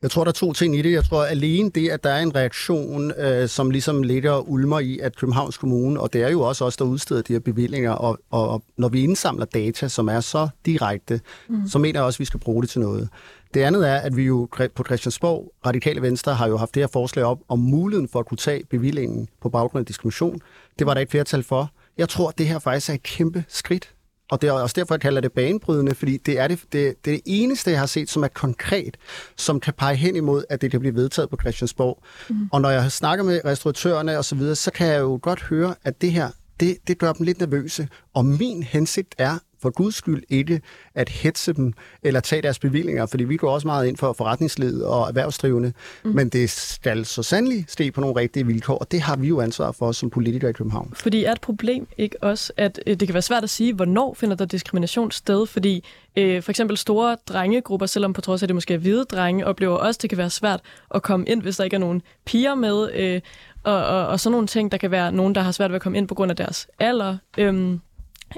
Jeg 0.01 0.11
tror, 0.11 0.23
der 0.23 0.31
er 0.31 0.33
to 0.33 0.53
ting 0.53 0.75
i 0.75 0.81
det. 0.81 0.91
Jeg 0.91 1.03
tror 1.03 1.23
alene 1.23 1.69
det, 1.69 1.89
at 1.89 2.03
der 2.03 2.09
er 2.09 2.21
en 2.21 2.35
reaktion, 2.35 3.11
øh, 3.11 3.49
som 3.49 3.69
ligesom 3.69 4.03
ligger 4.03 4.49
ulmer 4.49 4.79
i, 4.79 4.99
at 4.99 5.15
Københavns 5.15 5.57
Kommune, 5.57 5.99
og 5.99 6.13
det 6.13 6.23
er 6.23 6.29
jo 6.29 6.41
også 6.41 6.65
os, 6.65 6.77
der 6.77 6.85
udsteder 6.85 7.21
de 7.21 7.33
her 7.33 7.39
bevillinger, 7.39 7.91
og, 7.91 8.19
og 8.31 8.63
når 8.77 8.89
vi 8.89 9.03
indsamler 9.03 9.45
data, 9.45 9.87
som 9.87 10.07
er 10.07 10.19
så 10.19 10.49
direkte, 10.65 11.21
mm. 11.49 11.67
så 11.67 11.79
mener 11.79 11.99
jeg 11.99 12.05
også, 12.05 12.17
at 12.17 12.19
vi 12.19 12.25
skal 12.25 12.39
bruge 12.39 12.61
det 12.61 12.69
til 12.69 12.81
noget. 12.81 13.09
Det 13.53 13.61
andet 13.61 13.89
er, 13.89 13.95
at 13.95 14.15
vi 14.15 14.23
jo 14.23 14.47
på 14.75 14.83
Christiansborg, 14.83 15.51
Radikale 15.65 16.01
Venstre, 16.01 16.35
har 16.35 16.47
jo 16.47 16.57
haft 16.57 16.75
det 16.75 16.83
her 16.83 16.87
forslag 16.87 17.25
op 17.25 17.39
om 17.47 17.59
muligheden 17.59 18.09
for 18.09 18.19
at 18.19 18.25
kunne 18.25 18.37
tage 18.37 18.63
bevillingen 18.69 19.27
på 19.41 19.49
baggrund 19.49 19.81
af 19.81 19.85
diskrimination. 19.85 20.39
Det 20.79 20.87
var 20.87 20.93
der 20.93 21.01
ikke 21.01 21.11
flertal 21.11 21.43
for. 21.43 21.71
Jeg 21.97 22.09
tror, 22.09 22.29
at 22.29 22.37
det 22.37 22.47
her 22.47 22.59
faktisk 22.59 22.89
er 22.89 22.93
et 22.93 23.03
kæmpe 23.03 23.43
skridt 23.47 23.93
og 24.31 24.41
det 24.41 24.47
er 24.47 24.51
også 24.51 24.73
derfor, 24.79 24.95
jeg 24.95 25.01
kalder 25.01 25.21
det 25.21 25.31
banebrydende, 25.31 25.95
fordi 25.95 26.17
det 26.17 26.39
er 26.39 26.47
det, 26.47 26.59
det, 26.59 26.71
det, 27.05 27.13
er 27.13 27.17
det 27.17 27.21
eneste, 27.25 27.71
jeg 27.71 27.79
har 27.79 27.85
set, 27.85 28.09
som 28.09 28.23
er 28.23 28.27
konkret, 28.27 28.97
som 29.37 29.59
kan 29.59 29.73
pege 29.73 29.95
hen 29.95 30.15
imod, 30.15 30.43
at 30.49 30.61
det 30.61 30.71
kan 30.71 30.79
blive 30.79 30.95
vedtaget 30.95 31.29
på 31.29 31.37
Christiansborg. 31.41 32.03
Mm. 32.29 32.49
Og 32.51 32.61
når 32.61 32.69
jeg 32.69 32.91
snakker 32.91 33.25
med 33.25 33.41
restauratørerne 33.45 34.17
og 34.17 34.25
så 34.25 34.35
videre, 34.35 34.55
så 34.55 34.71
kan 34.71 34.87
jeg 34.87 34.99
jo 34.99 35.19
godt 35.21 35.41
høre, 35.41 35.75
at 35.83 36.01
det 36.01 36.11
her, 36.11 36.29
det, 36.59 36.77
det 36.87 36.97
gør 36.97 37.13
dem 37.13 37.25
lidt 37.25 37.39
nervøse. 37.39 37.87
Og 38.13 38.25
min 38.25 38.63
hensigt 38.63 39.15
er 39.17 39.37
for 39.61 39.69
guds 39.69 39.95
skyld 39.95 40.23
ikke 40.29 40.61
at 40.95 41.09
hetse 41.09 41.53
dem 41.53 41.73
eller 42.03 42.19
tage 42.19 42.41
deres 42.41 42.59
bevillinger, 42.59 43.05
fordi 43.05 43.23
vi 43.23 43.37
går 43.37 43.51
også 43.51 43.67
meget 43.67 43.87
ind 43.87 43.97
for 43.97 44.13
forretningsled 44.13 44.81
og 44.81 45.07
erhvervsdrivende, 45.07 45.73
mm. 46.03 46.11
men 46.11 46.29
det 46.29 46.49
skal 46.49 47.05
så 47.05 47.23
sandelig 47.23 47.65
ske 47.67 47.91
på 47.91 48.01
nogle 48.01 48.15
rigtige 48.15 48.45
vilkår, 48.45 48.77
og 48.77 48.91
det 48.91 49.01
har 49.01 49.15
vi 49.15 49.27
jo 49.27 49.41
ansvar 49.41 49.71
for 49.71 49.91
som 49.91 50.09
politikere 50.09 50.49
i 50.49 50.53
København. 50.53 50.93
Fordi 50.95 51.23
er 51.23 51.31
et 51.31 51.41
problem 51.41 51.87
ikke 51.97 52.23
også, 52.23 52.53
at 52.57 52.79
øh, 52.87 52.95
det 52.95 53.07
kan 53.07 53.13
være 53.13 53.21
svært 53.21 53.43
at 53.43 53.49
sige, 53.49 53.73
hvornår 53.73 54.13
finder 54.13 54.35
der 54.35 54.45
diskrimination 54.45 55.11
sted, 55.11 55.45
fordi 55.45 55.85
øh, 56.15 56.41
for 56.41 56.49
eksempel 56.49 56.77
store 56.77 57.17
drengegrupper, 57.27 57.85
selvom 57.85 58.13
på 58.13 58.21
trods 58.21 58.41
af, 58.41 58.47
det 58.47 58.55
måske 58.55 58.73
er 58.73 58.77
hvide 58.77 59.03
drenge, 59.03 59.45
oplever 59.45 59.75
også, 59.75 59.97
at 59.97 60.01
det 60.01 60.09
kan 60.09 60.17
være 60.17 60.29
svært 60.29 60.61
at 60.95 61.01
komme 61.01 61.25
ind, 61.25 61.41
hvis 61.41 61.57
der 61.57 61.63
ikke 61.63 61.75
er 61.75 61.79
nogen 61.79 62.01
piger 62.25 62.55
med, 62.55 62.89
øh, 62.93 63.21
og, 63.63 63.85
og, 63.85 64.07
og 64.07 64.19
sådan 64.19 64.31
nogle 64.31 64.47
ting, 64.47 64.71
der 64.71 64.77
kan 64.77 64.91
være 64.91 65.11
nogen, 65.11 65.35
der 65.35 65.41
har 65.41 65.51
svært 65.51 65.71
ved 65.71 65.75
at 65.75 65.81
komme 65.81 65.97
ind 65.97 66.07
på 66.07 66.15
grund 66.15 66.31
af 66.31 66.37
deres 66.37 66.67
alder. 66.79 67.17
Øh, 67.37 67.77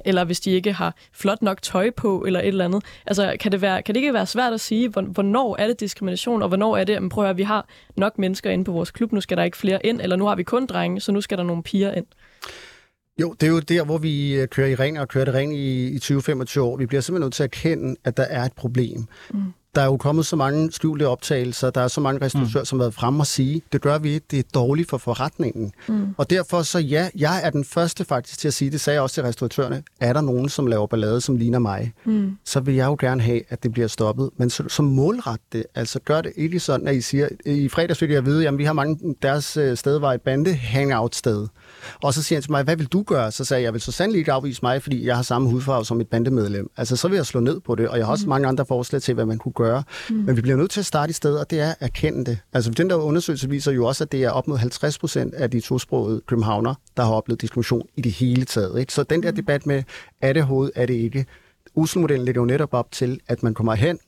eller 0.05 0.23
hvis 0.23 0.39
de 0.39 0.51
ikke 0.51 0.73
har 0.73 0.95
flot 1.11 1.41
nok 1.41 1.61
tøj 1.61 1.89
på, 1.89 2.23
eller 2.27 2.39
et 2.39 2.47
eller 2.47 2.65
andet. 2.65 2.83
Altså, 3.05 3.35
kan 3.39 3.51
det, 3.51 3.61
være, 3.61 3.83
kan 3.83 3.95
det 3.95 4.01
ikke 4.01 4.13
være 4.13 4.25
svært 4.25 4.53
at 4.53 4.61
sige, 4.61 4.89
hvornår 4.89 5.55
er 5.59 5.67
det 5.67 5.79
diskrimination, 5.79 6.41
og 6.41 6.47
hvornår 6.47 6.77
er 6.77 6.83
det, 6.83 6.95
at 6.95 7.09
prøver, 7.09 7.29
at 7.29 7.37
vi 7.37 7.43
har 7.43 7.67
nok 7.97 8.17
mennesker 8.17 8.49
inde 8.49 8.63
på 8.63 8.71
vores 8.71 8.91
klub, 8.91 9.11
nu 9.11 9.21
skal 9.21 9.37
der 9.37 9.43
ikke 9.43 9.57
flere 9.57 9.85
ind, 9.85 10.01
eller 10.01 10.15
nu 10.15 10.25
har 10.25 10.35
vi 10.35 10.43
kun 10.43 10.65
drenge, 10.65 11.01
så 11.01 11.11
nu 11.11 11.21
skal 11.21 11.37
der 11.37 11.43
nogle 11.43 11.63
piger 11.63 11.93
ind? 11.93 12.05
Jo, 13.21 13.33
det 13.33 13.47
er 13.47 13.51
jo 13.51 13.59
der, 13.59 13.85
hvor 13.85 13.97
vi 13.97 14.35
øh, 14.35 14.47
kører 14.47 14.67
i 14.67 14.75
ring 14.75 14.99
og 14.99 15.07
kører 15.07 15.25
det 15.25 15.33
ring 15.33 15.55
i, 15.55 15.87
i 15.87 15.97
20-25 15.97 16.59
år. 16.59 16.77
Vi 16.77 16.85
bliver 16.85 17.01
simpelthen 17.01 17.25
nødt 17.25 17.33
til 17.33 17.43
at 17.43 17.49
erkende, 17.55 17.95
at 18.03 18.17
der 18.17 18.23
er 18.23 18.43
et 18.43 18.53
problem. 18.53 19.05
Mm 19.33 19.53
der 19.75 19.81
er 19.81 19.85
jo 19.85 19.97
kommet 19.97 20.25
så 20.25 20.35
mange 20.35 20.71
skjulte 20.71 21.07
optagelser, 21.07 21.69
der 21.69 21.81
er 21.81 21.87
så 21.87 22.01
mange 22.01 22.25
restauratører, 22.25 22.61
mm. 22.61 22.65
som 22.65 22.79
har 22.79 22.83
været 22.83 22.93
frem 22.93 23.19
og 23.19 23.27
sige, 23.27 23.61
det 23.71 23.81
gør 23.81 23.97
vi 23.97 24.13
ikke, 24.13 24.25
det 24.31 24.39
er 24.39 24.43
dårligt 24.53 24.89
for 24.89 24.97
forretningen. 24.97 25.71
Mm. 25.87 26.15
Og 26.17 26.29
derfor 26.29 26.61
så 26.61 26.79
ja, 26.79 27.09
jeg 27.15 27.41
er 27.43 27.49
den 27.49 27.65
første 27.65 28.05
faktisk 28.05 28.39
til 28.39 28.47
at 28.47 28.53
sige, 28.53 28.71
det 28.71 28.81
sagde 28.81 28.95
jeg 28.95 29.03
også 29.03 29.13
til 29.13 29.23
restauratørerne, 29.23 29.83
er 29.99 30.13
der 30.13 30.21
nogen, 30.21 30.49
som 30.49 30.67
laver 30.67 30.87
ballade, 30.87 31.21
som 31.21 31.35
ligner 31.35 31.59
mig, 31.59 31.93
mm. 32.05 32.37
så 32.45 32.59
vil 32.59 32.75
jeg 32.75 32.85
jo 32.85 32.97
gerne 32.99 33.21
have, 33.21 33.41
at 33.49 33.63
det 33.63 33.71
bliver 33.71 33.87
stoppet. 33.87 34.29
Men 34.37 34.49
så, 34.49 34.63
så 34.67 34.83
målret 34.83 35.39
det, 35.51 35.65
altså 35.75 35.99
gør 36.05 36.21
det 36.21 36.31
ikke 36.35 36.59
sådan, 36.59 36.87
at 36.87 36.95
I 36.95 37.01
siger, 37.01 37.27
i 37.45 37.69
fredags 37.69 37.99
fik 37.99 38.09
jeg 38.09 38.17
at 38.17 38.25
vide, 38.25 38.43
jamen 38.43 38.57
vi 38.57 38.63
har 38.63 38.73
mange, 38.73 39.15
deres 39.21 39.57
øh, 39.57 39.77
sted 39.77 39.97
var 39.97 40.13
et 40.13 40.21
bande 40.21 40.53
hangout 40.53 41.15
sted. 41.15 41.47
Og 42.03 42.13
så 42.13 42.23
siger 42.23 42.37
han 42.37 42.43
til 42.43 42.51
mig, 42.51 42.63
hvad 42.63 42.75
vil 42.75 42.85
du 42.85 43.03
gøre? 43.03 43.31
Så 43.31 43.45
sagde 43.45 43.61
jeg, 43.61 43.65
jeg 43.65 43.73
vil 43.73 43.81
så 43.81 43.91
sandelig 43.91 44.19
ikke 44.19 44.31
afvise 44.31 44.59
mig, 44.63 44.81
fordi 44.83 45.05
jeg 45.05 45.15
har 45.15 45.23
samme 45.23 45.49
hudfarve 45.49 45.85
som 45.85 46.01
et 46.01 46.07
bandemedlem. 46.07 46.69
Altså 46.77 46.95
så 46.95 47.07
vil 47.07 47.15
jeg 47.15 47.25
slå 47.25 47.39
ned 47.39 47.59
på 47.59 47.75
det, 47.75 47.89
og 47.89 47.97
jeg 47.97 48.05
har 48.05 48.11
også 48.11 48.25
mm. 48.25 48.29
mange 48.29 48.47
andre 48.47 48.65
forslag 48.65 49.01
til, 49.01 49.13
hvad 49.13 49.25
man 49.25 49.37
kunne 49.37 49.51
gøre. 49.51 49.83
Mm. 50.09 50.15
Men 50.15 50.35
vi 50.35 50.41
bliver 50.41 50.57
nødt 50.57 50.71
til 50.71 50.79
at 50.79 50.85
starte 50.85 51.09
i 51.09 51.13
stedet, 51.13 51.39
og 51.39 51.49
det 51.49 51.59
er 51.59 51.69
at 51.69 51.75
erkende 51.79 52.25
det. 52.25 52.37
Altså 52.53 52.71
den 52.71 52.89
der 52.89 52.95
undersøgelse 52.95 53.49
viser 53.49 53.71
jo 53.71 53.85
også, 53.85 54.03
at 54.03 54.11
det 54.11 54.23
er 54.23 54.29
op 54.29 54.47
mod 54.47 54.57
50 54.57 54.97
procent 54.97 55.33
af 55.33 55.51
de 55.51 55.59
tosprogede 55.59 56.21
københavner, 56.27 56.75
der 56.97 57.03
har 57.03 57.11
oplevet 57.13 57.41
diskrimination 57.41 57.87
i 57.97 58.01
det 58.01 58.11
hele 58.11 58.45
taget. 58.45 58.79
Ikke? 58.79 58.93
Så 58.93 59.03
den 59.03 59.23
der 59.23 59.31
mm. 59.31 59.35
debat 59.35 59.65
med, 59.65 59.83
er 60.21 60.33
det 60.33 60.43
hoved, 60.43 60.71
er 60.75 60.85
det 60.85 60.93
ikke? 60.93 61.25
Uselmodellen 61.75 62.25
lægger 62.25 62.41
jo 62.41 62.45
netop 62.45 62.73
op 62.73 62.91
til, 62.91 63.19
at 63.27 63.43
man 63.43 63.53
kommer 63.53 63.73
hen. 63.73 63.99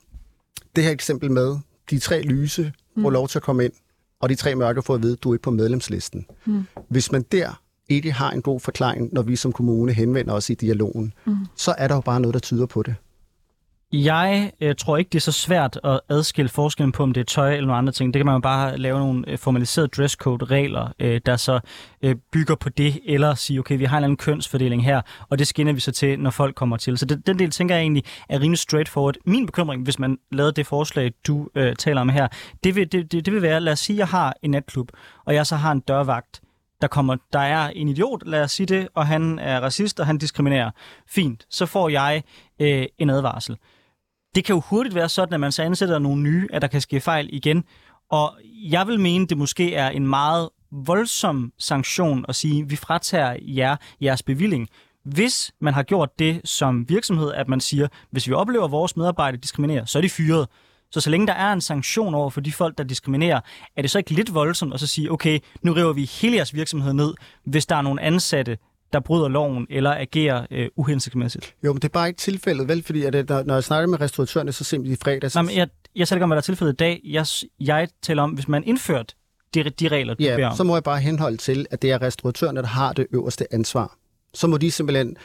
Det 0.76 0.84
her 0.84 0.92
eksempel 0.92 1.32
med, 1.32 1.58
de 1.90 2.00
tre 2.00 2.22
lyse 2.22 2.74
får 3.02 3.10
mm. 3.10 3.14
lov 3.14 3.28
til 3.28 3.40
at 3.40 3.44
komme 3.44 3.66
ind, 3.66 3.74
og 4.20 4.30
de 4.30 4.36
tre 4.36 4.56
mørke 4.56 4.82
får 4.82 4.94
at 4.96 5.04
vide, 5.04 5.14
at 5.14 5.24
du 5.24 5.30
er 5.30 5.34
ikke 5.34 5.44
på 5.44 5.52
medlemslisten. 5.52 6.26
Mm. 6.46 6.64
Hvis 6.90 7.12
man 7.12 7.22
der 7.22 7.62
ikke 7.90 8.12
har 8.12 8.32
en 8.32 8.42
god 8.42 8.60
forklaring, 8.60 9.10
når 9.14 9.22
vi 9.22 9.36
som 9.36 9.52
kommune 9.52 9.94
henvender 9.94 10.34
os 10.34 10.50
i 10.50 10.54
dialogen, 10.54 11.14
mm. 11.26 11.38
så 11.56 11.76
er 11.78 11.88
der 11.88 11.96
jo 11.96 12.02
bare 12.02 12.20
noget, 12.20 12.34
der 12.34 12.40
tyder 12.40 12.66
på 12.66 12.84
det. 12.84 12.96
Jeg 13.92 14.52
øh, 14.62 14.76
tror 14.76 14.98
ikke, 14.98 15.10
det 15.10 15.16
er 15.16 15.22
så 15.22 15.32
svært 15.32 15.80
at 15.84 16.00
adskille 16.10 16.50
forskellen 16.50 16.92
på, 16.92 17.04
om 17.04 17.14
det 17.14 17.22
er 17.22 17.26
tøj 17.26 17.54
eller 17.54 17.68
nogle 17.68 17.78
andre 17.78 17.94
ting. 17.94 18.14
Det 18.14 18.20
kan 18.20 18.26
man 18.26 18.36
jo 18.36 18.40
bare 18.40 18.78
lave 18.78 19.00
nogle 19.00 19.24
øh, 19.28 19.38
formaliserede 19.38 19.88
dresscode-regler, 19.88 20.94
øh, 21.00 21.22
der 21.26 21.36
så 21.36 21.60
øh, 22.02 22.16
bygger 22.32 22.56
på 22.56 22.70
det, 22.70 23.00
eller 23.06 23.36
sige, 23.36 23.60
okay, 23.60 23.78
vi 23.78 23.84
har 23.84 23.98
en 23.98 24.04
anden 24.04 24.18
kønsfordeling 24.18 24.86
her, 24.86 25.02
og 25.30 25.40
det 25.40 25.48
skinner 25.48 25.74
vi 25.74 25.80
så 25.80 25.92
til, 25.92 26.20
når 26.20 26.30
folk 26.30 26.56
kommer 26.56 26.78
til. 26.78 26.98
Så 26.98 27.06
det, 27.06 27.28
den 27.28 27.40
del 27.40 27.52
tænker 27.52 27.76
jeg 27.76 27.82
egentlig 27.82 28.04
er 28.30 28.40
rimelig 28.40 28.60
straightforward. 28.60 29.16
Min 29.26 29.46
bekymring, 29.46 29.84
hvis 29.84 30.00
man 30.00 30.18
lavede 30.32 30.52
det 30.52 30.68
forslag, 30.68 31.12
du 31.28 31.50
øh, 31.56 31.76
taler 31.76 32.02
om 32.02 32.10
her, 32.10 32.28
det 32.64 32.76
vil, 32.76 32.92
det, 32.92 33.12
det, 33.12 33.26
det 33.26 33.34
vil 33.34 33.42
være, 33.42 33.62
lad 33.62 33.74
os 33.74 33.80
sige, 33.80 33.96
at 33.96 34.00
jeg 34.00 34.08
har 34.08 34.36
en 34.42 34.52
natklub, 34.52 34.92
og 35.26 35.36
jeg 35.36 35.46
så 35.46 35.56
har 35.56 35.72
en 35.72 35.80
dørvagt, 35.80 36.42
der 36.82 36.88
kommer, 36.88 37.16
der 37.34 37.40
er 37.40 37.68
en 37.68 37.88
idiot, 37.88 38.24
lad 38.26 38.42
os 38.44 38.52
sige 38.52 38.66
det, 38.66 38.88
og 38.94 39.08
han 39.08 39.40
er 39.40 39.60
racist, 39.60 40.00
og 40.00 40.06
han 40.06 40.18
diskriminerer. 40.18 40.72
Fint, 41.08 41.46
så 41.50 41.66
får 41.66 41.90
jeg 41.90 42.24
øh, 42.62 42.86
en 42.98 43.10
advarsel. 43.10 43.58
Det 44.36 44.46
kan 44.46 44.56
jo 44.56 44.62
hurtigt 44.70 44.96
være 44.96 45.10
sådan, 45.10 45.34
at 45.34 45.40
man 45.40 45.52
så 45.52 45.64
ansætter 45.64 46.00
nogle 46.00 46.22
nye, 46.22 46.48
at 46.54 46.62
der 46.62 46.68
kan 46.68 46.82
ske 46.82 47.00
fejl 47.00 47.30
igen. 47.32 47.64
Og 48.10 48.38
jeg 48.44 48.88
vil 48.88 49.00
mene, 49.00 49.28
det 49.28 49.38
måske 49.38 49.76
er 49.76 49.90
en 49.90 50.08
meget 50.08 50.50
voldsom 50.72 51.54
sanktion 51.58 52.26
at 52.30 52.36
sige, 52.36 52.70
vi 52.70 52.76
fratager 52.76 53.36
jer 53.42 53.76
jeres 54.02 54.24
bevilling. 54.24 54.70
Hvis 55.04 55.52
man 55.62 55.74
har 55.74 55.84
gjort 55.84 56.20
det 56.20 56.42
som 56.44 56.90
virksomhed, 56.90 57.32
at 57.32 57.48
man 57.48 57.60
siger, 57.60 57.88
hvis 58.12 58.28
vi 58.28 58.34
oplever, 58.34 58.66
at 58.66 58.72
vores 58.72 58.98
medarbejdere 58.98 59.42
diskriminerer, 59.42 59.86
så 59.86 59.98
er 59.98 60.02
de 60.02 60.10
fyret. 60.10 60.48
Så 60.96 61.02
så 61.02 61.10
længe 61.10 61.28
der 61.28 61.34
er 61.34 61.54
en 61.54 61.62
sanktion 61.62 62.16
over 62.16 62.30
for 62.30 62.42
de 62.42 62.52
folk, 62.52 62.78
der 62.78 62.84
diskriminerer, 62.84 63.40
er 63.76 63.82
det 63.82 63.92
så 63.92 63.98
ikke 63.98 64.12
lidt 64.12 64.34
voldsomt 64.34 64.74
at 64.74 64.80
så 64.80 64.88
sige, 64.88 65.12
okay, 65.12 65.40
nu 65.62 65.74
river 65.74 65.94
vi 65.94 66.04
hele 66.22 66.36
jeres 66.36 66.54
virksomhed 66.54 66.94
ned, 66.94 67.14
hvis 67.44 67.66
der 67.66 67.76
er 67.76 67.82
nogle 67.82 68.02
ansatte, 68.02 68.58
der 68.94 69.00
bryder 69.00 69.28
loven 69.28 69.68
eller 69.70 69.96
agerer 69.96 70.46
øh, 70.52 70.68
uhensigtsmæssigt. 70.76 71.56
Jo, 71.64 71.74
men 71.74 71.82
det 71.82 71.88
er 71.88 71.92
bare 71.92 72.08
ikke 72.08 72.18
tilfældet, 72.18 72.68
vel? 72.68 72.84
Fordi 72.84 73.04
at, 73.04 73.14
det, 73.14 73.30
når 73.30 73.54
jeg 73.54 73.64
snakker 73.64 73.88
med 73.88 74.02
restauratørerne 74.02 74.52
så 74.52 74.64
simpelt 74.64 74.94
i 74.94 74.98
fredags... 75.04 75.36
Nej, 75.36 75.42
men 75.42 75.56
jeg, 75.56 75.68
jeg 75.96 76.08
siger 76.08 76.18
ikke 76.18 76.24
om, 76.24 76.30
hvad 76.30 76.36
der 76.36 76.42
er 76.42 76.44
tilfældet 76.44 76.74
i 76.74 76.76
dag. 76.76 77.02
Jeg, 77.04 77.26
jeg 77.60 77.88
taler 78.02 78.24
om, 78.24 78.32
hvis 78.32 78.48
man 78.48 78.64
indført 78.64 79.16
de, 79.54 79.64
de 79.64 79.88
regler, 79.88 80.14
du 80.14 80.24
ja, 80.24 80.36
beder 80.36 80.48
om. 80.48 80.56
så 80.56 80.64
må 80.64 80.76
jeg 80.76 80.84
bare 80.84 81.00
henholde 81.00 81.38
til, 81.38 81.66
at 81.72 81.82
det 81.82 81.92
er 81.92 82.02
restauratørerne, 82.02 82.62
der 82.62 82.68
har 82.68 82.94
det 82.94 83.08
øverste 83.12 83.54
ansvar. 83.54 83.98
Så 84.34 84.48
må 84.48 84.58
de 84.58 84.72
simpelthen 84.72 85.18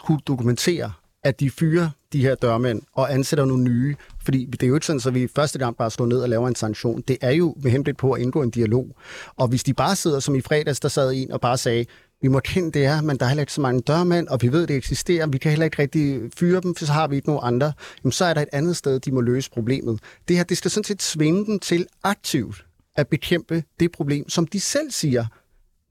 kunne 0.00 0.20
dokumentere, 0.26 0.92
at 1.26 1.40
de 1.40 1.50
fyrer 1.50 1.90
de 2.12 2.20
her 2.20 2.34
dørmænd 2.34 2.82
og 2.92 3.14
ansætter 3.14 3.44
nogle 3.44 3.64
nye. 3.64 3.96
Fordi 4.24 4.44
det 4.44 4.62
er 4.62 4.66
jo 4.66 4.74
ikke 4.74 4.86
sådan, 4.86 5.00
at 5.06 5.14
vi 5.14 5.28
første 5.36 5.58
gang 5.58 5.76
bare 5.76 5.90
slår 5.90 6.06
ned 6.06 6.18
og 6.18 6.28
laver 6.28 6.48
en 6.48 6.54
sanktion. 6.54 7.00
Det 7.08 7.18
er 7.20 7.30
jo 7.30 7.54
med 7.62 7.70
henblik 7.70 7.96
på 7.96 8.12
at 8.12 8.22
indgå 8.22 8.42
en 8.42 8.50
dialog. 8.50 8.96
Og 9.36 9.48
hvis 9.48 9.64
de 9.64 9.74
bare 9.74 9.96
sidder, 9.96 10.20
som 10.20 10.34
i 10.34 10.40
fredags, 10.40 10.80
der 10.80 10.88
sad 10.88 11.12
en 11.14 11.32
og 11.32 11.40
bare 11.40 11.58
sagde, 11.58 11.86
vi 12.22 12.28
må 12.28 12.40
kende 12.40 12.72
det 12.72 12.84
er, 12.84 13.00
men 13.00 13.16
der 13.16 13.24
er 13.24 13.28
heller 13.28 13.42
ikke 13.42 13.52
så 13.52 13.60
mange 13.60 13.80
dørmænd, 13.80 14.28
og 14.28 14.38
vi 14.42 14.52
ved, 14.52 14.66
det 14.66 14.76
eksisterer, 14.76 15.26
vi 15.26 15.38
kan 15.38 15.50
heller 15.50 15.64
ikke 15.64 15.82
rigtig 15.82 16.20
fyre 16.36 16.60
dem, 16.60 16.74
for 16.74 16.84
så 16.84 16.92
har 16.92 17.08
vi 17.08 17.16
ikke 17.16 17.28
nogen 17.28 17.40
andre. 17.44 17.72
Jamen, 18.04 18.12
så 18.12 18.24
er 18.24 18.34
der 18.34 18.40
et 18.40 18.48
andet 18.52 18.76
sted, 18.76 19.00
de 19.00 19.12
må 19.12 19.20
løse 19.20 19.50
problemet. 19.50 20.00
Det 20.28 20.36
her, 20.36 20.44
det 20.44 20.56
skal 20.56 20.70
sådan 20.70 20.84
set 20.84 21.02
svinge 21.02 21.46
dem 21.46 21.58
til 21.58 21.86
aktivt 22.04 22.66
at 22.96 23.08
bekæmpe 23.08 23.62
det 23.80 23.92
problem, 23.92 24.28
som 24.28 24.46
de 24.46 24.60
selv 24.60 24.90
siger 24.90 25.26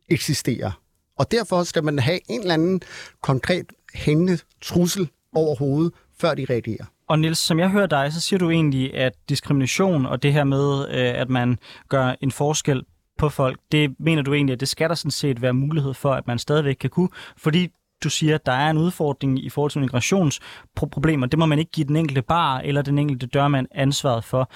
eksisterer. 0.10 0.72
Og 1.18 1.32
derfor 1.32 1.64
skal 1.64 1.84
man 1.84 2.00
have 2.00 2.20
en 2.30 2.40
eller 2.40 2.54
anden 2.54 2.82
konkret 3.22 3.66
hængende 3.94 4.38
trussel 4.62 5.10
overhovedet, 5.36 5.94
før 6.20 6.34
de 6.34 6.46
reagerer. 6.50 6.86
Og 7.08 7.20
Nils, 7.20 7.38
som 7.38 7.60
jeg 7.60 7.70
hører 7.70 7.88
dig, 7.88 8.14
så 8.14 8.22
siger 8.22 8.38
du 8.38 8.50
egentlig, 8.50 8.94
at 8.94 9.14
diskrimination 9.30 10.06
og 10.06 10.24
det 10.24 10.34
her 10.34 10.44
med, 10.44 10.90
øh, 10.90 11.22
at 11.22 11.30
man 11.30 11.58
gør 11.90 12.16
en 12.22 12.32
forskel 12.32 12.84
på 13.18 13.30
folk, 13.30 13.60
det 13.72 13.96
mener 14.00 14.22
du 14.22 14.34
egentlig, 14.34 14.54
at 14.54 14.60
det 14.60 14.68
skal 14.68 14.90
der 14.90 14.96
sådan 14.96 15.12
set 15.12 15.42
være 15.42 15.54
mulighed 15.54 15.94
for, 15.94 16.14
at 16.14 16.28
man 16.28 16.40
stadigvæk 16.40 16.76
kan 16.76 16.90
kunne, 16.90 17.10
fordi 17.38 17.68
du 18.04 18.10
siger, 18.10 18.36
at 18.36 18.46
der 18.46 18.52
er 18.52 18.70
en 18.70 18.78
udfordring 18.78 19.46
i 19.46 19.50
forhold 19.50 19.72
til 19.72 19.82
migrationsproblemer. 19.82 21.28
Det 21.28 21.40
må 21.40 21.46
man 21.46 21.60
ikke 21.60 21.72
give 21.72 21.88
den 21.88 21.96
enkelte 21.96 22.22
bar 22.22 22.60
eller 22.60 22.82
den 22.82 22.98
enkelte 22.98 23.28
dørmand 23.28 23.68
ansvaret 23.72 24.24
for. 24.24 24.50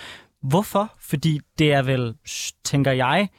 Hvorfor? 0.44 0.94
Fordi 1.00 1.40
det 1.60 1.74
er 1.74 1.82
vel, 1.82 2.16
tænker 2.64 2.92
jeg, 2.92 3.30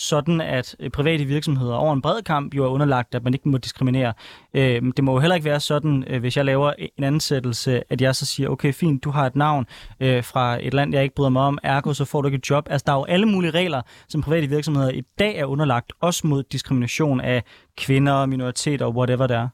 sådan, 0.00 0.40
at 0.40 0.76
øh, 0.80 0.90
private 0.90 1.24
virksomheder 1.24 1.74
over 1.74 1.92
en 1.92 2.02
bred 2.02 2.22
kamp 2.22 2.54
jo 2.54 2.64
er 2.64 2.68
underlagt, 2.68 3.14
at 3.14 3.24
man 3.24 3.34
ikke 3.34 3.48
må 3.48 3.58
diskriminere. 3.58 4.12
Øh, 4.54 4.82
det 4.96 5.04
må 5.04 5.12
jo 5.12 5.18
heller 5.18 5.34
ikke 5.34 5.44
være 5.44 5.60
sådan, 5.60 6.04
øh, 6.06 6.20
hvis 6.20 6.36
jeg 6.36 6.44
laver 6.44 6.72
en 6.98 7.04
ansættelse, 7.04 7.82
at 7.92 8.00
jeg 8.00 8.16
så 8.16 8.26
siger, 8.26 8.48
okay, 8.48 8.72
fint, 8.72 9.04
du 9.04 9.10
har 9.10 9.26
et 9.26 9.36
navn 9.36 9.66
øh, 10.00 10.24
fra 10.24 10.58
et 10.60 10.74
land, 10.74 10.94
jeg 10.94 11.02
ikke 11.02 11.14
bryder 11.14 11.30
mig 11.30 11.42
om, 11.42 11.58
ergo 11.62 11.92
så 11.92 12.04
får 12.04 12.22
du 12.22 12.28
ikke 12.28 12.38
et 12.38 12.50
job. 12.50 12.66
Altså, 12.70 12.84
der 12.86 12.92
er 12.92 12.96
jo 12.96 13.04
alle 13.04 13.26
mulige 13.26 13.50
regler, 13.50 13.82
som 14.08 14.22
private 14.22 14.46
virksomheder 14.46 14.90
i 14.90 15.02
dag 15.18 15.36
er 15.36 15.44
underlagt, 15.44 15.92
også 16.00 16.26
mod 16.26 16.42
diskrimination 16.42 17.20
af 17.20 17.42
kvinder, 17.76 18.26
minoriteter 18.26 18.86
og 18.86 18.96
whatever 18.96 19.26
det 19.26 19.36
er. 19.36 19.48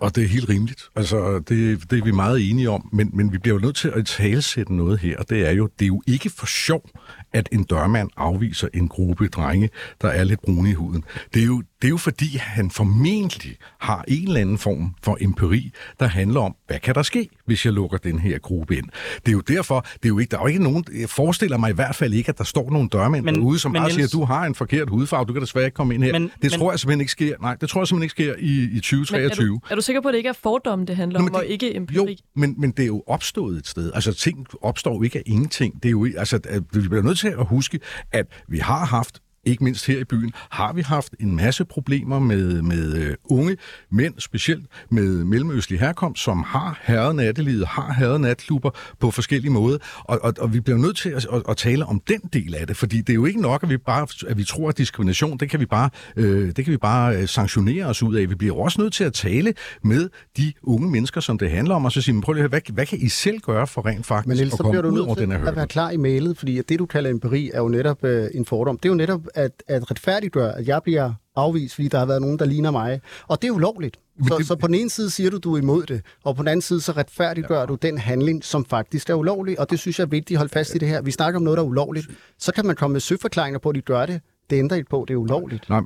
Og 0.00 0.16
det 0.16 0.24
er 0.24 0.28
helt 0.28 0.48
rimeligt. 0.48 0.82
Altså, 0.96 1.42
det, 1.48 1.90
det 1.90 1.98
er 1.98 2.04
vi 2.04 2.10
meget 2.10 2.50
enige 2.50 2.70
om, 2.70 2.88
men, 2.92 3.10
men 3.12 3.32
vi 3.32 3.38
bliver 3.38 3.54
jo 3.54 3.60
nødt 3.60 3.76
til 3.76 3.88
at 3.88 4.06
talsætte 4.06 4.74
noget 4.74 4.98
her, 4.98 5.18
og 5.18 5.30
det 5.30 5.48
er 5.48 5.50
jo, 5.50 5.68
det 5.78 5.84
er 5.84 5.86
jo 5.86 6.02
ikke 6.06 6.30
for 6.30 6.46
sjov, 6.46 6.90
at 7.34 7.48
en 7.52 7.64
dørmand 7.64 8.10
afviser 8.16 8.68
en 8.74 8.88
gruppe 8.88 9.28
drenge, 9.28 9.70
der 10.02 10.08
er 10.08 10.24
lidt 10.24 10.40
brune 10.42 10.70
i 10.70 10.72
huden. 10.72 11.04
Det 11.34 11.42
er 11.42 11.46
jo, 11.46 11.62
det 11.82 11.88
er 11.88 11.90
jo 11.90 11.96
fordi, 11.96 12.36
han 12.36 12.70
formentlig 12.70 13.56
har 13.80 14.04
en 14.08 14.28
eller 14.28 14.40
anden 14.40 14.58
form 14.58 14.94
for 15.02 15.18
empiri, 15.20 15.72
der 16.00 16.06
handler 16.06 16.40
om, 16.40 16.54
hvad 16.66 16.78
kan 16.78 16.94
der 16.94 17.02
ske, 17.02 17.28
hvis 17.46 17.64
jeg 17.64 17.72
lukker 17.72 17.98
den 17.98 18.18
her 18.18 18.38
gruppe 18.38 18.76
ind. 18.76 18.84
Det 19.16 19.28
er 19.28 19.32
jo 19.32 19.40
derfor, 19.40 19.80
det 19.80 20.04
er 20.04 20.08
jo 20.08 20.18
ikke, 20.18 20.30
der 20.30 20.36
er 20.36 20.42
jo 20.42 20.46
ikke 20.46 20.62
nogen, 20.62 20.84
jeg 21.00 21.08
forestiller 21.08 21.56
mig 21.56 21.70
i 21.70 21.74
hvert 21.74 21.94
fald 21.94 22.14
ikke, 22.14 22.28
at 22.28 22.38
der 22.38 22.44
står 22.44 22.70
nogle 22.70 22.88
dørmænd 22.88 23.24
men, 23.24 23.34
derude, 23.34 23.58
som 23.58 23.72
men, 23.72 23.82
bare 23.82 23.90
siger, 23.90 24.08
du 24.08 24.24
har 24.24 24.46
en 24.46 24.54
forkert 24.54 24.90
hudfarve, 24.90 25.24
du 25.24 25.32
kan 25.32 25.42
desværre 25.42 25.64
ikke 25.64 25.74
komme 25.74 25.94
ind 25.94 26.04
her. 26.04 26.12
Men, 26.12 26.30
det 26.42 26.52
tror 26.52 26.64
men, 26.64 26.70
jeg 26.70 26.80
simpelthen 26.80 27.00
ikke 27.00 27.12
sker. 27.12 27.34
Nej, 27.40 27.54
det 27.54 27.68
tror 27.68 27.80
jeg 27.80 27.88
simpelthen 27.88 28.04
ikke 28.04 28.34
sker 28.34 28.34
i, 28.38 28.76
i 28.76 28.80
2023. 28.80 29.46
Men 29.46 29.54
er, 29.54 29.58
du, 29.58 29.60
er 29.70 29.74
du 29.74 29.80
sikker 29.80 30.00
på, 30.00 30.08
at 30.08 30.12
det 30.12 30.18
ikke 30.18 30.28
er 30.28 30.32
fordomme, 30.42 30.84
det 30.84 30.96
handler 30.96 31.18
Nå, 31.18 31.26
om, 31.26 31.30
det, 31.30 31.36
og 31.36 31.46
ikke 31.46 31.76
empiri? 31.76 31.96
Jo, 31.96 32.08
men, 32.36 32.54
men 32.58 32.70
det 32.70 32.82
er 32.82 32.86
jo 32.86 33.02
opstået 33.06 33.56
et 33.56 33.66
sted. 33.66 33.90
Altså, 33.94 34.12
ting 34.12 34.46
opstår 34.62 34.94
jo 34.94 35.02
ikke 35.02 35.18
af 35.18 35.22
ingenting. 35.26 35.82
Det 35.82 35.88
er 35.88 35.90
jo, 35.90 36.08
altså, 36.16 36.40
vi 36.72 36.88
bliver 36.88 37.02
nødt 37.02 37.18
til 37.18 37.23
at 37.30 37.46
huske, 37.46 37.80
at 38.12 38.26
vi 38.48 38.58
har 38.58 38.84
haft 38.84 39.22
ikke 39.46 39.64
mindst 39.64 39.86
her 39.86 39.98
i 39.98 40.04
byen, 40.04 40.32
har 40.50 40.72
vi 40.72 40.82
haft 40.82 41.14
en 41.20 41.36
masse 41.36 41.64
problemer 41.64 42.18
med, 42.18 42.62
med 42.62 42.94
øh, 42.94 43.14
unge 43.24 43.56
mænd, 43.90 44.14
specielt 44.18 44.66
med 44.90 45.24
mellemøstlig 45.24 45.80
herkomst, 45.80 46.22
som 46.22 46.42
har 46.42 46.80
herret 46.82 47.16
nattelivet, 47.16 47.66
har 47.66 47.94
herret 47.98 48.20
natklubber 48.20 48.70
på 49.00 49.10
forskellige 49.10 49.50
måder. 49.50 49.78
Og, 50.04 50.18
og, 50.22 50.34
og 50.38 50.52
vi 50.52 50.60
bliver 50.60 50.78
nødt 50.78 50.96
til 50.96 51.10
at, 51.10 51.26
at, 51.32 51.42
at 51.48 51.56
tale 51.56 51.86
om 51.86 52.00
den 52.08 52.20
del 52.32 52.54
af 52.54 52.66
det, 52.66 52.76
fordi 52.76 52.98
det 52.98 53.10
er 53.10 53.14
jo 53.14 53.24
ikke 53.24 53.40
nok, 53.40 53.62
at 53.62 53.68
vi 53.68 53.76
bare 53.76 54.06
at 54.28 54.38
vi 54.38 54.44
tror, 54.44 54.68
at 54.68 54.78
diskrimination, 54.78 55.38
det 55.38 55.50
kan 55.50 55.60
vi 55.60 55.66
bare, 55.66 55.90
øh, 56.16 56.46
det 56.56 56.64
kan 56.64 56.72
vi 56.72 56.76
bare 56.76 57.16
øh, 57.16 57.28
sanktionere 57.28 57.86
os 57.86 58.02
ud 58.02 58.14
af. 58.14 58.30
Vi 58.30 58.34
bliver 58.34 58.54
også 58.56 58.80
nødt 58.80 58.92
til 58.92 59.04
at 59.04 59.12
tale 59.12 59.54
med 59.82 60.08
de 60.36 60.52
unge 60.62 60.90
mennesker, 60.90 61.20
som 61.20 61.38
det 61.38 61.50
handler 61.50 61.74
om, 61.74 61.84
og 61.84 61.92
så 61.92 62.02
sige, 62.02 62.22
prøv 62.22 62.32
lige, 62.32 62.48
hvad, 62.48 62.60
hvad 62.72 62.86
kan 62.86 62.98
I 62.98 63.08
selv 63.08 63.40
gøre 63.40 63.66
for 63.66 63.86
rent 63.86 64.06
faktisk 64.06 64.28
Men 64.28 64.38
ellers, 64.38 64.52
at 64.52 64.58
komme 64.58 64.90
ud 64.90 64.98
over 64.98 65.14
den 65.14 65.32
her 65.32 65.54
at 65.54 65.56
være 65.56 65.66
klar 65.66 65.90
i 65.90 65.96
mailet, 65.96 66.38
fordi 66.38 66.62
det, 66.68 66.78
du 66.78 66.86
kalder 66.86 67.10
empiri, 67.10 67.50
er 67.54 67.60
jo 67.60 67.68
netop 67.68 68.04
øh, 68.04 68.28
en 68.34 68.44
fordom. 68.44 68.78
Det 68.78 68.88
er 68.88 68.92
jo 68.92 68.96
netop 68.96 69.20
at, 69.34 69.62
at 69.68 69.90
retfærdiggøre, 69.90 70.58
at 70.58 70.68
jeg 70.68 70.82
bliver 70.82 71.12
afvist, 71.36 71.74
fordi 71.74 71.88
der 71.88 71.98
har 71.98 72.06
været 72.06 72.20
nogen, 72.20 72.38
der 72.38 72.44
ligner 72.44 72.70
mig. 72.70 73.00
Og 73.28 73.42
det 73.42 73.48
er 73.48 73.52
ulovligt. 73.52 73.98
Så, 74.28 74.38
det... 74.38 74.46
så 74.46 74.56
på 74.56 74.66
den 74.66 74.74
ene 74.74 74.90
side 74.90 75.10
siger 75.10 75.30
du, 75.30 75.38
du 75.38 75.54
er 75.54 75.58
imod 75.58 75.86
det, 75.86 76.02
og 76.24 76.36
på 76.36 76.42
den 76.42 76.48
anden 76.48 76.62
side 76.62 76.80
så 76.80 76.92
retfærdiggør 76.92 77.60
ja. 77.60 77.66
du 77.66 77.74
den 77.74 77.98
handling, 77.98 78.44
som 78.44 78.64
faktisk 78.64 79.10
er 79.10 79.14
ulovlig, 79.14 79.60
og 79.60 79.70
det 79.70 79.78
synes 79.78 79.98
jeg 79.98 80.04
er 80.04 80.08
vigtigt 80.08 80.36
at 80.36 80.38
holde 80.38 80.52
fast 80.52 80.74
i 80.74 80.78
det 80.78 80.88
her. 80.88 81.02
Vi 81.02 81.10
snakker 81.10 81.38
om 81.38 81.42
noget, 81.44 81.56
der 81.56 81.62
er 81.62 81.68
ulovligt. 81.68 82.08
Så 82.38 82.52
kan 82.52 82.66
man 82.66 82.76
komme 82.76 82.92
med 82.92 83.00
søforklaringer 83.00 83.58
på, 83.58 83.68
at 83.68 83.74
de 83.74 83.80
gør 83.80 84.06
det. 84.06 84.20
Det 84.50 84.58
ændrer 84.58 84.76
ikke 84.76 84.90
på, 84.90 85.04
det 85.08 85.14
er 85.14 85.18
ulovligt. 85.18 85.68
Nej, 85.68 85.80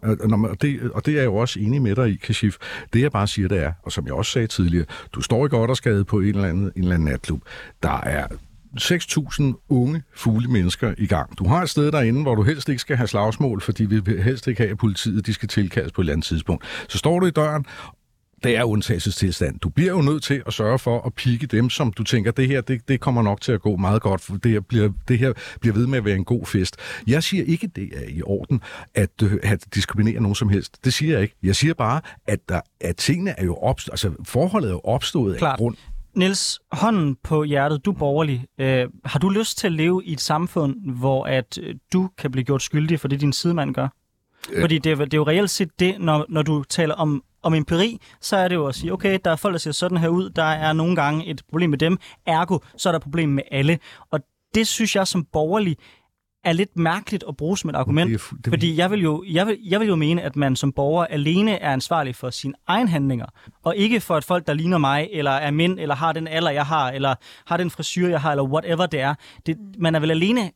og 0.50 0.62
det, 0.62 0.90
og 0.94 1.06
det 1.06 1.14
er 1.14 1.18
jeg 1.18 1.24
jo 1.24 1.36
også 1.36 1.60
enig 1.60 1.82
med 1.82 1.96
dig 1.96 2.08
i, 2.08 2.16
Kashif. 2.16 2.56
Det 2.92 3.02
jeg 3.02 3.12
bare 3.12 3.26
siger, 3.26 3.48
det 3.48 3.58
er, 3.58 3.72
og 3.82 3.92
som 3.92 4.06
jeg 4.06 4.14
også 4.14 4.32
sagde 4.32 4.46
tidligere, 4.46 4.86
du 5.12 5.20
står 5.20 5.46
i 5.46 5.48
godt 5.48 5.70
og 5.70 5.76
skade 5.76 6.04
på 6.04 6.18
en 6.18 6.26
eller 6.26 6.48
anden, 6.48 6.64
en 6.64 6.82
eller 6.82 6.94
anden 6.94 7.08
natklub. 7.08 7.42
Der 7.82 8.00
er 8.00 8.26
6.000 8.80 9.66
unge 9.68 10.02
fugle 10.14 10.48
mennesker 10.48 10.94
i 10.98 11.06
gang. 11.06 11.38
Du 11.38 11.48
har 11.48 11.62
et 11.62 11.70
sted 11.70 11.92
derinde, 11.92 12.22
hvor 12.22 12.34
du 12.34 12.42
helst 12.42 12.68
ikke 12.68 12.80
skal 12.80 12.96
have 12.96 13.08
slagsmål, 13.08 13.60
fordi 13.60 13.84
vi 13.84 14.00
vil 14.00 14.22
helst 14.22 14.46
ikke 14.46 14.60
have, 14.60 14.70
at 14.70 14.78
politiet 14.78 15.26
de 15.26 15.34
skal 15.34 15.48
tilkaldes 15.48 15.92
på 15.92 16.00
et 16.00 16.02
eller 16.02 16.12
andet 16.12 16.26
tidspunkt. 16.26 16.64
Så 16.88 16.98
står 16.98 17.20
du 17.20 17.26
i 17.26 17.30
døren, 17.30 17.64
det 18.44 18.56
er 18.56 18.64
undtagelsestilstand. 18.64 19.60
Du 19.60 19.68
bliver 19.68 19.92
jo 19.92 20.02
nødt 20.02 20.22
til 20.22 20.42
at 20.46 20.52
sørge 20.52 20.78
for 20.78 21.00
at 21.06 21.14
pikke 21.14 21.46
dem, 21.46 21.70
som 21.70 21.92
du 21.92 22.04
tænker, 22.04 22.30
det 22.30 22.48
her 22.48 22.60
det, 22.60 22.88
det 22.88 23.00
kommer 23.00 23.22
nok 23.22 23.40
til 23.40 23.52
at 23.52 23.60
gå 23.60 23.76
meget 23.76 24.02
godt, 24.02 24.20
for 24.20 24.36
det 24.36 24.50
her, 24.50 24.60
bliver, 24.60 24.90
det 25.08 25.18
her 25.18 25.32
bliver 25.60 25.74
ved 25.74 25.86
med 25.86 25.98
at 25.98 26.04
være 26.04 26.16
en 26.16 26.24
god 26.24 26.46
fest. 26.46 26.76
Jeg 27.06 27.22
siger 27.22 27.44
ikke, 27.44 27.66
det 27.66 27.90
er 27.94 28.08
i 28.08 28.22
orden 28.22 28.60
at, 28.94 29.10
øh, 29.22 29.38
at 29.42 29.74
diskriminere 29.74 30.22
nogen 30.22 30.34
som 30.34 30.48
helst. 30.48 30.84
Det 30.84 30.92
siger 30.92 31.12
jeg 31.12 31.22
ikke. 31.22 31.34
Jeg 31.42 31.56
siger 31.56 31.74
bare, 31.74 32.00
at, 32.26 32.38
der, 32.48 32.60
at 32.80 32.96
tingene 32.96 33.40
er 33.40 33.44
jo 33.44 33.56
opstået, 33.56 33.92
altså 33.92 34.12
forholdet 34.24 34.68
er 34.68 34.72
jo 34.72 34.80
opstået 34.84 35.38
Klart. 35.38 35.52
af 35.52 35.58
grund. 35.58 35.76
Niels, 36.14 36.60
hånden 36.72 37.16
på 37.22 37.44
hjertet, 37.44 37.84
du 37.84 37.90
er 37.90 37.94
borgerlig. 37.94 38.46
Øh, 38.58 38.88
har 39.04 39.18
du 39.18 39.28
lyst 39.28 39.58
til 39.58 39.66
at 39.66 39.72
leve 39.72 40.04
i 40.04 40.12
et 40.12 40.20
samfund, 40.20 40.90
hvor 40.98 41.24
at 41.24 41.58
øh, 41.62 41.74
du 41.92 42.10
kan 42.18 42.30
blive 42.30 42.44
gjort 42.44 42.62
skyldig 42.62 43.00
for 43.00 43.08
det, 43.08 43.20
din 43.20 43.32
sidemand 43.32 43.74
gør? 43.74 43.88
Øh. 44.52 44.60
Fordi 44.60 44.78
det 44.78 44.92
er, 44.92 44.96
det 44.96 45.14
er 45.14 45.18
jo 45.18 45.26
reelt 45.26 45.50
set 45.50 45.80
det, 45.80 46.00
når, 46.00 46.26
når 46.28 46.42
du 46.42 46.64
taler 46.64 46.94
om, 46.94 47.22
om 47.42 47.54
empiri, 47.54 48.00
så 48.20 48.36
er 48.36 48.48
det 48.48 48.54
jo 48.54 48.66
at 48.66 48.74
sige, 48.74 48.92
okay, 48.92 49.18
der 49.24 49.30
er 49.30 49.36
folk, 49.36 49.52
der 49.52 49.58
ser 49.58 49.72
sådan 49.72 49.98
her 49.98 50.08
ud, 50.08 50.30
der 50.30 50.42
er 50.42 50.72
nogle 50.72 50.96
gange 50.96 51.26
et 51.26 51.42
problem 51.50 51.70
med 51.70 51.78
dem, 51.78 51.98
ergo, 52.26 52.58
så 52.76 52.88
er 52.88 52.92
der 52.92 52.98
et 52.98 53.02
problem 53.02 53.28
med 53.28 53.42
alle. 53.50 53.78
Og 54.10 54.20
det 54.54 54.68
synes 54.68 54.96
jeg 54.96 55.06
som 55.06 55.24
borgerlig 55.24 55.76
er 56.44 56.52
lidt 56.52 56.76
mærkeligt 56.76 57.24
at 57.28 57.36
bruge 57.36 57.58
som 57.58 57.70
et 57.70 57.76
argument, 57.76 58.10
det 58.10 58.20
er, 58.20 58.36
det 58.44 58.52
fordi 58.52 58.76
jeg 58.76 58.90
vil, 58.90 59.02
jo, 59.02 59.24
jeg, 59.26 59.46
vil, 59.46 59.58
jeg 59.64 59.80
vil 59.80 59.88
jo 59.88 59.96
mene, 59.96 60.22
at 60.22 60.36
man 60.36 60.56
som 60.56 60.72
borger 60.72 61.06
alene 61.06 61.52
er 61.52 61.72
ansvarlig 61.72 62.16
for 62.16 62.30
sine 62.30 62.54
egne 62.66 62.88
handlinger, 62.88 63.26
og 63.64 63.76
ikke 63.76 64.00
for 64.00 64.16
at 64.16 64.24
folk, 64.24 64.46
der 64.46 64.54
ligner 64.54 64.78
mig, 64.78 65.08
eller 65.12 65.30
er 65.30 65.50
mænd, 65.50 65.80
eller 65.80 65.94
har 65.94 66.12
den 66.12 66.28
alder, 66.28 66.50
jeg 66.50 66.66
har, 66.66 66.90
eller 66.90 67.14
har 67.46 67.56
den 67.56 67.70
frisyr, 67.70 68.08
jeg 68.08 68.20
har, 68.20 68.30
eller 68.30 68.44
whatever 68.44 68.86
det 68.86 69.00
er. 69.00 69.14
Det, 69.46 69.56
man 69.78 69.94
er 69.94 70.00
vel 70.00 70.10
alene 70.10 70.50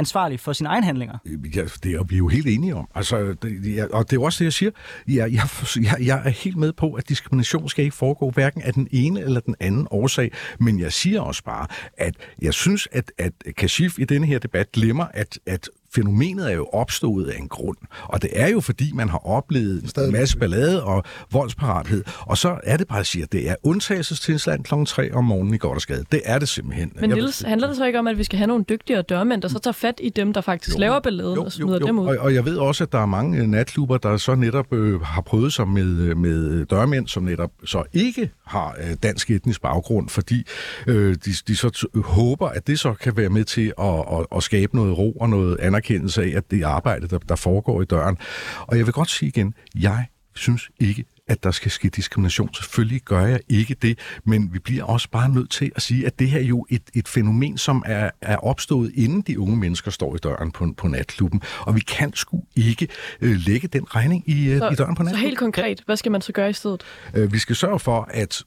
ansvarlig 0.00 0.40
for 0.40 0.52
sine 0.52 0.68
egne 0.68 0.86
handlinger. 0.86 1.18
Øh, 1.26 1.56
ja, 1.56 1.64
det 1.82 1.94
er 1.94 2.04
vi 2.04 2.16
jo 2.16 2.28
helt 2.28 2.46
enige 2.46 2.74
om. 2.74 2.88
Altså, 2.94 3.34
det, 3.42 3.76
ja, 3.76 3.84
og 3.92 4.10
det 4.10 4.16
er 4.16 4.20
også 4.20 4.38
det, 4.38 4.44
jeg 4.44 4.52
siger. 4.52 4.70
Jeg, 5.08 5.32
jeg, 5.32 5.42
jeg, 5.76 6.06
jeg 6.06 6.22
er 6.24 6.30
helt 6.30 6.56
med 6.56 6.72
på, 6.72 6.92
at 6.92 7.08
diskrimination 7.08 7.68
skal 7.68 7.84
ikke 7.84 7.96
foregå 7.96 8.30
hverken 8.30 8.62
af 8.62 8.72
den 8.74 8.88
ene 8.90 9.20
eller 9.20 9.40
den 9.40 9.54
anden 9.60 9.86
årsag. 9.90 10.32
Men 10.58 10.80
jeg 10.80 10.92
siger 10.92 11.20
også 11.20 11.44
bare, 11.44 11.66
at 11.96 12.14
jeg 12.42 12.54
synes, 12.54 12.88
at, 12.92 13.12
at 13.18 13.32
Kashif 13.56 13.98
i 13.98 14.04
denne 14.04 14.26
her 14.26 14.38
debat 14.38 14.72
glemmer, 14.72 15.04
at, 15.14 15.38
at 15.46 15.68
fænomenet 15.94 16.50
er 16.50 16.54
jo 16.54 16.66
opstået 16.72 17.28
af 17.28 17.38
en 17.38 17.48
grund. 17.48 17.76
Og 18.04 18.22
det 18.22 18.30
er 18.32 18.48
jo, 18.48 18.60
fordi 18.60 18.92
man 18.94 19.08
har 19.08 19.26
oplevet 19.26 19.90
Stadig. 19.90 20.06
en 20.06 20.12
masse 20.12 20.38
ballade 20.38 20.84
og 20.84 21.04
voldsparathed. 21.32 22.04
Og 22.20 22.38
så 22.38 22.58
er 22.64 22.76
det 22.76 22.88
bare, 22.88 23.00
at 23.00 23.06
sige, 23.06 23.22
at 23.22 23.32
det 23.32 23.50
er 23.50 23.54
undtagelsestilstand 23.62 24.64
kl. 24.64 24.74
3 24.86 25.12
om 25.12 25.24
morgenen 25.24 25.54
i 25.54 25.58
Goddersgade. 25.58 26.04
Det 26.12 26.20
er 26.24 26.38
det 26.38 26.48
simpelthen. 26.48 26.92
Men 27.00 27.10
Niels, 27.10 27.40
handler 27.40 27.66
det 27.68 27.76
så 27.76 27.86
ikke 27.86 27.98
om, 27.98 28.06
at 28.06 28.18
vi 28.18 28.24
skal 28.24 28.36
have 28.36 28.46
nogle 28.46 28.64
dygtigere 28.68 29.02
dørmænd, 29.02 29.42
der 29.42 29.48
så 29.48 29.58
tager 29.58 29.72
fat 29.72 30.00
i 30.02 30.08
dem, 30.08 30.32
der 30.32 30.40
faktisk 30.40 30.76
jo, 30.76 30.80
laver 30.80 31.00
balladen 31.00 31.34
jo, 31.34 31.44
og 31.44 31.52
smider 31.52 31.72
jo, 31.72 31.78
jo. 31.80 31.86
dem 31.86 31.98
ud? 31.98 32.06
Og, 32.06 32.16
og 32.18 32.34
jeg 32.34 32.44
ved 32.44 32.56
også, 32.56 32.84
at 32.84 32.92
der 32.92 32.98
er 32.98 33.06
mange 33.06 33.38
øh, 33.38 33.46
natklubber, 33.46 33.98
der 33.98 34.16
så 34.16 34.34
netop 34.34 34.72
øh, 34.72 35.00
har 35.00 35.20
prøvet 35.20 35.52
sig 35.52 35.68
med, 35.68 35.98
øh, 35.98 36.16
med 36.16 36.66
dørmænd, 36.66 37.08
som 37.08 37.22
netop 37.22 37.50
så 37.64 37.82
ikke 37.92 38.30
har 38.46 38.76
øh, 38.80 38.96
dansk 39.02 39.30
etnisk 39.30 39.62
baggrund, 39.62 40.08
fordi 40.08 40.46
øh, 40.86 41.16
de, 41.24 41.30
de 41.48 41.56
så 41.56 41.86
håber, 42.04 42.48
at 42.48 42.66
det 42.66 42.78
så 42.78 42.92
kan 42.92 43.16
være 43.16 43.28
med 43.28 43.44
til 43.44 43.72
at, 43.78 44.04
at, 44.12 44.26
at 44.36 44.42
skabe 44.42 44.76
noget 44.76 44.98
ro 44.98 45.12
og 45.12 45.30
noget 45.30 45.56
anerkendelse 45.60 45.79
anerkendelse 45.80 46.22
af, 46.22 46.36
at 46.36 46.50
det 46.50 46.62
arbejde, 46.62 47.08
der, 47.08 47.18
der 47.18 47.36
foregår 47.36 47.82
i 47.82 47.84
døren. 47.84 48.18
Og 48.60 48.78
jeg 48.78 48.86
vil 48.86 48.92
godt 48.92 49.10
sige 49.10 49.28
igen, 49.28 49.54
jeg 49.74 50.06
synes 50.34 50.70
ikke, 50.80 51.04
at 51.28 51.44
der 51.44 51.50
skal 51.50 51.70
ske 51.70 51.88
diskrimination. 51.88 52.54
Selvfølgelig 52.54 53.00
gør 53.02 53.26
jeg 53.26 53.40
ikke 53.48 53.76
det, 53.82 53.98
men 54.24 54.50
vi 54.52 54.58
bliver 54.58 54.84
også 54.84 55.10
bare 55.10 55.28
nødt 55.28 55.50
til 55.50 55.72
at 55.76 55.82
sige, 55.82 56.06
at 56.06 56.18
det 56.18 56.28
her 56.28 56.38
er 56.38 56.44
jo 56.44 56.66
et, 56.70 56.82
et 56.94 57.08
fænomen, 57.08 57.58
som 57.58 57.82
er, 57.86 58.10
er 58.20 58.36
opstået, 58.36 58.92
inden 58.94 59.20
de 59.20 59.40
unge 59.40 59.56
mennesker 59.56 59.90
står 59.90 60.14
i 60.14 60.18
døren 60.18 60.50
på, 60.50 60.74
på 60.76 60.88
natklubben. 60.88 61.42
Og 61.60 61.74
vi 61.74 61.80
kan 61.80 62.12
sgu 62.14 62.42
ikke 62.56 62.88
øh, 63.20 63.36
lægge 63.46 63.68
den 63.68 63.94
regning 63.94 64.28
i, 64.30 64.48
øh, 64.48 64.58
så, 64.58 64.68
i 64.68 64.74
døren 64.74 64.94
på 64.94 65.02
natklubben. 65.02 65.14
Så 65.14 65.16
helt 65.16 65.38
konkret, 65.38 65.82
hvad 65.86 65.96
skal 65.96 66.12
man 66.12 66.20
så 66.20 66.32
gøre 66.32 66.50
i 66.50 66.52
stedet? 66.52 66.82
Øh, 67.14 67.32
vi 67.32 67.38
skal 67.38 67.56
sørge 67.56 67.78
for, 67.78 68.08
at 68.10 68.42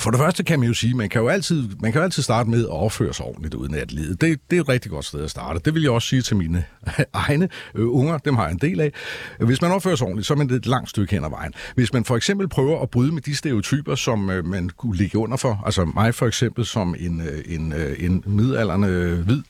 for 0.00 0.10
det 0.10 0.20
første 0.20 0.44
kan 0.44 0.60
man 0.60 0.68
jo 0.68 0.74
sige, 0.74 0.94
man 0.94 1.08
kan 1.08 1.20
jo 1.20 1.28
altid, 1.28 1.68
man 1.80 1.92
kan 1.92 1.98
jo 1.98 2.04
altid 2.04 2.22
starte 2.22 2.50
med 2.50 2.60
at 2.60 2.70
opføre 2.70 3.14
sig 3.14 3.26
ordentligt 3.26 3.54
uden 3.54 3.74
at 3.74 3.92
lide. 3.92 4.10
Det, 4.10 4.40
det 4.50 4.56
er 4.56 4.60
et 4.60 4.68
rigtig 4.68 4.90
godt 4.90 5.04
sted 5.04 5.24
at 5.24 5.30
starte. 5.30 5.60
Det 5.64 5.74
vil 5.74 5.82
jeg 5.82 5.90
også 5.90 6.08
sige 6.08 6.22
til 6.22 6.36
mine 6.36 6.64
egne 7.12 7.48
øh, 7.74 7.94
unger, 7.94 8.18
dem 8.18 8.36
har 8.36 8.44
jeg 8.44 8.52
en 8.52 8.58
del 8.58 8.80
af. 8.80 8.92
Hvis 9.40 9.62
man 9.62 9.70
opfører 9.72 9.96
sig 9.96 10.06
ordentligt, 10.06 10.26
så 10.26 10.34
er 10.34 10.38
man 10.38 10.50
et 10.50 10.66
langt 10.66 10.90
stykke 10.90 11.14
hen 11.14 11.24
ad 11.24 11.30
vejen. 11.30 11.52
Hvis 11.74 11.92
man 11.92 12.04
for 12.04 12.16
eksempel 12.16 12.48
prøver 12.48 12.82
at 12.82 12.90
bryde 12.90 13.12
med 13.12 13.22
de 13.22 13.36
stereotyper, 13.36 13.94
som 13.94 14.30
øh, 14.30 14.44
man 14.44 14.70
kunne 14.76 14.96
ligge 14.96 15.18
under 15.18 15.36
for, 15.36 15.62
altså 15.66 15.84
mig 15.84 16.14
for 16.14 16.26
eksempel 16.26 16.66
som 16.66 16.94
en, 16.98 17.20
øh, 17.20 17.42
en, 17.46 17.72
øh, 17.72 17.96
en 17.98 18.22
midalderne 18.26 18.86
øh, 18.86 19.18
hvid, 19.18 19.42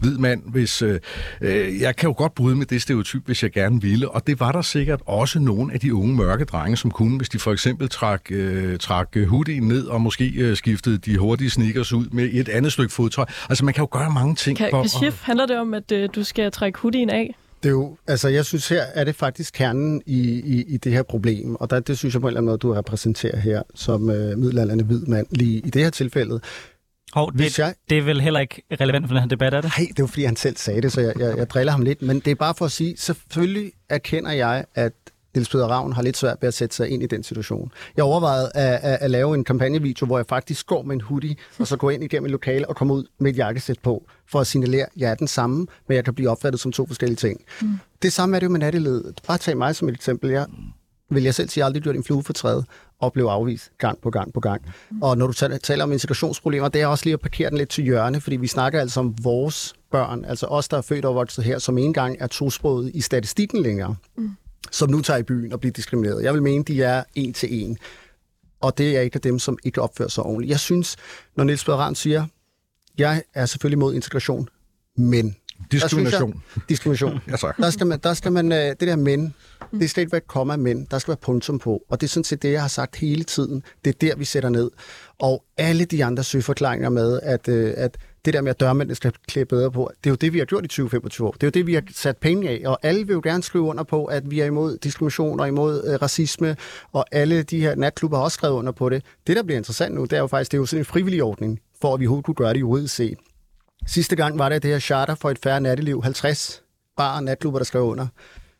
hvid 0.00 0.18
mand, 0.18 0.42
hvis, 0.46 0.82
øh, 0.82 1.00
øh, 1.40 1.80
jeg 1.80 1.96
kan 1.96 2.08
jo 2.08 2.14
godt 2.18 2.34
bryde 2.34 2.56
med 2.56 2.66
det 2.66 2.82
stereotyp, 2.82 3.26
hvis 3.26 3.42
jeg 3.42 3.52
gerne 3.52 3.82
ville, 3.82 4.10
og 4.10 4.26
det 4.26 4.40
var 4.40 4.52
der 4.52 4.62
sikkert 4.62 5.00
også 5.06 5.38
nogle 5.38 5.74
af 5.74 5.80
de 5.80 5.94
unge 5.94 6.16
mørke 6.16 6.44
drenge, 6.44 6.76
som 6.76 6.90
kunne, 6.90 7.16
hvis 7.16 7.28
de 7.28 7.38
for 7.38 7.52
eksempel 7.52 7.88
trak, 7.88 8.22
øh, 8.30 8.78
trak 8.78 9.16
hoodien 9.26 9.68
ned 9.68 9.91
og 9.92 10.00
måske 10.00 10.32
øh, 10.36 10.56
skiftede 10.56 10.98
de 10.98 11.18
hurtige 11.18 11.50
sneakers 11.50 11.92
ud 11.92 12.06
med 12.12 12.28
et 12.32 12.48
andet 12.48 12.72
stykke 12.72 12.92
fodtøj. 12.92 13.24
Altså, 13.48 13.64
man 13.64 13.74
kan 13.74 13.82
jo 13.82 13.88
gøre 13.90 14.10
mange 14.10 14.34
ting. 14.34 14.58
Kan, 14.58 14.70
for, 14.70 14.82
Kashif, 14.82 15.22
handler 15.22 15.46
det 15.46 15.58
om, 15.58 15.74
at 15.74 15.92
øh, 15.92 16.08
du 16.14 16.24
skal 16.24 16.52
trække 16.52 16.78
hoodien 16.78 17.10
af? 17.10 17.36
Det 17.62 17.68
er 17.68 17.72
jo, 17.72 17.96
altså 18.06 18.28
jeg 18.28 18.44
synes 18.44 18.68
her 18.68 18.82
er 18.82 19.04
det 19.04 19.14
faktisk 19.14 19.54
kernen 19.54 20.02
i, 20.06 20.20
i, 20.40 20.64
i 20.68 20.76
det 20.76 20.92
her 20.92 21.02
problem, 21.02 21.54
og 21.54 21.70
der, 21.70 21.80
det 21.80 21.98
synes 21.98 22.14
jeg 22.14 22.20
på 22.20 22.26
en 22.26 22.30
eller 22.30 22.40
anden 22.40 22.46
måde, 22.46 22.58
du 22.58 22.72
repræsenterer 22.72 23.38
her 23.38 23.62
som 23.74 24.10
øh, 24.10 24.38
middelalderne 24.38 24.82
hvid 24.82 25.00
mand 25.06 25.26
lige 25.30 25.58
i 25.58 25.70
det 25.70 25.82
her 25.82 25.90
tilfælde. 25.90 26.40
Hov, 27.12 27.32
det, 27.38 27.58
jeg... 27.58 27.74
det 27.90 27.98
er 27.98 28.02
vel 28.02 28.20
heller 28.20 28.40
ikke 28.40 28.62
relevant 28.80 29.06
for 29.06 29.14
den 29.14 29.22
her 29.22 29.28
debat, 29.28 29.54
er 29.54 29.60
det? 29.60 29.72
Nej, 29.78 29.86
det 29.96 30.02
var 30.02 30.06
fordi 30.06 30.24
han 30.24 30.36
selv 30.36 30.56
sagde 30.56 30.82
det, 30.82 30.92
så 30.92 31.00
jeg, 31.00 31.12
jeg, 31.18 31.36
jeg 31.36 31.50
driller 31.50 31.72
ham 31.72 31.82
lidt, 31.82 32.02
men 32.02 32.20
det 32.20 32.30
er 32.30 32.34
bare 32.34 32.54
for 32.58 32.64
at 32.64 32.72
sige, 32.72 32.94
selvfølgelig 32.96 33.72
erkender 33.88 34.32
jeg, 34.32 34.64
at 34.74 34.92
Niels 35.34 35.48
Peter 35.48 35.66
Ravn 35.66 35.92
har 35.92 36.02
lidt 36.02 36.16
svært 36.16 36.36
ved 36.40 36.48
at 36.48 36.54
sætte 36.54 36.76
sig 36.76 36.88
ind 36.88 37.02
i 37.02 37.06
den 37.06 37.22
situation. 37.22 37.72
Jeg 37.96 38.04
overvejede 38.04 38.50
at, 38.54 38.80
at, 38.82 38.98
at 39.00 39.10
lave 39.10 39.34
en 39.34 39.44
kampagnevideo, 39.44 40.06
hvor 40.06 40.18
jeg 40.18 40.26
faktisk 40.26 40.66
går 40.66 40.82
med 40.82 40.94
en 40.94 41.00
hoodie, 41.00 41.36
og 41.58 41.66
så 41.66 41.76
går 41.76 41.90
ind 41.90 42.04
igennem 42.04 42.24
et 42.24 42.30
lokale 42.30 42.68
og 42.68 42.76
kommer 42.76 42.94
ud 42.94 43.04
med 43.18 43.30
et 43.30 43.36
jakkesæt 43.36 43.78
på, 43.82 44.06
for 44.30 44.40
at 44.40 44.46
signalere, 44.46 44.82
at 44.82 44.92
jeg 44.96 45.10
er 45.10 45.14
den 45.14 45.28
samme, 45.28 45.66
men 45.88 45.96
jeg 45.96 46.04
kan 46.04 46.14
blive 46.14 46.30
opfattet 46.30 46.60
som 46.60 46.72
to 46.72 46.86
forskellige 46.86 47.16
ting. 47.16 47.40
Mm. 47.62 47.68
Det 48.02 48.12
samme 48.12 48.36
er 48.36 48.40
det 48.40 48.46
jo 48.46 48.50
med 48.50 48.60
natteledet. 48.60 49.20
Bare 49.26 49.38
tag 49.38 49.56
mig 49.56 49.76
som 49.76 49.88
et 49.88 49.94
eksempel. 49.94 50.30
Jeg 50.30 50.46
vil 51.10 51.22
jeg 51.22 51.34
selv 51.34 51.48
sige, 51.48 51.64
aldrig 51.64 51.82
gjort 51.82 51.96
en 51.96 52.04
flue 52.04 52.22
for 52.22 52.32
træet 52.32 52.64
og 53.00 53.12
blev 53.12 53.24
afvist 53.24 53.70
gang 53.78 53.98
på 54.02 54.10
gang 54.10 54.32
på 54.32 54.40
gang. 54.40 54.62
Mm. 54.90 55.02
Og 55.02 55.18
når 55.18 55.26
du 55.26 55.32
taler 55.58 55.84
om 55.84 55.92
integrationsproblemer, 55.92 56.68
det 56.68 56.80
er 56.80 56.86
også 56.86 57.04
lige 57.04 57.14
at 57.14 57.20
parkere 57.20 57.50
den 57.50 57.58
lidt 57.58 57.68
til 57.68 57.84
hjørne, 57.84 58.20
fordi 58.20 58.36
vi 58.36 58.46
snakker 58.46 58.80
altså 58.80 59.00
om 59.00 59.14
vores 59.22 59.74
børn, 59.90 60.24
altså 60.24 60.46
os, 60.46 60.68
der 60.68 60.76
er 60.76 60.82
født 60.82 61.04
og 61.04 61.14
vokset 61.14 61.44
her, 61.44 61.58
som 61.58 61.78
en 61.78 61.92
gang 61.92 62.16
er 62.20 62.26
tosproget 62.26 62.90
i 62.94 63.00
statistikken 63.00 63.62
længere. 63.62 63.96
Mm 64.16 64.30
som 64.70 64.90
nu 64.90 65.00
tager 65.00 65.18
i 65.18 65.22
byen 65.22 65.52
og 65.52 65.60
bliver 65.60 65.72
diskrimineret. 65.72 66.22
Jeg 66.22 66.34
vil 66.34 66.42
mene, 66.42 66.64
de 66.64 66.82
er 66.82 67.04
en 67.14 67.32
til 67.32 67.62
en. 67.62 67.78
Og 68.60 68.78
det 68.78 68.96
er 68.96 69.00
ikke 69.00 69.14
af 69.14 69.20
dem, 69.20 69.38
som 69.38 69.58
ikke 69.64 69.82
opfører 69.82 70.08
sig 70.08 70.24
ordentligt. 70.24 70.50
Jeg 70.50 70.60
synes, 70.60 70.96
når 71.36 71.44
Niels 71.44 71.64
Pedersen 71.64 71.94
siger, 71.94 72.26
jeg 72.98 73.22
er 73.34 73.46
selvfølgelig 73.46 73.78
mod 73.78 73.94
integration, 73.94 74.48
men... 74.96 75.36
Diskrimination. 75.72 76.42
Jeg, 76.56 76.62
diskrimination. 76.68 77.20
ja, 77.28 77.36
tak. 77.36 77.56
Der 77.56 77.70
skal 77.70 77.86
man, 77.86 77.98
der 77.98 78.14
skal 78.14 78.32
man, 78.32 78.52
øh, 78.52 78.58
det 78.58 78.80
der 78.80 78.96
men, 78.96 79.34
det 79.70 79.82
er 79.82 79.88
slet 79.88 80.02
ikke 80.02 80.20
komma 80.20 80.56
men, 80.56 80.86
der 80.90 80.98
skal 80.98 81.12
være 81.12 81.16
punktum 81.16 81.58
på. 81.58 81.82
Og 81.88 82.00
det 82.00 82.06
er 82.06 82.08
sådan 82.08 82.24
set 82.24 82.42
det, 82.42 82.52
jeg 82.52 82.60
har 82.60 82.68
sagt 82.68 82.96
hele 82.96 83.24
tiden. 83.24 83.62
Det 83.84 83.94
er 83.94 83.98
der, 84.00 84.16
vi 84.16 84.24
sætter 84.24 84.48
ned. 84.48 84.70
Og 85.18 85.44
alle 85.56 85.84
de 85.84 86.04
andre 86.04 86.24
søgeforklaringer 86.24 86.88
med, 86.88 87.20
at, 87.22 87.48
øh, 87.48 87.74
at 87.76 87.98
det 88.24 88.34
der 88.34 88.40
med, 88.40 88.50
at 88.50 88.60
dørmændene 88.60 88.94
skal 88.94 89.12
klæde 89.28 89.46
bedre 89.46 89.70
på, 89.70 89.90
det 90.04 90.10
er 90.10 90.12
jo 90.12 90.16
det, 90.16 90.32
vi 90.32 90.38
har 90.38 90.44
gjort 90.44 90.64
i 90.64 90.68
2025 90.68 91.26
år. 91.26 91.32
Det 91.32 91.42
er 91.42 91.46
jo 91.46 91.50
det, 91.50 91.66
vi 91.66 91.74
har 91.74 91.82
sat 91.94 92.16
penge 92.16 92.48
af, 92.48 92.62
og 92.66 92.78
alle 92.82 93.06
vil 93.06 93.14
jo 93.14 93.20
gerne 93.24 93.42
skrive 93.42 93.64
under 93.64 93.84
på, 93.84 94.04
at 94.04 94.30
vi 94.30 94.40
er 94.40 94.44
imod 94.44 94.78
diskrimination 94.78 95.40
og 95.40 95.48
imod 95.48 95.84
øh, 95.86 96.02
racisme, 96.02 96.56
og 96.92 97.04
alle 97.12 97.42
de 97.42 97.60
her 97.60 97.74
natklubber 97.74 98.16
har 98.16 98.24
også 98.24 98.34
skrevet 98.34 98.54
under 98.54 98.72
på 98.72 98.88
det. 98.88 99.04
Det, 99.26 99.36
der 99.36 99.42
bliver 99.42 99.58
interessant 99.58 99.94
nu, 99.94 100.02
det 100.02 100.12
er 100.12 100.20
jo 100.20 100.26
faktisk, 100.26 100.52
det 100.52 100.56
er 100.56 100.60
jo 100.60 100.66
sådan 100.66 100.80
en 100.80 100.84
frivillig 100.84 101.22
ordning, 101.22 101.60
for 101.80 101.94
at 101.94 102.00
vi 102.00 102.06
overhovedet 102.06 102.24
kunne 102.24 102.34
gøre 102.34 102.54
det 102.54 102.60
juridisk 102.60 102.94
set. 102.94 103.18
Sidste 103.86 104.16
gang 104.16 104.38
var 104.38 104.48
det 104.48 104.62
det 104.62 104.70
her 104.70 104.78
charter 104.78 105.14
for 105.14 105.30
et 105.30 105.38
færre 105.38 105.60
natteliv, 105.60 106.02
50 106.02 106.62
bar 106.96 107.16
og 107.16 107.24
natklubber, 107.24 107.58
der 107.58 107.64
skrev 107.64 107.82
under. 107.82 108.06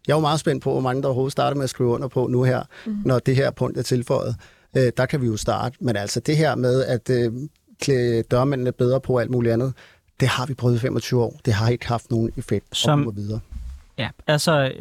Jeg 0.07 0.13
er 0.13 0.17
jo 0.17 0.21
meget 0.21 0.41
spændt 0.41 0.63
på, 0.63 0.71
hvor 0.73 0.81
mange 0.81 1.03
der 1.03 1.09
overhovedet 1.09 1.33
starter 1.33 1.57
med 1.57 1.65
at 1.65 1.71
skrive 1.71 1.89
under 1.89 2.09
på 2.09 2.27
nu 2.27 2.43
her, 2.43 2.63
mm. 2.87 2.97
når 3.05 3.19
det 3.19 3.37
her 3.37 3.51
punkt 3.51 3.79
er 3.79 3.83
tilføjet. 3.83 4.37
Øh, 4.77 4.93
der 4.97 5.07
kan 5.07 5.23
vi 5.23 5.27
jo 5.27 5.37
starte. 5.37 5.77
Men 5.81 5.97
altså 5.97 6.21
det 6.21 6.37
her 6.37 6.55
med, 6.55 6.85
at 6.85 7.11
øh, 7.11 7.33
klæde 7.83 8.23
dørmændene 8.23 8.73
bedre 8.73 9.01
på 9.01 9.19
alt 9.19 9.31
muligt 9.31 9.53
andet, 9.53 9.75
det 10.21 10.29
har 10.29 10.47
vi 10.47 10.55
prøvet 10.55 10.77
i 10.77 10.79
25 10.79 11.23
år. 11.23 11.41
Det 11.45 11.55
har 11.55 11.69
ikke 11.69 11.89
haft 11.89 12.11
nogen 12.11 12.31
effekt. 12.37 12.77
Som, 12.77 13.07
og 13.07 13.17
videre. 13.17 13.41
Ja, 13.99 14.09
altså 14.27 14.73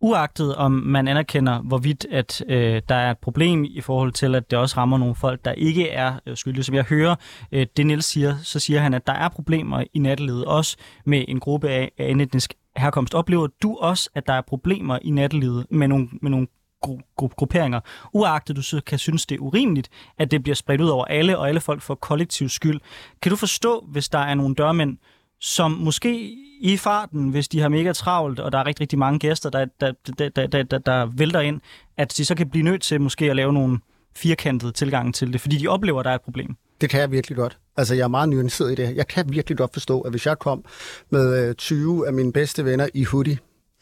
uagtet 0.00 0.54
om 0.54 0.72
man 0.72 1.08
anerkender, 1.08 1.60
hvorvidt 1.60 2.06
at 2.10 2.42
øh, 2.48 2.82
der 2.88 2.94
er 2.94 3.10
et 3.10 3.18
problem 3.18 3.64
i 3.64 3.80
forhold 3.80 4.12
til, 4.12 4.34
at 4.34 4.50
det 4.50 4.58
også 4.58 4.76
rammer 4.76 4.98
nogle 4.98 5.14
folk, 5.14 5.44
der 5.44 5.52
ikke 5.52 5.88
er 5.88 6.20
øh, 6.26 6.36
skyldige. 6.36 6.64
Som 6.64 6.74
jeg 6.74 6.84
hører 6.84 7.16
øh, 7.52 7.66
det 7.76 7.86
Niels 7.86 8.04
siger, 8.04 8.36
så 8.42 8.60
siger 8.60 8.80
han, 8.80 8.94
at 8.94 9.06
der 9.06 9.12
er 9.12 9.28
problemer 9.28 9.84
i 9.94 9.98
nattelivet, 9.98 10.44
også 10.44 10.76
med 11.04 11.24
en 11.28 11.40
gruppe 11.40 11.68
af, 11.68 11.92
af 11.98 12.10
etnisk 12.10 12.54
herkomst. 12.76 13.14
Oplever 13.14 13.46
du 13.62 13.76
også, 13.76 14.10
at 14.14 14.26
der 14.26 14.32
er 14.32 14.40
problemer 14.40 14.98
i 15.02 15.10
nattelivet 15.10 15.66
med 15.70 15.88
nogle, 15.88 16.08
med 16.22 16.30
nogle 16.30 16.46
gru- 16.86 17.00
gru- 17.22 17.34
grupperinger, 17.36 17.80
uagtet 18.12 18.56
du 18.56 18.62
så 18.62 18.80
kan 18.86 18.98
synes, 18.98 19.26
det 19.26 19.34
er 19.34 19.38
urimeligt, 19.38 19.88
at 20.18 20.30
det 20.30 20.42
bliver 20.42 20.56
spredt 20.56 20.80
ud 20.80 20.88
over 20.88 21.04
alle, 21.04 21.38
og 21.38 21.48
alle 21.48 21.60
folk 21.60 21.82
får 21.82 21.94
kollektiv 21.94 22.48
skyld. 22.48 22.80
Kan 23.22 23.30
du 23.30 23.36
forstå, 23.36 23.84
hvis 23.88 24.08
der 24.08 24.18
er 24.18 24.34
nogle 24.34 24.54
dørmænd, 24.54 24.98
som 25.40 25.70
måske 25.70 26.34
i 26.60 26.76
farten, 26.76 27.28
hvis 27.28 27.48
de 27.48 27.60
har 27.60 27.68
mega 27.68 27.92
travlt, 27.92 28.40
og 28.40 28.52
der 28.52 28.58
er 28.58 28.66
rigtig, 28.66 28.80
rigtig 28.80 28.98
mange 28.98 29.18
gæster, 29.18 29.50
der, 29.50 29.66
der, 29.80 29.92
der, 30.18 30.28
der, 30.28 30.46
der, 30.46 30.62
der, 30.62 30.78
der 30.78 31.06
vælter 31.16 31.40
ind, 31.40 31.60
at 31.96 32.16
de 32.16 32.24
så 32.24 32.34
kan 32.34 32.50
blive 32.50 32.64
nødt 32.64 32.82
til 32.82 33.00
måske 33.00 33.30
at 33.30 33.36
lave 33.36 33.52
nogle 33.52 33.78
firkantede 34.16 34.72
tilgange 34.72 35.12
til 35.12 35.32
det, 35.32 35.40
fordi 35.40 35.56
de 35.56 35.68
oplever, 35.68 36.00
at 36.00 36.04
der 36.04 36.10
er 36.10 36.14
et 36.14 36.20
problem. 36.20 36.56
Det 36.80 36.90
kan 36.90 37.00
jeg 37.00 37.10
virkelig 37.10 37.36
godt. 37.36 37.58
Altså, 37.76 37.94
jeg 37.94 38.04
er 38.04 38.08
meget 38.08 38.28
nuanceret 38.28 38.72
i 38.72 38.74
det. 38.74 38.96
Jeg 38.96 39.06
kan 39.08 39.32
virkelig 39.32 39.58
godt 39.58 39.72
forstå, 39.72 40.00
at 40.00 40.10
hvis 40.12 40.26
jeg 40.26 40.38
kom 40.38 40.64
med 41.10 41.48
øh, 41.48 41.54
20 41.54 42.06
af 42.06 42.12
mine 42.12 42.32
bedste 42.32 42.64
venner 42.64 42.88
i 42.94 43.04
hoodie, 43.04 43.38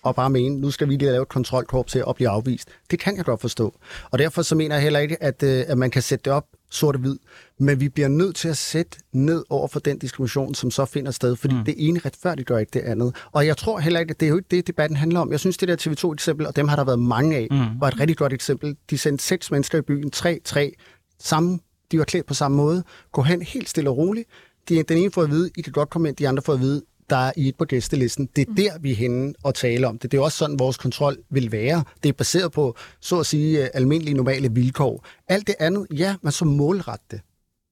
og 0.06 0.14
bare 0.14 0.30
mene, 0.30 0.60
nu 0.60 0.70
skal 0.70 0.88
vi 0.88 0.92
lige 0.96 1.10
lave 1.10 1.22
et 1.22 1.28
kontrolkorps 1.28 1.92
til 1.92 2.04
at 2.08 2.14
blive 2.14 2.28
afvist. 2.28 2.68
Det 2.90 2.98
kan 2.98 3.16
jeg 3.16 3.24
godt 3.24 3.40
forstå. 3.40 3.74
Og 4.10 4.18
derfor 4.18 4.42
så 4.42 4.54
mener 4.54 4.74
jeg 4.74 4.82
heller 4.82 5.00
ikke, 5.00 5.22
at, 5.22 5.42
øh, 5.42 5.64
at 5.68 5.78
man 5.78 5.90
kan 5.90 6.02
sætte 6.02 6.22
det 6.24 6.32
op 6.32 6.46
sort 6.70 6.94
og 6.94 7.00
hvid. 7.00 7.16
Men 7.58 7.80
vi 7.80 7.88
bliver 7.88 8.08
nødt 8.08 8.36
til 8.36 8.48
at 8.48 8.56
sætte 8.56 8.98
ned 9.12 9.44
over 9.50 9.68
for 9.68 9.80
den 9.80 9.98
diskrimination, 9.98 10.54
som 10.54 10.70
så 10.70 10.84
finder 10.84 11.10
sted, 11.10 11.36
fordi 11.36 11.54
mm. 11.54 11.64
det 11.64 11.74
ene 11.78 12.00
retfærdiggør 12.04 12.58
ikke 12.58 12.70
det 12.70 12.80
andet. 12.80 13.16
Og 13.32 13.46
jeg 13.46 13.56
tror 13.56 13.78
heller 13.78 14.00
ikke, 14.00 14.10
at 14.10 14.20
det 14.20 14.26
er 14.26 14.30
jo 14.30 14.36
ikke 14.36 14.48
det, 14.50 14.66
debatten 14.66 14.96
handler 14.96 15.20
om. 15.20 15.32
Jeg 15.32 15.40
synes, 15.40 15.56
det 15.56 15.68
der 15.68 15.76
TV2-eksempel, 15.76 16.46
og 16.46 16.56
dem 16.56 16.68
har 16.68 16.76
der 16.76 16.84
været 16.84 16.98
mange 16.98 17.36
af, 17.36 17.48
mm. 17.50 17.80
var 17.80 17.88
et 17.88 18.00
rigtig 18.00 18.16
godt 18.16 18.32
eksempel. 18.32 18.76
De 18.90 18.98
sendte 18.98 19.24
seks 19.24 19.50
mennesker 19.50 19.78
i 19.78 19.82
byen, 19.82 20.10
tre, 20.10 20.40
tre, 20.44 20.72
sammen. 21.18 21.60
De 21.92 21.98
var 21.98 22.04
klædt 22.04 22.26
på 22.26 22.34
samme 22.34 22.56
måde. 22.56 22.84
Gå 23.12 23.22
hen 23.22 23.42
helt 23.42 23.68
stille 23.68 23.90
og 23.90 23.96
roligt. 23.96 24.28
De, 24.68 24.82
den 24.82 24.98
ene 24.98 25.10
får 25.10 25.22
at 25.22 25.30
vide, 25.30 25.50
I 25.56 25.62
kan 25.62 25.72
godt 25.72 25.90
komme 25.90 26.08
ind, 26.08 26.16
de 26.16 26.28
andre 26.28 26.42
får 26.42 26.52
at 26.52 26.60
vide, 26.60 26.82
der 27.10 27.16
er 27.16 27.32
i 27.36 27.48
et 27.48 27.56
på 27.56 27.64
gæstelisten. 27.64 28.28
Det 28.36 28.42
er 28.42 28.50
mm. 28.50 28.56
der, 28.56 28.78
vi 28.80 28.90
er 28.90 28.94
henne 28.94 29.34
og 29.42 29.54
tale 29.54 29.86
om 29.88 29.98
det. 29.98 30.12
Det 30.12 30.18
er 30.18 30.22
også 30.22 30.38
sådan, 30.38 30.58
vores 30.58 30.76
kontrol 30.76 31.16
vil 31.30 31.52
være. 31.52 31.84
Det 32.02 32.08
er 32.08 32.12
baseret 32.12 32.52
på, 32.52 32.76
så 33.00 33.20
at 33.20 33.26
sige, 33.26 33.62
øh, 33.62 33.68
almindelige 33.74 34.14
normale 34.14 34.52
vilkår. 34.52 35.06
Alt 35.28 35.46
det 35.46 35.54
andet, 35.60 35.86
ja, 35.90 36.14
man 36.22 36.32
så 36.32 36.44
målret 36.44 37.00
det. 37.10 37.20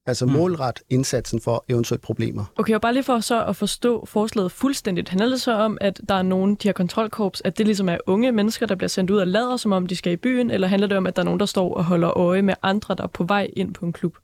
Altså 0.07 0.25
mm. 0.25 0.31
målret 0.31 0.79
indsatsen 0.89 1.41
for 1.41 1.65
eventuelle 1.69 2.01
problemer. 2.01 2.45
Okay, 2.57 2.75
og 2.75 2.81
bare 2.81 2.93
lige 2.93 3.03
for 3.03 3.19
så 3.19 3.45
at 3.45 3.55
forstå 3.55 4.05
forslaget 4.05 4.51
fuldstændigt. 4.51 5.09
Handler 5.09 5.29
det 5.29 5.41
så 5.41 5.53
om, 5.53 5.77
at 5.81 6.01
der 6.09 6.15
er 6.15 6.21
nogen, 6.21 6.55
de 6.55 6.67
her 6.67 6.73
kontrolkorps, 6.73 7.41
at 7.45 7.57
det 7.57 7.65
ligesom 7.65 7.89
er 7.89 7.97
unge 8.07 8.31
mennesker, 8.31 8.65
der 8.65 8.75
bliver 8.75 8.89
sendt 8.89 9.11
ud 9.11 9.17
og 9.17 9.27
lader, 9.27 9.57
som 9.57 9.71
om 9.71 9.87
de 9.87 9.95
skal 9.95 10.13
i 10.13 10.15
byen, 10.15 10.51
eller 10.51 10.67
handler 10.67 10.87
det 10.87 10.97
om, 10.97 11.07
at 11.07 11.15
der 11.15 11.21
er 11.21 11.25
nogen, 11.25 11.39
der 11.39 11.45
står 11.45 11.73
og 11.73 11.83
holder 11.83 12.17
øje 12.17 12.41
med 12.41 12.53
andre, 12.63 12.95
der 12.95 13.03
er 13.03 13.07
på 13.07 13.23
vej 13.23 13.47
ind 13.53 13.73
på 13.73 13.85
en 13.85 13.93
klub? 13.93 14.17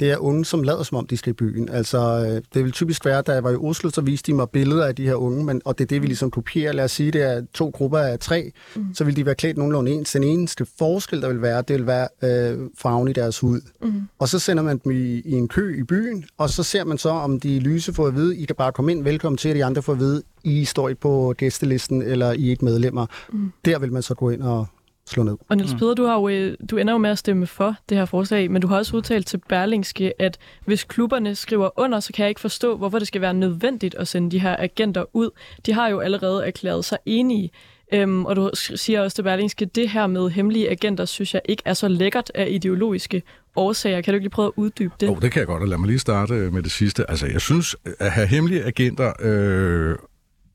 Det 0.00 0.10
er 0.10 0.16
unge, 0.16 0.44
som 0.44 0.62
lader 0.62 0.82
som 0.82 0.98
om, 0.98 1.06
de 1.06 1.16
skal 1.16 1.30
i 1.30 1.32
byen. 1.32 1.68
Altså, 1.68 1.98
øh, 1.98 2.42
det 2.54 2.64
vil 2.64 2.72
typisk 2.72 3.04
være, 3.04 3.22
da 3.22 3.32
jeg 3.32 3.44
var 3.44 3.50
i 3.50 3.56
Oslo, 3.56 3.90
så 3.90 4.00
viste 4.00 4.32
de 4.32 4.36
mig 4.36 4.50
billeder 4.50 4.86
af 4.86 4.94
de 4.94 5.04
her 5.04 5.14
unge, 5.14 5.44
men, 5.44 5.62
og 5.64 5.78
det 5.78 5.84
er 5.84 5.88
det, 5.88 6.02
vi 6.02 6.06
ligesom 6.06 6.30
kopierer. 6.30 6.72
Lad 6.72 6.84
os 6.84 6.92
sige, 6.92 7.10
det 7.10 7.22
er 7.22 7.42
to 7.54 7.70
grupper 7.70 7.98
af 7.98 8.18
tre, 8.18 8.52
mm. 8.76 8.94
så 8.94 9.04
vil 9.04 9.16
de 9.16 9.26
være 9.26 9.34
klædt 9.34 9.56
nogenlunde 9.56 9.92
ens. 9.92 10.12
Den 10.12 10.22
eneste 10.22 10.66
forskel, 10.78 11.22
der 11.22 11.28
vil 11.28 11.42
være, 11.42 11.62
det 11.62 11.76
vil 11.76 11.86
være 11.86 12.08
øh, 12.22 12.58
farven 12.78 13.08
i 13.08 13.12
deres 13.12 13.38
hud. 13.38 13.60
Mm. 13.82 14.02
Og 14.18 14.28
så 14.28 14.38
sender 14.38 14.62
man 14.62 14.80
dem 14.84 14.92
i, 14.92 15.20
i 15.24 15.32
en 15.32 15.48
kø 15.48 15.80
i 15.80 15.82
byen, 15.82 16.24
og 16.38 16.50
så 16.50 16.62
ser 16.62 16.84
man 16.84 16.98
så, 16.98 17.10
om 17.10 17.40
de 17.40 17.58
lyse 17.58 17.94
får 17.94 18.06
at 18.06 18.14
vide, 18.14 18.36
I 18.36 18.44
kan 18.44 18.56
bare 18.56 18.72
komme 18.72 18.92
ind, 18.92 19.04
velkommen 19.04 19.36
til, 19.36 19.56
de 19.56 19.64
andre 19.64 19.82
får 19.82 19.92
at 19.92 19.98
vide, 19.98 20.22
I 20.44 20.64
står 20.64 20.88
ikke 20.88 21.00
på 21.00 21.34
gæstelisten, 21.36 22.02
eller 22.02 22.32
I 22.32 22.46
er 22.46 22.50
ikke 22.50 22.64
medlemmer. 22.64 23.06
Mm. 23.32 23.52
Der 23.64 23.78
vil 23.78 23.92
man 23.92 24.02
så 24.02 24.14
gå 24.14 24.30
ind 24.30 24.42
og, 24.42 24.66
slå 25.08 25.22
ned. 25.22 25.36
Og 25.48 25.56
Niels 25.56 25.72
mm. 25.72 25.78
Peder, 25.78 25.94
du, 25.94 26.04
har 26.04 26.14
jo, 26.14 26.28
øh, 26.28 26.56
du 26.70 26.76
ender 26.76 26.92
jo 26.94 26.98
med 26.98 27.10
at 27.10 27.18
stemme 27.18 27.46
for 27.46 27.74
det 27.88 27.96
her 27.96 28.04
forslag, 28.04 28.50
men 28.50 28.62
du 28.62 28.68
har 28.68 28.76
også 28.76 28.96
udtalt 28.96 29.26
til 29.26 29.40
Berlingske, 29.48 30.12
at 30.22 30.38
hvis 30.64 30.84
klubberne 30.84 31.34
skriver 31.34 31.70
under, 31.76 32.00
så 32.00 32.12
kan 32.12 32.22
jeg 32.22 32.28
ikke 32.28 32.40
forstå, 32.40 32.76
hvorfor 32.76 32.98
det 32.98 33.08
skal 33.08 33.20
være 33.20 33.34
nødvendigt 33.34 33.94
at 33.94 34.08
sende 34.08 34.30
de 34.30 34.38
her 34.40 34.56
agenter 34.58 35.04
ud. 35.12 35.30
De 35.66 35.72
har 35.72 35.88
jo 35.88 36.00
allerede 36.00 36.46
erklæret 36.46 36.84
sig 36.84 36.98
enige. 37.06 37.50
Øhm, 37.92 38.24
og 38.24 38.36
du 38.36 38.50
siger 38.54 39.00
også 39.00 39.14
til 39.14 39.22
Berlingske, 39.22 39.64
at 39.64 39.74
det 39.74 39.88
her 39.88 40.06
med 40.06 40.30
hemmelige 40.30 40.70
agenter, 40.70 41.04
synes 41.04 41.34
jeg 41.34 41.42
ikke 41.44 41.62
er 41.66 41.74
så 41.74 41.88
lækkert 41.88 42.30
af 42.34 42.46
ideologiske 42.50 43.22
årsager. 43.56 44.00
Kan 44.00 44.12
du 44.12 44.16
ikke 44.16 44.24
lige 44.24 44.30
prøve 44.30 44.46
at 44.46 44.52
uddybe 44.56 44.94
det? 45.00 45.08
Oh, 45.08 45.22
det 45.22 45.32
kan 45.32 45.40
jeg 45.40 45.46
godt, 45.46 45.62
og 45.62 45.68
lad 45.68 45.78
mig 45.78 45.86
lige 45.86 45.98
starte 45.98 46.32
med 46.32 46.62
det 46.62 46.72
sidste. 46.72 47.10
Altså, 47.10 47.26
jeg 47.26 47.40
synes, 47.40 47.76
at 47.98 48.10
have 48.10 48.26
hemmelige 48.26 48.64
agenter 48.64 49.12
øh, 49.20 49.96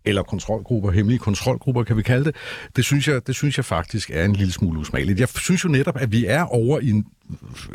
eller 0.06 0.24
kontrolgrupper, 0.24 0.92
hemmelige 0.92 1.20
kontrolgrupper, 1.20 1.84
kan 1.84 1.98
vi 1.98 2.02
kalde 2.02 2.26
det, 2.26 2.36
det 2.76 2.86
synes 2.86 3.08
jeg, 3.08 3.28
det 3.28 3.36
synes 3.36 3.58
jeg 3.58 3.66
faktisk 3.66 4.12
er 4.14 4.26
en 4.26 4.34
lille 4.34 4.54
smule 4.54 4.80
usmageligt. 4.80 5.20
Jeg 5.20 5.28
synes 5.28 5.64
jo 5.64 5.70
netop, 5.70 5.98
at 5.98 6.12
vi 6.12 6.26
er 6.26 6.44
over 6.44 6.80
i 6.80 6.90
en, 6.90 7.06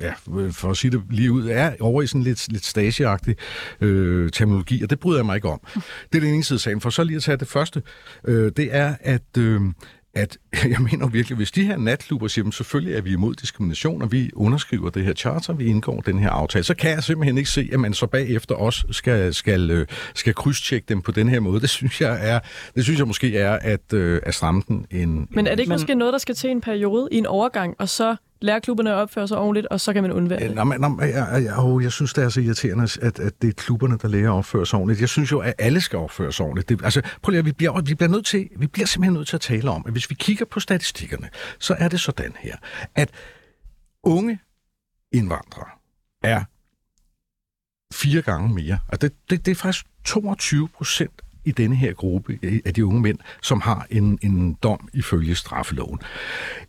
ja, 0.00 0.12
for 0.50 0.70
at 0.70 0.76
sige 0.76 0.90
det 0.90 1.02
lige 1.10 1.32
ud, 1.32 1.48
er 1.48 1.72
over 1.80 2.02
i 2.02 2.06
sådan 2.06 2.22
lidt, 2.22 2.52
lidt 2.52 2.64
stageagtig 2.64 3.36
øh, 3.80 4.30
terminologi, 4.30 4.82
og 4.82 4.90
det 4.90 5.00
bryder 5.00 5.18
jeg 5.18 5.26
mig 5.26 5.36
ikke 5.36 5.48
om. 5.48 5.60
Det 6.12 6.18
er 6.18 6.20
den 6.20 6.34
ene 6.34 6.44
side 6.44 6.56
af 6.56 6.60
sagen. 6.60 6.80
For 6.80 6.90
så 6.90 7.04
lige 7.04 7.16
at 7.16 7.22
tage 7.22 7.36
det 7.36 7.48
første, 7.48 7.82
øh, 8.24 8.52
det 8.56 8.68
er, 8.74 8.94
at 9.00 9.36
øh, 9.38 9.60
at 10.18 10.38
jeg 10.72 10.80
mener 10.80 11.08
virkelig, 11.08 11.36
hvis 11.36 11.50
de 11.50 11.64
her 11.64 11.76
natklubber 11.76 12.28
siger, 12.28 12.50
selvfølgelig 12.50 12.96
er 12.96 13.00
vi 13.00 13.12
imod 13.12 13.34
diskrimination, 13.34 14.02
og 14.02 14.12
vi 14.12 14.30
underskriver 14.34 14.90
det 14.90 15.04
her 15.04 15.12
charter, 15.14 15.52
vi 15.52 15.66
indgår 15.66 16.00
den 16.00 16.18
her 16.18 16.30
aftale, 16.30 16.64
så 16.64 16.74
kan 16.74 16.90
jeg 16.90 17.02
simpelthen 17.02 17.38
ikke 17.38 17.50
se, 17.50 17.68
at 17.72 17.80
man 17.80 17.94
så 17.94 18.06
bagefter 18.06 18.54
også 18.54 18.86
skal, 18.90 19.34
skal, 19.34 19.70
øh, 19.70 19.86
skal 20.14 20.34
krydstjekke 20.34 20.86
dem 20.88 21.02
på 21.02 21.12
den 21.12 21.28
her 21.28 21.40
måde. 21.40 21.60
Det 21.60 21.70
synes 21.70 22.00
jeg, 22.00 22.18
er, 22.22 22.38
det 22.74 22.84
synes 22.84 22.98
jeg 22.98 23.06
måske 23.06 23.36
er 23.38 23.58
at, 23.62 23.92
øh, 23.92 24.20
at 24.22 24.34
stramme 24.34 24.62
den 24.68 24.86
en... 24.90 25.28
Men 25.30 25.46
er 25.46 25.50
det 25.50 25.60
ikke 25.60 25.68
Men- 25.68 25.74
måske 25.74 25.94
noget, 25.94 26.12
der 26.12 26.18
skal 26.18 26.34
til 26.34 26.50
en 26.50 26.60
periode 26.60 27.08
i 27.12 27.18
en 27.18 27.26
overgang, 27.26 27.74
og 27.78 27.88
så 27.88 28.16
lærer 28.40 28.58
klubberne 28.58 28.90
at 28.90 28.96
opføre 28.96 29.28
sig 29.28 29.38
ordentligt, 29.38 29.66
og 29.66 29.80
så 29.80 29.92
kan 29.92 30.02
man 30.02 30.12
undvære 30.12 30.40
det? 30.40 30.54
Nå, 30.54 30.64
men, 30.64 30.80
nå, 30.80 31.00
jeg, 31.00 31.42
jeg, 31.44 31.58
åh, 31.58 31.82
jeg 31.82 31.92
synes, 31.92 32.14
det 32.14 32.24
er 32.24 32.28
så 32.28 32.40
irriterende, 32.40 32.84
at, 33.02 33.18
at 33.18 33.42
det 33.42 33.48
er 33.48 33.52
klubberne, 33.52 33.98
der 34.02 34.08
lærer 34.08 34.30
at 34.30 34.36
opføre 34.36 34.66
sig 34.66 34.78
ordentligt. 34.78 35.00
Jeg 35.00 35.08
synes 35.08 35.32
jo, 35.32 35.38
at 35.38 35.54
alle 35.58 35.80
skal 35.80 35.98
opføre 35.98 36.32
sig 36.32 36.46
ordentligt. 36.46 36.68
Det, 36.68 36.84
altså, 36.84 37.02
prøv 37.22 37.30
lige, 37.30 37.44
vi 37.44 37.52
bliver, 37.52 37.80
vi, 37.80 37.94
bliver 37.94 38.10
nødt 38.10 38.26
til, 38.26 38.48
vi 38.56 38.66
bliver 38.66 38.86
simpelthen 38.86 39.14
nødt 39.14 39.28
til 39.28 39.36
at 39.36 39.40
tale 39.40 39.70
om, 39.70 39.82
at 39.86 39.92
hvis 39.92 40.10
vi 40.10 40.14
kigger 40.14 40.44
på 40.44 40.60
statistikkerne, 40.60 41.28
så 41.58 41.76
er 41.78 41.88
det 41.88 42.00
sådan 42.00 42.32
her, 42.38 42.56
at 42.94 43.10
unge 44.02 44.38
indvandrere 45.12 45.68
er 46.22 46.44
fire 47.94 48.22
gange 48.22 48.54
mere. 48.54 48.78
Og 48.88 49.02
det, 49.02 49.12
det, 49.30 49.46
det 49.46 49.50
er 49.50 49.54
faktisk 49.54 49.86
22 50.04 50.68
procent 50.68 51.22
i 51.44 51.52
denne 51.52 51.76
her 51.76 51.92
gruppe 51.92 52.38
af 52.64 52.74
de 52.74 52.86
unge 52.86 53.00
mænd, 53.00 53.18
som 53.42 53.60
har 53.60 53.86
en, 53.90 54.18
en 54.22 54.54
dom 54.54 54.88
ifølge 54.92 55.34
straffeloven. 55.34 55.98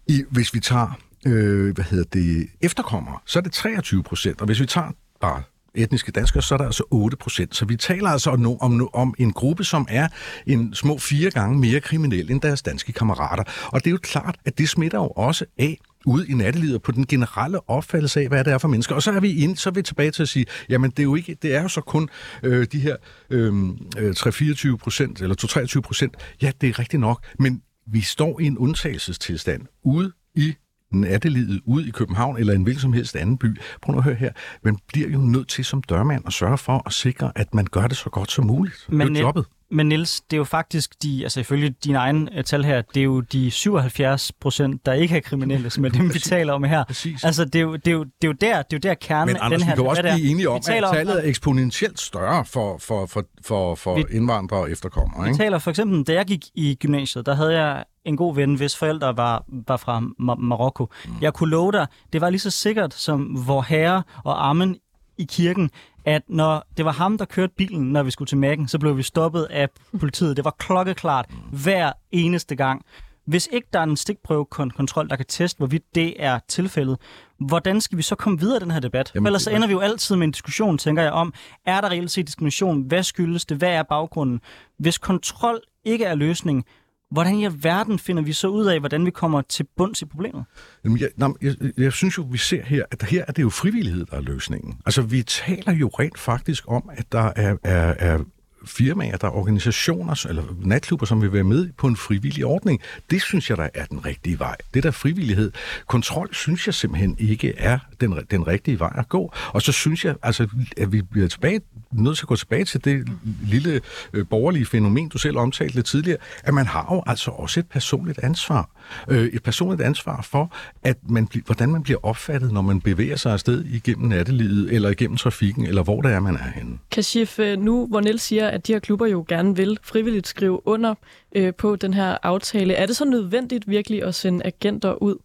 I, 0.07 0.23
hvis 0.29 0.53
vi 0.53 0.59
tager 0.59 0.99
øh, 1.25 1.73
hvad 1.75 1.85
hedder 1.85 2.05
det, 2.13 2.47
efterkommere, 2.61 3.19
så 3.25 3.39
er 3.39 3.43
det 3.43 3.51
23 3.51 4.03
procent, 4.03 4.41
og 4.41 4.45
hvis 4.45 4.59
vi 4.59 4.65
tager 4.65 4.91
bare 5.21 5.43
etniske 5.75 6.11
danskere, 6.11 6.43
så 6.43 6.53
er 6.53 6.57
der 6.57 6.65
altså 6.65 6.83
8 6.91 7.17
procent. 7.17 7.55
Så 7.55 7.65
vi 7.65 7.75
taler 7.75 8.09
altså 8.09 8.29
om, 8.29 8.61
om, 8.61 8.89
om 8.93 9.13
en 9.17 9.33
gruppe, 9.33 9.63
som 9.63 9.87
er 9.89 10.07
en 10.47 10.73
små 10.73 10.97
fire 10.97 11.31
gange 11.31 11.59
mere 11.59 11.79
kriminel 11.79 12.31
end 12.31 12.41
deres 12.41 12.61
danske 12.61 12.93
kammerater. 12.93 13.43
Og 13.65 13.83
det 13.83 13.87
er 13.87 13.91
jo 13.91 13.99
klart, 14.01 14.35
at 14.45 14.57
det 14.57 14.69
smitter 14.69 14.97
jo 14.97 15.07
også 15.07 15.45
af 15.57 15.77
ude 16.05 16.29
i 16.29 16.33
nattelivet 16.33 16.81
på 16.81 16.91
den 16.91 17.07
generelle 17.07 17.69
opfattelse 17.69 18.21
af, 18.21 18.27
hvad 18.27 18.43
det 18.43 18.53
er 18.53 18.57
for 18.57 18.67
mennesker. 18.67 18.95
Og 18.95 19.03
så 19.03 19.11
er 19.11 19.19
vi 19.19 19.35
ind, 19.35 19.57
så 19.57 19.69
er 19.69 19.73
vi 19.73 19.81
tilbage 19.81 20.11
til 20.11 20.21
at 20.21 20.29
sige, 20.29 20.45
jamen 20.69 20.91
det 20.91 20.99
er 20.99 21.03
jo 21.03 21.15
ikke, 21.15 21.37
det 21.41 21.55
er 21.55 21.61
jo 21.61 21.67
så 21.67 21.81
kun 21.81 22.09
øh, 22.43 22.67
de 22.71 22.79
her 22.79 22.95
øhm, 23.29 23.77
øh, 23.97 24.11
3-24 24.11 24.75
procent, 24.75 25.21
eller 25.21 25.35
2-23 25.77 25.81
procent. 25.81 26.17
Ja, 26.41 26.51
det 26.61 26.69
er 26.69 26.79
rigtigt 26.79 27.01
nok, 27.01 27.25
men 27.39 27.61
vi 27.87 28.01
står 28.01 28.39
i 28.39 28.45
en 28.45 28.57
undtagelsestilstand 28.57 29.61
ude 29.83 30.11
i 30.35 30.55
nattelivet 30.91 31.61
ude 31.65 31.87
i 31.87 31.91
København 31.91 32.37
eller 32.37 32.53
en 32.53 32.63
hvilken 32.63 32.81
som 32.81 32.93
helst 32.93 33.15
anden 33.15 33.37
by. 33.37 33.59
Prøv 33.81 33.93
nu 33.93 33.97
at 33.97 34.03
høre 34.03 34.15
her. 34.15 34.31
Man 34.63 34.77
bliver 34.87 35.09
jo 35.09 35.19
nødt 35.19 35.47
til 35.47 35.65
som 35.65 35.81
dørmand 35.81 36.23
at 36.27 36.33
sørge 36.33 36.57
for 36.57 36.83
at 36.85 36.93
sikre, 36.93 37.31
at 37.35 37.53
man 37.53 37.65
gør 37.71 37.87
det 37.87 37.97
så 37.97 38.09
godt 38.09 38.31
som 38.31 38.45
muligt. 38.45 38.85
Men, 38.89 38.99
det 38.99 39.15
er 39.15 39.19
jo 39.19 39.25
jobbet. 39.25 39.45
Men 39.71 39.89
Niels, 39.89 40.21
det 40.21 40.33
er 40.33 40.37
jo 40.37 40.43
faktisk 40.43 41.03
de, 41.03 41.19
altså 41.23 41.39
ifølge 41.39 41.69
din 41.69 41.95
egen 41.95 42.29
uh, 42.37 42.43
tal 42.43 42.63
her, 42.65 42.81
det 42.81 42.99
er 42.99 43.03
jo 43.03 43.19
de 43.21 43.51
77 43.51 44.31
procent, 44.41 44.85
der 44.85 44.93
ikke 44.93 45.17
er 45.17 45.21
kriminelle, 45.21 45.69
som 45.69 45.85
er 45.85 45.89
dem, 45.89 46.13
vi 46.13 46.19
taler 46.19 46.53
om 46.53 46.63
her. 46.63 46.83
Præcis. 46.83 47.23
Altså, 47.23 47.45
det 47.45 47.55
er 47.55 47.59
jo, 47.61 47.75
det 47.75 47.87
er 47.87 47.91
jo, 47.91 48.03
det 48.03 48.23
er 48.23 48.27
jo 48.27 48.31
der, 48.31 48.61
det 48.61 48.73
er 48.73 48.77
jo 48.83 48.89
der 48.89 48.93
kernen 48.93 49.27
Men 49.33 49.37
Anders, 49.41 49.51
den 49.51 49.65
vi 49.65 49.69
her 49.69 49.75
kan 49.75 49.83
jo 49.83 49.89
også 49.89 50.01
debat 50.01 50.13
er. 50.13 50.17
blive 50.17 50.31
enige 50.31 50.49
om, 50.49 50.53
Vi 50.53 50.57
at 50.57 50.63
taler 50.63 50.87
om- 50.87 50.95
tallet 50.95 51.25
er 51.25 51.29
eksponentielt 51.29 51.99
større 51.99 52.45
for, 52.45 52.77
for, 52.77 53.05
for, 53.05 53.23
for, 53.45 53.75
for 53.75 53.95
Vi- 53.95 54.03
indvandrere 54.11 54.59
og 54.59 54.71
efterkommere. 54.71 55.23
Vi 55.23 55.29
Ikke? 55.29 55.43
taler 55.43 55.59
for 55.59 55.69
eksempel, 55.69 56.03
da 56.03 56.13
jeg 56.13 56.25
gik 56.25 56.45
i 56.55 56.75
gymnasiet, 56.75 57.25
der 57.25 57.35
havde 57.35 57.61
jeg 57.63 57.83
en 58.05 58.17
god 58.17 58.35
ven, 58.35 58.55
hvis 58.55 58.77
forældre 58.77 59.17
var, 59.17 59.45
var 59.67 59.77
fra 59.77 59.99
Ma- 59.99 60.41
Marokko. 60.41 60.89
Mm. 61.05 61.11
Jeg 61.21 61.33
kunne 61.33 61.49
love 61.49 61.71
dig, 61.71 61.87
det 62.13 62.21
var 62.21 62.29
lige 62.29 62.39
så 62.39 62.49
sikkert 62.51 62.93
som 62.93 63.47
vor 63.47 63.61
herre 63.61 64.03
og 64.23 64.47
armen 64.47 64.77
i 65.17 65.23
kirken, 65.29 65.69
at 66.09 66.21
når 66.27 66.63
det 66.77 66.85
var 66.85 66.91
ham, 66.91 67.17
der 67.17 67.25
kørte 67.25 67.53
bilen, 67.57 67.91
når 67.91 68.03
vi 68.03 68.11
skulle 68.11 68.27
til 68.27 68.37
Mækken, 68.37 68.67
så 68.67 68.79
blev 68.79 68.97
vi 68.97 69.03
stoppet 69.03 69.43
af 69.43 69.69
politiet. 69.99 70.37
Det 70.37 70.45
var 70.45 70.55
klokkeklart 70.59 71.25
hver 71.51 71.91
eneste 72.11 72.55
gang. 72.55 72.85
Hvis 73.25 73.49
ikke 73.51 73.67
der 73.73 73.79
er 73.79 73.83
en 73.83 73.97
stikprøvekontrol, 73.97 75.09
der 75.09 75.15
kan 75.15 75.25
teste, 75.25 75.57
hvorvidt 75.57 75.95
det 75.95 76.23
er 76.23 76.39
tilfældet, 76.47 76.97
hvordan 77.39 77.81
skal 77.81 77.97
vi 77.97 78.01
så 78.01 78.15
komme 78.15 78.39
videre 78.39 78.57
i 78.57 78.59
den 78.59 78.71
her 78.71 78.79
debat? 78.79 79.11
Jamen, 79.15 79.27
ellers 79.27 79.41
så 79.41 79.51
ender 79.51 79.67
vi 79.67 79.73
jo 79.73 79.79
altid 79.79 80.15
med 80.15 80.23
en 80.23 80.31
diskussion, 80.31 80.77
tænker 80.77 81.03
jeg, 81.03 81.11
om, 81.11 81.33
er 81.65 81.81
der 81.81 81.89
reelt 81.89 82.11
set 82.11 82.27
diskrimination? 82.27 82.81
Hvad 82.81 83.03
skyldes 83.03 83.45
det? 83.45 83.57
Hvad 83.57 83.69
er 83.69 83.83
baggrunden? 83.83 84.41
Hvis 84.77 84.97
kontrol 84.97 85.59
ikke 85.83 86.05
er 86.05 86.15
løsningen, 86.15 86.63
hvordan 87.11 87.35
i 87.35 87.45
alverden 87.45 87.99
finder 87.99 88.23
vi 88.23 88.33
så 88.33 88.47
ud 88.47 88.65
af, 88.65 88.79
hvordan 88.79 89.05
vi 89.05 89.11
kommer 89.11 89.41
til 89.41 89.65
bunds 89.77 90.01
i 90.01 90.05
problemet? 90.05 90.45
Jamen, 90.83 90.99
jeg, 90.99 91.09
nej, 91.15 91.29
jeg, 91.41 91.55
jeg 91.77 91.93
synes 91.93 92.17
jo, 92.17 92.27
vi 92.31 92.37
ser 92.37 92.63
her, 92.63 92.83
at 92.91 93.03
her 93.03 93.25
er 93.27 93.31
det 93.31 93.41
jo 93.41 93.49
frivillighed, 93.49 94.05
der 94.05 94.17
er 94.17 94.21
løsningen. 94.21 94.77
Altså, 94.85 95.01
vi 95.01 95.23
taler 95.23 95.73
jo 95.73 95.87
rent 95.87 96.19
faktisk 96.19 96.63
om, 96.67 96.89
at 96.93 97.11
der 97.11 97.31
er, 97.35 97.55
er, 97.63 97.93
er 97.99 98.19
firmaer, 98.65 99.17
der 99.17 99.27
er 99.27 99.31
organisationer 99.31 100.25
eller 100.29 100.43
natklubber, 100.61 101.05
som 101.05 101.21
vil 101.21 101.33
være 101.33 101.43
med 101.43 101.69
på 101.77 101.87
en 101.87 101.95
frivillig 101.95 102.45
ordning. 102.45 102.81
Det 103.09 103.21
synes 103.21 103.49
jeg, 103.49 103.57
der 103.57 103.69
er 103.73 103.85
den 103.85 104.05
rigtige 104.05 104.39
vej. 104.39 104.55
Det 104.73 104.83
der 104.83 104.91
frivillighed. 104.91 105.51
Kontrol 105.87 106.33
synes 106.33 106.67
jeg 106.67 106.73
simpelthen 106.73 107.15
ikke 107.19 107.53
er 107.57 107.79
den, 108.01 108.19
den 108.31 108.47
rigtige 108.47 108.79
vej 108.79 108.93
at 108.97 109.09
gå. 109.09 109.33
Og 109.47 109.61
så 109.61 109.71
synes 109.71 110.05
jeg, 110.05 110.15
altså, 110.23 110.47
at 110.77 110.91
vi 110.91 111.01
bliver 111.01 111.27
tilbage, 111.27 111.61
nødt 111.91 112.17
til 112.17 112.23
at 112.23 112.27
gå 112.27 112.35
tilbage 112.35 112.65
til 112.65 112.85
det 112.85 113.07
lille 113.43 113.81
øh, 114.13 114.25
borgerlige 114.29 114.65
fænomen, 114.65 115.09
du 115.09 115.17
selv 115.17 115.37
omtalte 115.37 115.75
lidt 115.75 115.85
tidligere, 115.85 116.17
at 116.43 116.53
man 116.53 116.65
har 116.65 116.87
jo 116.91 117.03
altså 117.05 117.31
også 117.31 117.59
et 117.59 117.67
personligt 117.67 118.19
ansvar. 118.23 118.69
Øh, 119.07 119.25
et 119.25 119.43
personligt 119.43 119.81
ansvar 119.81 120.21
for, 120.21 120.53
at 120.83 120.97
man 121.09 121.27
bli, 121.27 121.41
hvordan 121.45 121.69
man 121.69 121.83
bliver 121.83 121.99
opfattet, 122.03 122.51
når 122.51 122.61
man 122.61 122.81
bevæger 122.81 123.15
sig 123.15 123.33
afsted 123.33 123.65
igennem 123.65 124.07
nattelivet, 124.07 124.73
eller 124.73 124.89
igennem 124.89 125.17
trafikken, 125.17 125.65
eller 125.65 125.83
hvor 125.83 126.01
det 126.01 126.11
er, 126.11 126.19
man 126.19 126.35
er 126.35 126.51
henne. 126.55 126.77
Kashif, 126.91 127.39
øh, 127.39 127.59
nu 127.59 127.87
hvor 127.87 128.01
Niels 128.01 128.21
siger, 128.21 128.47
at 128.47 128.67
de 128.67 128.73
her 128.73 128.79
klubber 128.79 129.07
jo 129.07 129.25
gerne 129.27 129.55
vil 129.55 129.77
frivilligt 129.83 130.27
skrive 130.27 130.67
under 130.67 130.95
øh, 131.35 131.53
på 131.53 131.75
den 131.75 131.93
her 131.93 132.17
aftale, 132.23 132.73
er 132.73 132.85
det 132.85 132.95
så 132.95 133.05
nødvendigt 133.05 133.67
virkelig 133.67 134.03
at 134.03 134.15
sende 134.15 134.45
agenter 134.45 135.03
ud? 135.03 135.15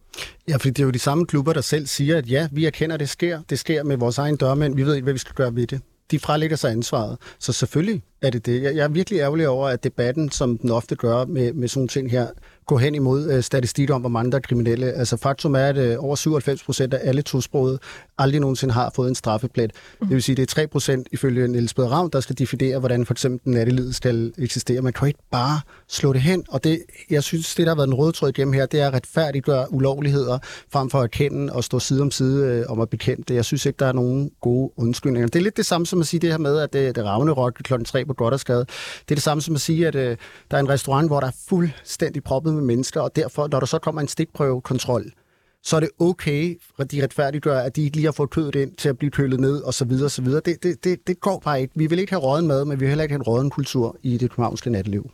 Ja, 0.49 0.57
fordi 0.57 0.71
det 0.71 0.79
er 0.79 0.85
jo 0.85 0.91
de 0.91 0.99
samme 0.99 1.27
klubber, 1.27 1.53
der 1.53 1.61
selv 1.61 1.87
siger, 1.87 2.19
at 2.19 2.31
ja, 2.31 2.49
vi 2.53 2.65
erkender, 2.65 2.95
at 2.95 3.01
det 3.01 3.09
sker. 3.09 3.41
Det 3.51 3.59
sker 3.59 3.83
med 3.83 3.97
vores 3.97 4.19
egen 4.19 4.37
dørmænd. 4.37 4.77
Vi 4.77 4.87
ved 4.87 4.95
ikke, 4.95 5.05
hvad 5.05 5.13
vi 5.13 5.19
skal 5.19 5.35
gøre 5.35 5.55
ved 5.55 5.67
det. 5.67 5.81
De 6.11 6.19
frelægger 6.19 6.57
sig 6.57 6.71
ansvaret. 6.71 7.19
Så 7.39 7.53
selvfølgelig 7.53 8.03
er 8.23 8.31
det 8.31 8.47
det. 8.47 8.63
Jeg 8.63 8.77
jeg 8.77 8.85
er 8.85 8.89
virkelig 8.89 9.19
ærgerlig 9.19 9.49
over, 9.49 9.69
at 9.69 9.85
debatten, 9.85 10.31
som 10.31 10.59
den 10.59 10.71
ofte 10.71 10.97
gør 10.97 11.25
med, 11.25 11.53
med 11.53 11.69
sådan 11.69 11.79
nogle 11.81 11.89
ting 11.89 12.11
her, 12.11 12.27
går 12.67 12.79
hen 12.79 12.95
imod 12.95 13.31
øh, 13.31 13.43
statistikker 13.43 13.95
om, 13.95 14.01
hvor 14.01 14.11
mange 14.11 14.31
der 14.31 14.37
er 14.37 14.41
kriminelle. 14.43 14.93
Altså 14.93 15.17
faktum 15.17 15.55
er, 15.55 15.67
at 15.67 15.77
øh, 15.77 15.97
over 15.99 16.17
97 16.17 16.63
procent 16.63 16.95
af 16.95 17.09
alle 17.09 17.23
tosprogede 17.23 17.79
aldrig 18.19 18.41
nogensinde 18.41 18.75
har 18.75 18.93
fået 18.95 19.09
en 19.09 19.15
straffeplet. 19.15 19.73
Det 20.01 20.11
vil 20.11 20.23
sige, 20.23 20.37
det 20.37 20.43
er 20.43 20.47
3 20.47 20.67
procent 20.67 21.09
ifølge 21.13 21.49
Niels 21.49 21.75
Peder 21.75 21.89
Ravn, 21.89 22.11
der 22.13 22.21
skal 22.21 22.39
definere, 22.39 22.79
hvordan 22.79 23.07
for 23.07 23.15
eksempel 23.15 23.53
nattelivet 23.53 23.95
skal 23.95 24.33
eksistere. 24.39 24.83
Man 24.83 24.93
kan 24.93 25.09
ikke 25.09 25.21
bare 25.31 25.61
slå 25.89 26.13
det 26.13 26.23
hen. 26.23 26.45
Og 26.49 26.65
det, 26.65 26.83
jeg 27.11 27.23
synes, 27.23 27.55
det 27.55 27.67
der 27.67 27.71
har 27.71 27.77
været 27.77 27.89
en 27.89 27.95
rød 27.95 28.13
tråd 28.13 28.29
igennem 28.29 28.53
her, 28.53 28.67
det 28.67 28.81
er 28.81 28.87
at 28.87 28.95
retfærdiggøre 28.95 29.73
ulovligheder, 29.73 30.39
frem 30.73 30.91
for 30.91 30.99
at 30.99 31.05
erkende 31.05 31.53
og 31.53 31.65
stå 31.65 31.79
side 31.79 32.03
om 32.03 32.11
side 32.11 32.47
øh, 32.47 32.65
om 32.69 32.81
at 32.81 32.91
bekæmpe 32.91 33.25
det. 33.29 33.35
Jeg 33.35 33.45
synes 33.45 33.67
ikke, 33.67 33.77
der 33.79 33.87
er 33.87 33.93
nogen 33.93 34.31
gode 34.41 34.71
undskyldninger. 34.77 35.29
Det 35.29 35.39
er 35.39 35.43
lidt 35.43 35.57
det 35.57 35.67
samme 35.67 35.87
som 35.87 36.01
at 36.01 36.07
sige 36.07 36.21
det 36.21 36.31
her 36.31 36.39
med, 36.39 36.59
at 36.59 36.73
det, 36.73 36.97
det 36.97 37.05
ravne 37.05 37.33
rock 37.33 37.55
klokken 37.55 37.85
3 37.85 38.05
på 38.05 38.15
Goddersgade. 38.15 38.59
Det 38.61 39.11
er 39.11 39.15
det 39.15 39.23
samme 39.23 39.43
som 39.43 39.55
at 39.55 39.61
sige, 39.61 39.87
at 39.87 39.95
øh, 39.95 40.17
der 40.51 40.57
er 40.57 40.61
en 40.61 40.69
restaurant, 40.69 41.09
hvor 41.09 41.21
der 41.21 41.27
er 41.27 41.37
fuldstændig 41.49 42.25
proppet 42.25 42.54
med 42.55 42.63
mennesker, 42.63 43.01
og 43.01 43.17
derfor, 43.17 43.49
når 43.49 43.59
der 43.59 43.67
så 43.67 43.79
kommer 43.79 44.01
en 44.01 44.09
stikprøvekontrol, 44.09 45.13
så 45.63 45.77
er 45.77 45.81
det 45.81 45.91
okay, 45.99 46.61
at 46.79 46.93
de 46.93 47.03
retfærdiggør, 47.03 47.59
at 47.59 47.77
de 47.77 47.83
ikke 47.83 47.97
lige 47.97 48.05
har 48.07 48.13
fået 48.13 48.31
kødet 48.31 48.55
ind 48.55 48.77
til 48.77 48.89
at 48.89 48.99
blive 48.99 49.11
kølet 49.11 49.41
ned, 49.41 49.63
og 49.63 49.75
så 49.75 49.85
videre, 49.85 50.05
og 50.05 50.11
så 50.11 50.23
videre. 50.23 50.41
Det, 50.45 50.63
det, 50.63 50.85
det, 50.85 51.07
det 51.07 51.21
går 51.21 51.39
bare 51.45 51.61
ikke. 51.61 51.73
Vi 51.77 51.87
vil 51.87 51.99
ikke 51.99 52.13
have 52.13 52.23
råden 52.23 52.47
mad, 52.47 52.65
men 52.65 52.81
vi 52.81 52.81
vil 52.81 52.89
heller 52.89 53.03
ikke 53.03 53.13
have 53.13 53.19
en 53.19 53.23
råden 53.23 53.51
kultur 53.51 53.97
i 54.03 54.19
det 54.19 54.31
københavnske 54.31 54.71
natteliv. 54.71 55.11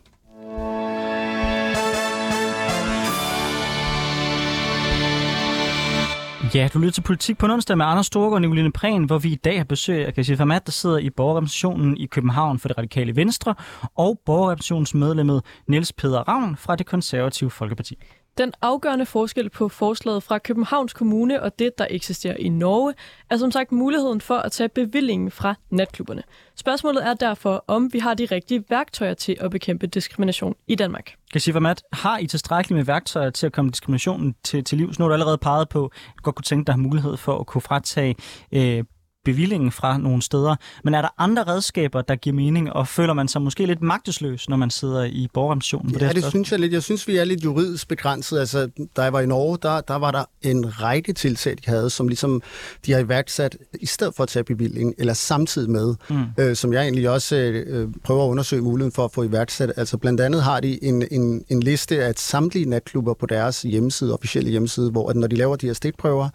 Ja, 6.54 6.68
du 6.74 6.78
lytter 6.78 6.92
til 6.92 7.02
Politik 7.02 7.38
på 7.38 7.46
onsdag 7.46 7.76
med 7.76 7.86
Anders 7.86 8.06
Storgård 8.06 8.32
og 8.32 8.40
Nicoline 8.40 8.72
Prehn, 8.72 9.04
hvor 9.04 9.18
vi 9.18 9.32
i 9.32 9.34
dag 9.34 9.56
har 9.56 9.64
besøg 9.64 10.06
af 10.06 10.14
Kassif 10.14 10.40
Ahmad, 10.40 10.60
der 10.60 10.72
sidder 10.72 10.98
i 10.98 11.10
borgerrepræsentationen 11.10 11.96
i 11.96 12.06
København 12.06 12.58
for 12.58 12.68
det 12.68 12.78
radikale 12.78 13.16
Venstre, 13.16 13.54
og 13.94 14.20
borgerrepræsentationsmedlemmet 14.26 15.42
Niels 15.68 15.92
Peder 15.92 16.28
Ravn 16.28 16.56
fra 16.56 16.76
det 16.76 16.86
konservative 16.86 17.50
Folkeparti. 17.50 17.98
Den 18.38 18.52
afgørende 18.62 19.06
forskel 19.06 19.50
på 19.50 19.68
forslaget 19.68 20.22
fra 20.22 20.38
Københavns 20.38 20.92
Kommune 20.92 21.42
og 21.42 21.58
det, 21.58 21.78
der 21.78 21.86
eksisterer 21.90 22.36
i 22.36 22.48
Norge, 22.48 22.94
er 23.30 23.36
som 23.36 23.50
sagt 23.50 23.72
muligheden 23.72 24.20
for 24.20 24.34
at 24.34 24.52
tage 24.52 24.68
bevillingen 24.68 25.30
fra 25.30 25.54
natklubberne. 25.70 26.22
Spørgsmålet 26.56 27.06
er 27.06 27.14
derfor, 27.14 27.64
om 27.66 27.92
vi 27.92 27.98
har 27.98 28.14
de 28.14 28.24
rigtige 28.24 28.64
værktøjer 28.70 29.14
til 29.14 29.36
at 29.40 29.50
bekæmpe 29.50 29.86
diskrimination 29.86 30.54
i 30.66 30.74
Danmark. 30.74 31.14
Kassif 31.32 31.56
Ahmad, 31.56 31.76
har 31.92 32.18
I 32.18 32.26
tilstrækkeligt 32.26 32.76
med 32.76 32.84
værktøjer 32.84 33.30
til 33.30 33.46
at 33.46 33.52
komme 33.52 33.70
diskriminationen 33.70 34.34
til, 34.42 34.64
til 34.64 34.78
livs? 34.78 34.98
Nu 34.98 35.02
har 35.02 35.08
du 35.08 35.12
allerede 35.12 35.38
peget 35.38 35.68
på, 35.68 35.84
at 35.84 35.92
du 36.18 36.22
godt 36.22 36.36
kunne 36.36 36.44
tænke 36.44 36.66
dig 36.66 36.78
mulighed 36.78 37.16
for 37.16 37.38
at 37.38 37.46
kunne 37.46 37.62
fratage 37.62 38.16
øh, 38.52 38.84
bevillingen 39.24 39.72
fra 39.72 39.98
nogle 39.98 40.22
steder. 40.22 40.56
Men 40.84 40.94
er 40.94 41.02
der 41.02 41.08
andre 41.18 41.42
redskaber, 41.42 42.02
der 42.02 42.16
giver 42.16 42.36
mening, 42.36 42.72
og 42.72 42.88
føler 42.88 43.12
man 43.12 43.28
sig 43.28 43.42
måske 43.42 43.66
lidt 43.66 43.82
magtesløs, 43.82 44.48
når 44.48 44.56
man 44.56 44.70
sidder 44.70 45.04
i 45.04 45.28
borgerrepræsentationen? 45.34 46.00
Ja, 46.00 46.08
det, 46.08 46.16
det 46.16 46.24
synes 46.24 46.52
jeg 46.52 46.60
lidt. 46.60 46.72
Jeg 46.72 46.82
synes, 46.82 47.08
vi 47.08 47.16
er 47.16 47.24
lidt 47.24 47.44
juridisk 47.44 47.88
begrænset. 47.88 48.38
Altså, 48.38 48.68
da 48.96 49.02
jeg 49.02 49.12
var 49.12 49.20
i 49.20 49.26
Norge, 49.26 49.58
der, 49.62 49.80
der 49.80 49.96
var 49.96 50.10
der 50.10 50.24
en 50.42 50.82
række 50.82 51.12
tiltag, 51.12 51.52
de 51.52 51.70
havde, 51.70 51.90
som 51.90 52.08
ligesom 52.08 52.42
de 52.86 52.92
har 52.92 53.00
iværksat, 53.00 53.56
i 53.80 53.86
stedet 53.86 54.14
for 54.14 54.22
at 54.22 54.28
tage 54.28 54.44
bevilling, 54.44 54.94
eller 54.98 55.14
samtidig 55.14 55.70
med, 55.70 55.94
mm. 56.10 56.24
øh, 56.38 56.56
som 56.56 56.72
jeg 56.72 56.82
egentlig 56.82 57.10
også 57.10 57.36
øh, 57.36 57.88
prøver 58.04 58.24
at 58.24 58.28
undersøge 58.28 58.62
muligheden 58.62 58.92
for 58.92 59.04
at 59.04 59.12
få 59.12 59.22
iværksat. 59.22 59.72
Altså 59.76 59.98
blandt 59.98 60.20
andet 60.20 60.42
har 60.42 60.60
de 60.60 60.84
en, 60.84 61.04
en, 61.10 61.44
en 61.48 61.62
liste 61.62 62.04
af 62.04 62.14
samtlige 62.16 62.66
natklubber 62.66 63.14
på 63.14 63.26
deres 63.26 63.62
hjemmeside, 63.62 64.14
officielle 64.14 64.50
hjemmeside, 64.50 64.90
hvor 64.90 65.10
at 65.10 65.16
når 65.16 65.26
de 65.26 65.36
laver 65.36 65.56
de 65.56 65.66
her 65.66 65.74
stikprøver, 65.74 66.28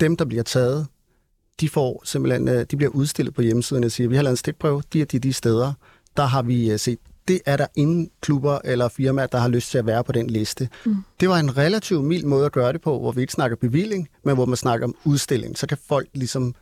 dem, 0.00 0.16
der 0.16 0.24
bliver 0.24 0.42
taget, 0.42 0.86
de 1.60 1.68
får 1.68 2.02
simpelthen, 2.04 2.48
øh, 2.48 2.66
de 2.70 2.76
bliver 2.76 2.90
udstillet 2.90 3.34
på 3.34 3.42
hjemmesiden 3.42 3.84
og 3.84 3.90
siger, 3.90 4.08
vi 4.08 4.16
har 4.16 4.22
lavet 4.22 4.32
en 4.32 4.36
stikprøve, 4.36 4.82
de 4.92 5.00
er 5.00 5.04
de, 5.04 5.18
de 5.18 5.32
steder, 5.32 5.72
der 6.16 6.24
har 6.24 6.42
vi 6.42 6.70
øh, 6.70 6.78
set, 6.78 6.98
det 7.28 7.40
er 7.46 7.56
der 7.56 7.66
ingen 7.76 8.10
klubber 8.20 8.58
eller 8.64 8.88
firmaer, 8.88 9.26
der 9.26 9.38
har 9.38 9.48
lyst 9.48 9.70
til 9.70 9.78
at 9.78 9.86
være 9.86 10.04
på 10.04 10.12
den 10.12 10.30
liste. 10.30 10.68
Mm. 10.86 10.96
Det 11.20 11.28
var 11.28 11.38
en 11.38 11.56
relativt 11.56 12.04
mild 12.04 12.24
måde 12.24 12.46
at 12.46 12.52
gøre 12.52 12.72
det 12.72 12.80
på, 12.80 12.98
hvor 12.98 13.12
vi 13.12 13.20
ikke 13.20 13.32
snakker 13.32 13.56
bevilling, 13.56 14.08
men 14.24 14.34
hvor 14.34 14.46
man 14.46 14.56
snakker 14.56 14.86
om 14.86 14.94
udstilling. 15.04 15.58
Så 15.58 15.66
kan 15.66 15.78
folk 15.88 16.08
ligesom 16.14 16.54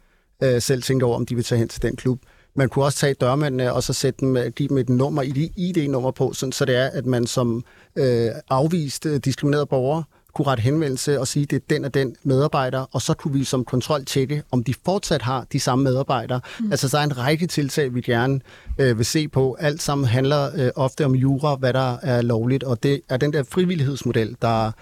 øh, 0.42 0.62
selv 0.62 0.82
tænke 0.82 1.04
over, 1.04 1.16
om 1.16 1.26
de 1.26 1.34
vil 1.34 1.44
tage 1.44 1.58
hen 1.58 1.68
til 1.68 1.82
den 1.82 1.96
klub. 1.96 2.18
Man 2.54 2.68
kunne 2.68 2.84
også 2.84 2.98
tage 2.98 3.14
dørmændene 3.14 3.72
og 3.72 3.82
så 3.82 3.92
sætte 3.92 4.20
dem, 4.20 4.36
øh, 4.36 4.52
give 4.52 4.68
dem 4.68 4.78
et 4.78 4.88
nummer, 4.88 5.22
ID-nummer 5.56 6.10
på, 6.10 6.32
sådan, 6.32 6.52
så 6.52 6.64
det 6.64 6.76
er, 6.76 6.86
at 6.86 7.06
man 7.06 7.26
som 7.26 7.64
øh, 7.96 8.28
afvist 8.50 9.06
diskrimineret 9.24 9.68
borger 9.68 10.02
kunne 10.34 10.46
rette 10.46 10.60
henvendelse 10.60 11.20
og 11.20 11.28
sige, 11.28 11.42
at 11.42 11.50
det 11.50 11.56
er 11.56 11.74
den 11.74 11.84
og 11.84 11.94
den 11.94 12.16
medarbejder, 12.22 12.86
og 12.92 13.02
så 13.02 13.14
kunne 13.14 13.34
vi 13.34 13.44
som 13.44 13.64
kontrol 13.64 14.04
tjekke, 14.04 14.42
om 14.50 14.64
de 14.64 14.74
fortsat 14.84 15.22
har 15.22 15.46
de 15.52 15.60
samme 15.60 15.84
medarbejdere. 15.84 16.40
Mm. 16.60 16.70
Altså, 16.70 16.88
så 16.88 16.98
er 16.98 17.02
en 17.02 17.18
række 17.18 17.46
tiltag, 17.46 17.94
vi 17.94 18.00
gerne 18.00 18.40
øh, 18.78 18.98
vil 18.98 19.06
se 19.06 19.28
på. 19.28 19.56
Alt 19.60 19.82
sammen 19.82 20.06
handler 20.06 20.50
øh, 20.56 20.70
ofte 20.76 21.04
om 21.04 21.14
jura, 21.14 21.54
hvad 21.54 21.72
der 21.72 21.96
er 22.02 22.22
lovligt, 22.22 22.64
og 22.64 22.82
det 22.82 23.00
er 23.08 23.16
den 23.16 23.32
der 23.32 23.42
frivillighedsmodel, 23.42 24.36
der 24.42 24.72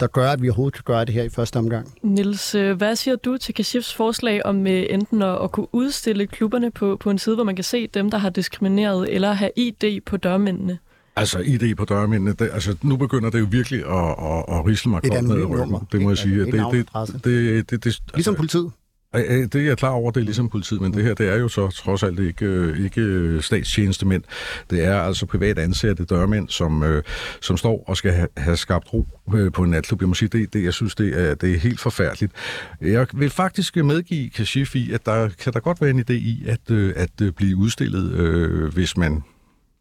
der 0.00 0.06
gør, 0.06 0.30
at 0.30 0.42
vi 0.42 0.48
overhovedet 0.48 0.74
kan 0.74 0.82
gøre 0.86 1.04
det 1.04 1.14
her 1.14 1.22
i 1.22 1.28
første 1.28 1.56
omgang. 1.56 1.94
Nils, 2.02 2.54
øh, 2.54 2.76
hvad 2.76 2.96
siger 2.96 3.16
du 3.16 3.36
til 3.36 3.54
Kashifs 3.54 3.94
forslag 3.94 4.46
om 4.46 4.66
øh, 4.66 4.86
enten 4.90 5.22
at, 5.22 5.42
at 5.42 5.52
kunne 5.52 5.66
udstille 5.72 6.26
klubberne 6.26 6.70
på, 6.70 6.96
på 7.00 7.10
en 7.10 7.18
side, 7.18 7.34
hvor 7.34 7.44
man 7.44 7.54
kan 7.54 7.64
se 7.64 7.86
dem, 7.86 8.10
der 8.10 8.18
har 8.18 8.30
diskrimineret, 8.30 9.14
eller 9.14 9.32
have 9.32 9.50
ID 9.56 10.00
på 10.06 10.16
dørmændene? 10.16 10.78
Altså 11.18 11.38
ID 11.38 11.74
på 11.74 11.84
dørmændene, 11.84 12.32
det, 12.32 12.50
altså 12.52 12.76
nu 12.82 12.96
begynder 12.96 13.30
det 13.30 13.40
jo 13.40 13.46
virkelig 13.50 13.80
at, 13.80 14.08
at, 14.08 14.58
at 14.58 14.66
risle 14.66 14.90
mig 14.90 15.02
godt 15.02 15.24
ned 15.24 15.38
i 15.38 15.44
ryggen. 15.44 15.76
Det 15.92 16.02
må 16.02 16.10
jeg 16.10 16.18
sige. 16.18 16.38
Det, 16.44 16.52
det, 16.52 16.72
det, 16.72 17.24
det, 17.24 17.70
det, 17.70 17.84
det, 17.84 18.00
ligesom 18.14 18.34
politiet? 18.34 18.70
Det 19.14 19.54
er 19.54 19.60
jeg 19.60 19.76
klar 19.76 19.90
over, 19.90 20.10
det 20.10 20.20
er 20.20 20.24
ligesom 20.24 20.48
politiet, 20.48 20.80
men 20.80 20.92
det 20.92 21.04
her 21.04 21.14
det 21.14 21.28
er 21.28 21.36
jo 21.36 21.48
så 21.48 21.68
trods 21.68 22.02
alt 22.02 22.18
ikke, 22.18 22.74
ikke 22.78 23.38
statstjenestemænd. 23.42 24.22
Det 24.70 24.84
er 24.84 25.00
altså 25.00 25.26
privat 25.26 25.58
ansatte 25.58 26.04
dørmænd, 26.04 26.48
som, 26.48 26.82
øh, 26.82 27.02
som 27.40 27.56
står 27.56 27.84
og 27.86 27.96
skal 27.96 28.28
have, 28.36 28.56
skabt 28.56 28.92
ro 28.92 29.06
øh, 29.34 29.52
på 29.52 29.62
en 29.62 29.70
natklub. 29.70 30.00
Jeg 30.00 30.08
må 30.08 30.14
sige, 30.14 30.28
det, 30.28 30.52
det, 30.52 30.64
jeg 30.64 30.74
synes, 30.74 30.94
det 30.94 31.20
er, 31.20 31.34
det 31.34 31.54
er 31.54 31.58
helt 31.58 31.80
forfærdeligt. 31.80 32.32
Jeg 32.80 33.06
vil 33.14 33.30
faktisk 33.30 33.76
medgive 33.76 34.30
Kashif 34.30 34.76
i, 34.76 34.92
at 34.92 35.06
der 35.06 35.28
kan 35.28 35.52
der 35.52 35.60
godt 35.60 35.80
være 35.80 35.90
en 35.90 36.00
idé 36.00 36.12
i 36.12 36.44
at, 36.46 36.70
øh, 36.70 36.92
at 36.96 37.34
blive 37.36 37.56
udstillet, 37.56 38.12
øh, 38.12 38.74
hvis 38.74 38.96
man 38.96 39.22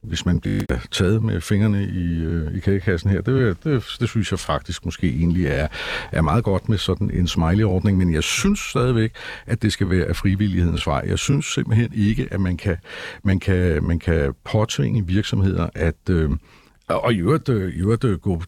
hvis 0.07 0.25
man 0.25 0.39
bliver 0.39 0.61
taget 0.91 1.23
med 1.23 1.41
fingrene 1.41 1.83
i, 1.83 2.23
øh, 2.23 2.57
i 2.57 2.59
kagekassen 2.59 3.09
her. 3.09 3.21
Det, 3.21 3.63
det, 3.63 3.83
det 3.99 4.09
synes 4.09 4.31
jeg 4.31 4.39
faktisk 4.39 4.85
måske 4.85 5.07
egentlig 5.09 5.45
er, 5.45 5.67
er 6.11 6.21
meget 6.21 6.43
godt 6.43 6.69
med 6.69 6.77
sådan 6.77 7.11
en 7.11 7.27
smiley-ordning, 7.27 7.97
men 7.97 8.13
jeg 8.13 8.23
synes 8.23 8.59
stadigvæk, 8.59 9.11
at 9.45 9.61
det 9.61 9.73
skal 9.73 9.89
være 9.89 10.05
af 10.05 10.15
frivillighedens 10.15 10.87
vej. 10.87 11.03
Jeg 11.07 11.19
synes 11.19 11.45
simpelthen 11.45 11.91
ikke, 11.93 12.27
at 12.31 12.39
man 12.39 12.57
kan, 12.57 12.77
man 13.23 13.39
kan, 13.39 13.83
man 13.83 13.99
kan 13.99 14.33
påtvinge 14.43 15.07
virksomheder 15.07 15.69
at... 15.75 16.09
Øh, 16.09 16.31
og 16.87 17.13
i 17.13 17.17
øvrigt, 17.17 17.49
øh, 17.49 17.73
i 17.73 17.77
øvrigt 17.79 18.03
øh, 18.03 18.19
gå, 18.19 18.41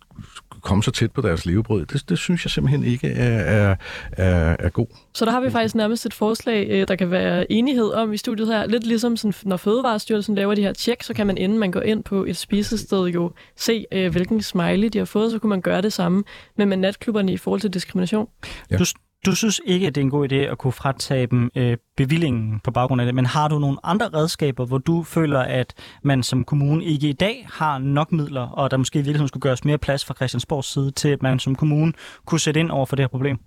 komme 0.61 0.83
så 0.83 0.91
tæt 0.91 1.11
på 1.11 1.21
deres 1.21 1.45
levebrød, 1.45 1.85
det, 1.85 2.09
det 2.09 2.17
synes 2.17 2.45
jeg 2.45 2.51
simpelthen 2.51 2.83
ikke 2.83 3.07
er, 3.07 3.39
er, 3.39 3.75
er, 4.11 4.55
er 4.59 4.69
god. 4.69 4.87
Så 5.13 5.25
der 5.25 5.31
har 5.31 5.41
vi 5.41 5.49
faktisk 5.49 5.75
nærmest 5.75 6.05
et 6.05 6.13
forslag, 6.13 6.67
øh, 6.69 6.87
der 6.87 6.95
kan 6.95 7.11
være 7.11 7.51
enighed 7.51 7.91
om 7.93 8.13
i 8.13 8.17
studiet 8.17 8.47
her. 8.47 8.65
Lidt 8.65 8.87
ligesom 8.87 9.17
sådan, 9.17 9.33
når 9.45 9.57
Fødevarestyrelsen 9.57 10.35
laver 10.35 10.55
de 10.55 10.61
her 10.61 10.73
tjek, 10.73 11.03
så 11.03 11.13
kan 11.13 11.27
man 11.27 11.37
inden 11.37 11.59
man 11.59 11.71
går 11.71 11.81
ind 11.81 12.03
på 12.03 12.25
et 12.25 12.37
spisested 12.37 13.05
jo 13.05 13.31
se, 13.55 13.85
øh, 13.91 14.11
hvilken 14.11 14.41
smiley 14.41 14.87
de 14.87 14.97
har 14.97 15.05
fået, 15.05 15.31
så 15.31 15.39
kunne 15.39 15.49
man 15.49 15.61
gøre 15.61 15.81
det 15.81 15.93
samme 15.93 16.23
med, 16.57 16.65
med 16.65 16.77
natklubberne 16.77 17.33
i 17.33 17.37
forhold 17.37 17.61
til 17.61 17.73
diskrimination. 17.73 18.27
Ja. 18.71 18.77
Du, 18.77 18.85
du 19.25 19.35
synes 19.35 19.61
ikke, 19.65 19.87
at 19.87 19.95
det 19.95 20.01
er 20.01 20.05
en 20.05 20.11
god 20.11 20.31
idé 20.31 20.35
at 20.35 20.57
kunne 20.57 20.73
fratage 20.73 21.27
dem 21.27 21.51
øh, 21.55 21.77
bevillingen 21.97 22.59
på 22.63 22.71
baggrund 22.71 23.01
af 23.01 23.05
det, 23.05 23.15
men 23.15 23.25
har 23.25 23.47
du 23.47 23.59
nogle 23.59 23.77
andre 23.83 24.09
redskaber, 24.13 24.65
hvor 24.65 24.77
du 24.77 25.03
føler, 25.03 25.39
at 25.39 25.73
man 26.03 26.23
som 26.23 26.43
kommune 26.43 26.85
ikke 26.85 27.09
i 27.09 27.13
dag 27.13 27.47
har 27.53 27.77
nok 27.77 28.11
midler, 28.11 28.41
og 28.41 28.71
der 28.71 28.77
måske 28.77 28.95
i 28.95 28.99
virkeligheden 28.99 29.27
skulle 29.27 29.41
gøres 29.41 29.65
mere 29.65 29.77
plads 29.77 30.05
fra 30.05 30.13
Christiansborgs 30.13 30.73
side 30.73 30.91
til, 30.91 31.09
at 31.09 31.21
man 31.21 31.39
som 31.39 31.55
kommune 31.55 31.93
kunne 32.25 32.39
sætte 32.39 32.59
ind 32.59 32.71
over 32.71 32.85
for 32.85 32.95
det 32.95 33.03
her 33.03 33.07
problem? 33.07 33.37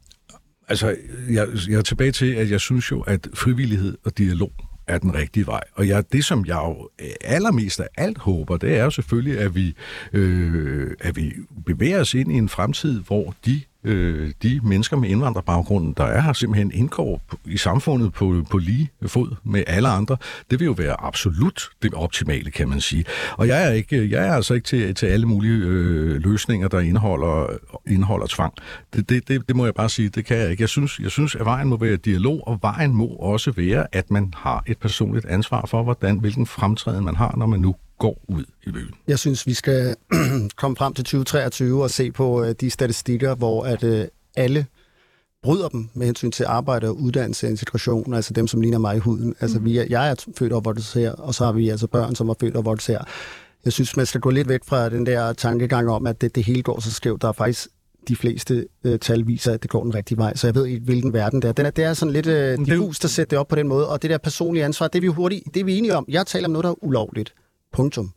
Altså, 0.69 0.97
jeg, 1.31 1.49
jeg 1.69 1.79
er 1.79 1.83
tilbage 1.83 2.13
til, 2.13 2.35
at 2.35 2.51
jeg 2.51 2.61
synes 2.61 2.91
jo, 2.91 3.01
at 3.01 3.29
frivillighed 3.35 3.99
og 4.05 4.19
dialog 4.19 4.53
er 4.87 4.99
den 4.99 5.15
rigtige 5.15 5.47
vej. 5.47 5.61
Og 5.75 5.89
jeg, 5.89 6.13
det, 6.13 6.25
som 6.25 6.47
jeg 6.47 6.57
jo 6.57 6.89
allermest 7.21 7.81
af 7.81 7.87
alt 7.97 8.19
håber, 8.19 8.57
det 8.57 8.79
er 8.79 8.85
jo 8.85 8.91
selvfølgelig, 8.91 9.39
at 9.39 9.55
vi, 9.55 9.75
øh, 10.13 10.91
at 11.01 11.17
vi 11.17 11.33
bevæger 11.67 12.01
os 12.01 12.15
ind 12.15 12.33
i 12.33 12.35
en 12.35 12.49
fremtid, 12.49 13.01
hvor 13.01 13.35
de 13.47 13.61
øh, 13.85 14.31
de 14.43 14.61
mennesker 14.63 14.97
med 14.97 15.09
indvandrerbaggrund, 15.09 15.95
der 15.95 16.05
er 16.05 16.21
her, 16.21 16.33
simpelthen 16.33 16.73
indgår 16.75 17.23
i 17.45 17.57
samfundet 17.57 18.13
på, 18.13 18.45
på 18.51 18.59
lige 18.59 18.91
fod 19.07 19.35
med 19.45 19.65
alle 19.67 19.89
andre. 19.89 20.17
Det 20.51 20.61
vil 20.61 20.67
jo 20.67 20.73
være 20.73 20.97
absolut 21.01 21.71
det 21.83 21.95
optimale, 21.95 22.51
kan 22.51 22.69
man 22.69 22.81
sige. 22.81 23.05
Og 23.33 23.49
jeg 23.49 23.65
er, 23.69 23.71
ikke, 23.71 24.11
jeg 24.11 24.27
er 24.27 24.33
altså 24.33 24.55
ikke 24.55 24.67
til, 24.67 24.95
til 24.95 25.07
alle 25.07 25.27
mulige 25.27 25.65
øh, 25.67 26.21
løsninger, 26.21 26.69
der 26.69 26.81
indeholder, 26.81 27.47
indeholder 27.87 28.27
tvang. 28.27 28.55
Det, 28.95 29.09
det, 29.09 29.29
det, 29.29 29.49
det 29.49 29.57
må 29.57 29.65
jeg 29.65 29.75
bare 29.75 29.89
sige, 29.89 30.09
det 30.09 30.25
kan 30.25 30.37
jeg 30.37 30.51
ikke. 30.51 30.63
Jeg 30.63 30.69
synes, 30.69 30.99
jeg 30.99 31.11
synes, 31.11 31.35
at 31.35 31.45
vejen 31.45 31.69
må 31.69 31.77
være 31.77 31.97
dialog, 31.97 32.49
og 32.49 32.59
vejen 32.63 32.95
må 32.95 33.07
også 33.07 33.53
være, 33.53 33.87
at 33.93 34.11
man 34.11 34.35
har 34.37 34.63
et 34.67 34.79
personligt 34.79 35.27
ansvar 35.27 35.67
for, 35.67 35.83
hvordan, 35.83 36.19
hvilken 36.19 36.47
fremtræden 36.47 37.05
man 37.05 37.17
har, 37.17 37.35
når 37.37 37.47
man 37.47 37.61
nu 37.61 37.75
går 38.03 38.19
ud 38.29 38.45
i 38.67 38.71
byen. 38.71 38.95
Jeg 39.09 39.19
synes, 39.19 39.47
vi 39.47 39.55
skal 39.55 39.97
komme 40.61 40.77
frem 40.77 40.95
til 40.95 41.05
2023 41.05 41.83
og 41.83 41.91
se 41.91 42.13
på 42.13 42.45
øh, 42.45 42.55
de 42.61 42.71
statistikker, 42.71 43.35
hvor 43.35 43.65
at 43.65 43.85
øh, 43.85 44.05
alle 44.37 44.67
bryder 45.43 45.69
dem 45.69 45.89
med 45.95 46.07
hensyn 46.07 46.31
til 46.31 46.45
arbejde 46.45 46.89
og 46.89 46.97
uddannelse 46.97 47.47
og 47.47 47.51
integration, 47.51 48.15
altså 48.15 48.35
dem, 48.35 48.47
som 48.47 48.61
ligner 48.61 48.79
mig 48.79 48.97
i 48.97 48.99
huden. 48.99 49.35
Altså, 49.41 49.59
vi 49.59 49.79
er, 49.79 49.85
jeg 49.91 50.11
er 50.11 50.15
født 50.39 50.53
og 50.53 50.65
vokset 50.65 51.03
her, 51.03 51.13
og 51.13 51.35
så 51.35 51.45
har 51.45 51.53
vi 51.53 51.69
altså 51.69 51.87
børn, 51.87 52.15
som 52.15 52.29
er 52.29 52.35
født 52.41 52.57
og 52.57 52.65
vokset 52.65 52.95
her. 52.95 53.05
Jeg 53.65 53.73
synes, 53.73 53.97
man 53.97 54.07
skal 54.07 54.21
gå 54.21 54.31
lidt 54.31 54.49
væk 54.49 54.61
fra 54.65 54.89
den 54.89 55.07
der 55.07 55.33
tankegang 55.33 55.91
om, 55.91 56.07
at 56.07 56.21
det, 56.21 56.35
det 56.35 56.45
hele 56.45 56.63
går 56.63 56.81
så 56.81 56.93
skævt. 56.93 57.23
Der 57.23 57.29
er 57.29 57.33
faktisk 57.33 57.69
de 58.09 58.17
fleste 58.17 58.67
øh, 58.85 58.99
tal 58.99 59.27
viser, 59.27 59.53
at 59.53 59.63
det 59.63 59.71
går 59.71 59.83
den 59.83 59.95
rigtige 59.95 60.19
vej. 60.19 60.37
Så 60.37 60.47
jeg 60.47 60.55
ved 60.55 60.67
ikke, 60.67 60.81
hvilken 60.81 61.13
verden 61.13 61.43
det 61.43 61.49
er. 61.49 61.53
Den 61.53 61.67
er, 61.67 61.71
det 61.71 61.85
er 61.85 61.95
sådan 61.95 62.13
lidt 62.13 62.27
øh, 62.27 62.59
diffust 62.67 63.05
at 63.05 63.11
sætte 63.11 63.31
det 63.31 63.39
op 63.39 63.49
på 63.49 63.57
den 63.57 63.69
måde. 63.69 63.89
Og 63.89 64.03
det 64.03 64.11
der 64.11 64.19
personlige 64.19 64.65
ansvar, 64.65 64.89
det 64.89 64.99
er 64.99 65.01
vi 65.01 65.07
hurtigt, 65.07 65.45
det 65.55 65.61
er 65.61 65.65
vi 65.65 65.79
enige 65.79 65.97
om. 65.97 66.05
Jeg 66.09 66.27
taler 66.27 66.49
om 66.49 66.53
noget, 66.53 66.65
der 66.65 66.71
er 66.71 66.85
ulovligt. 66.85 67.35
Punktum. 67.73 68.13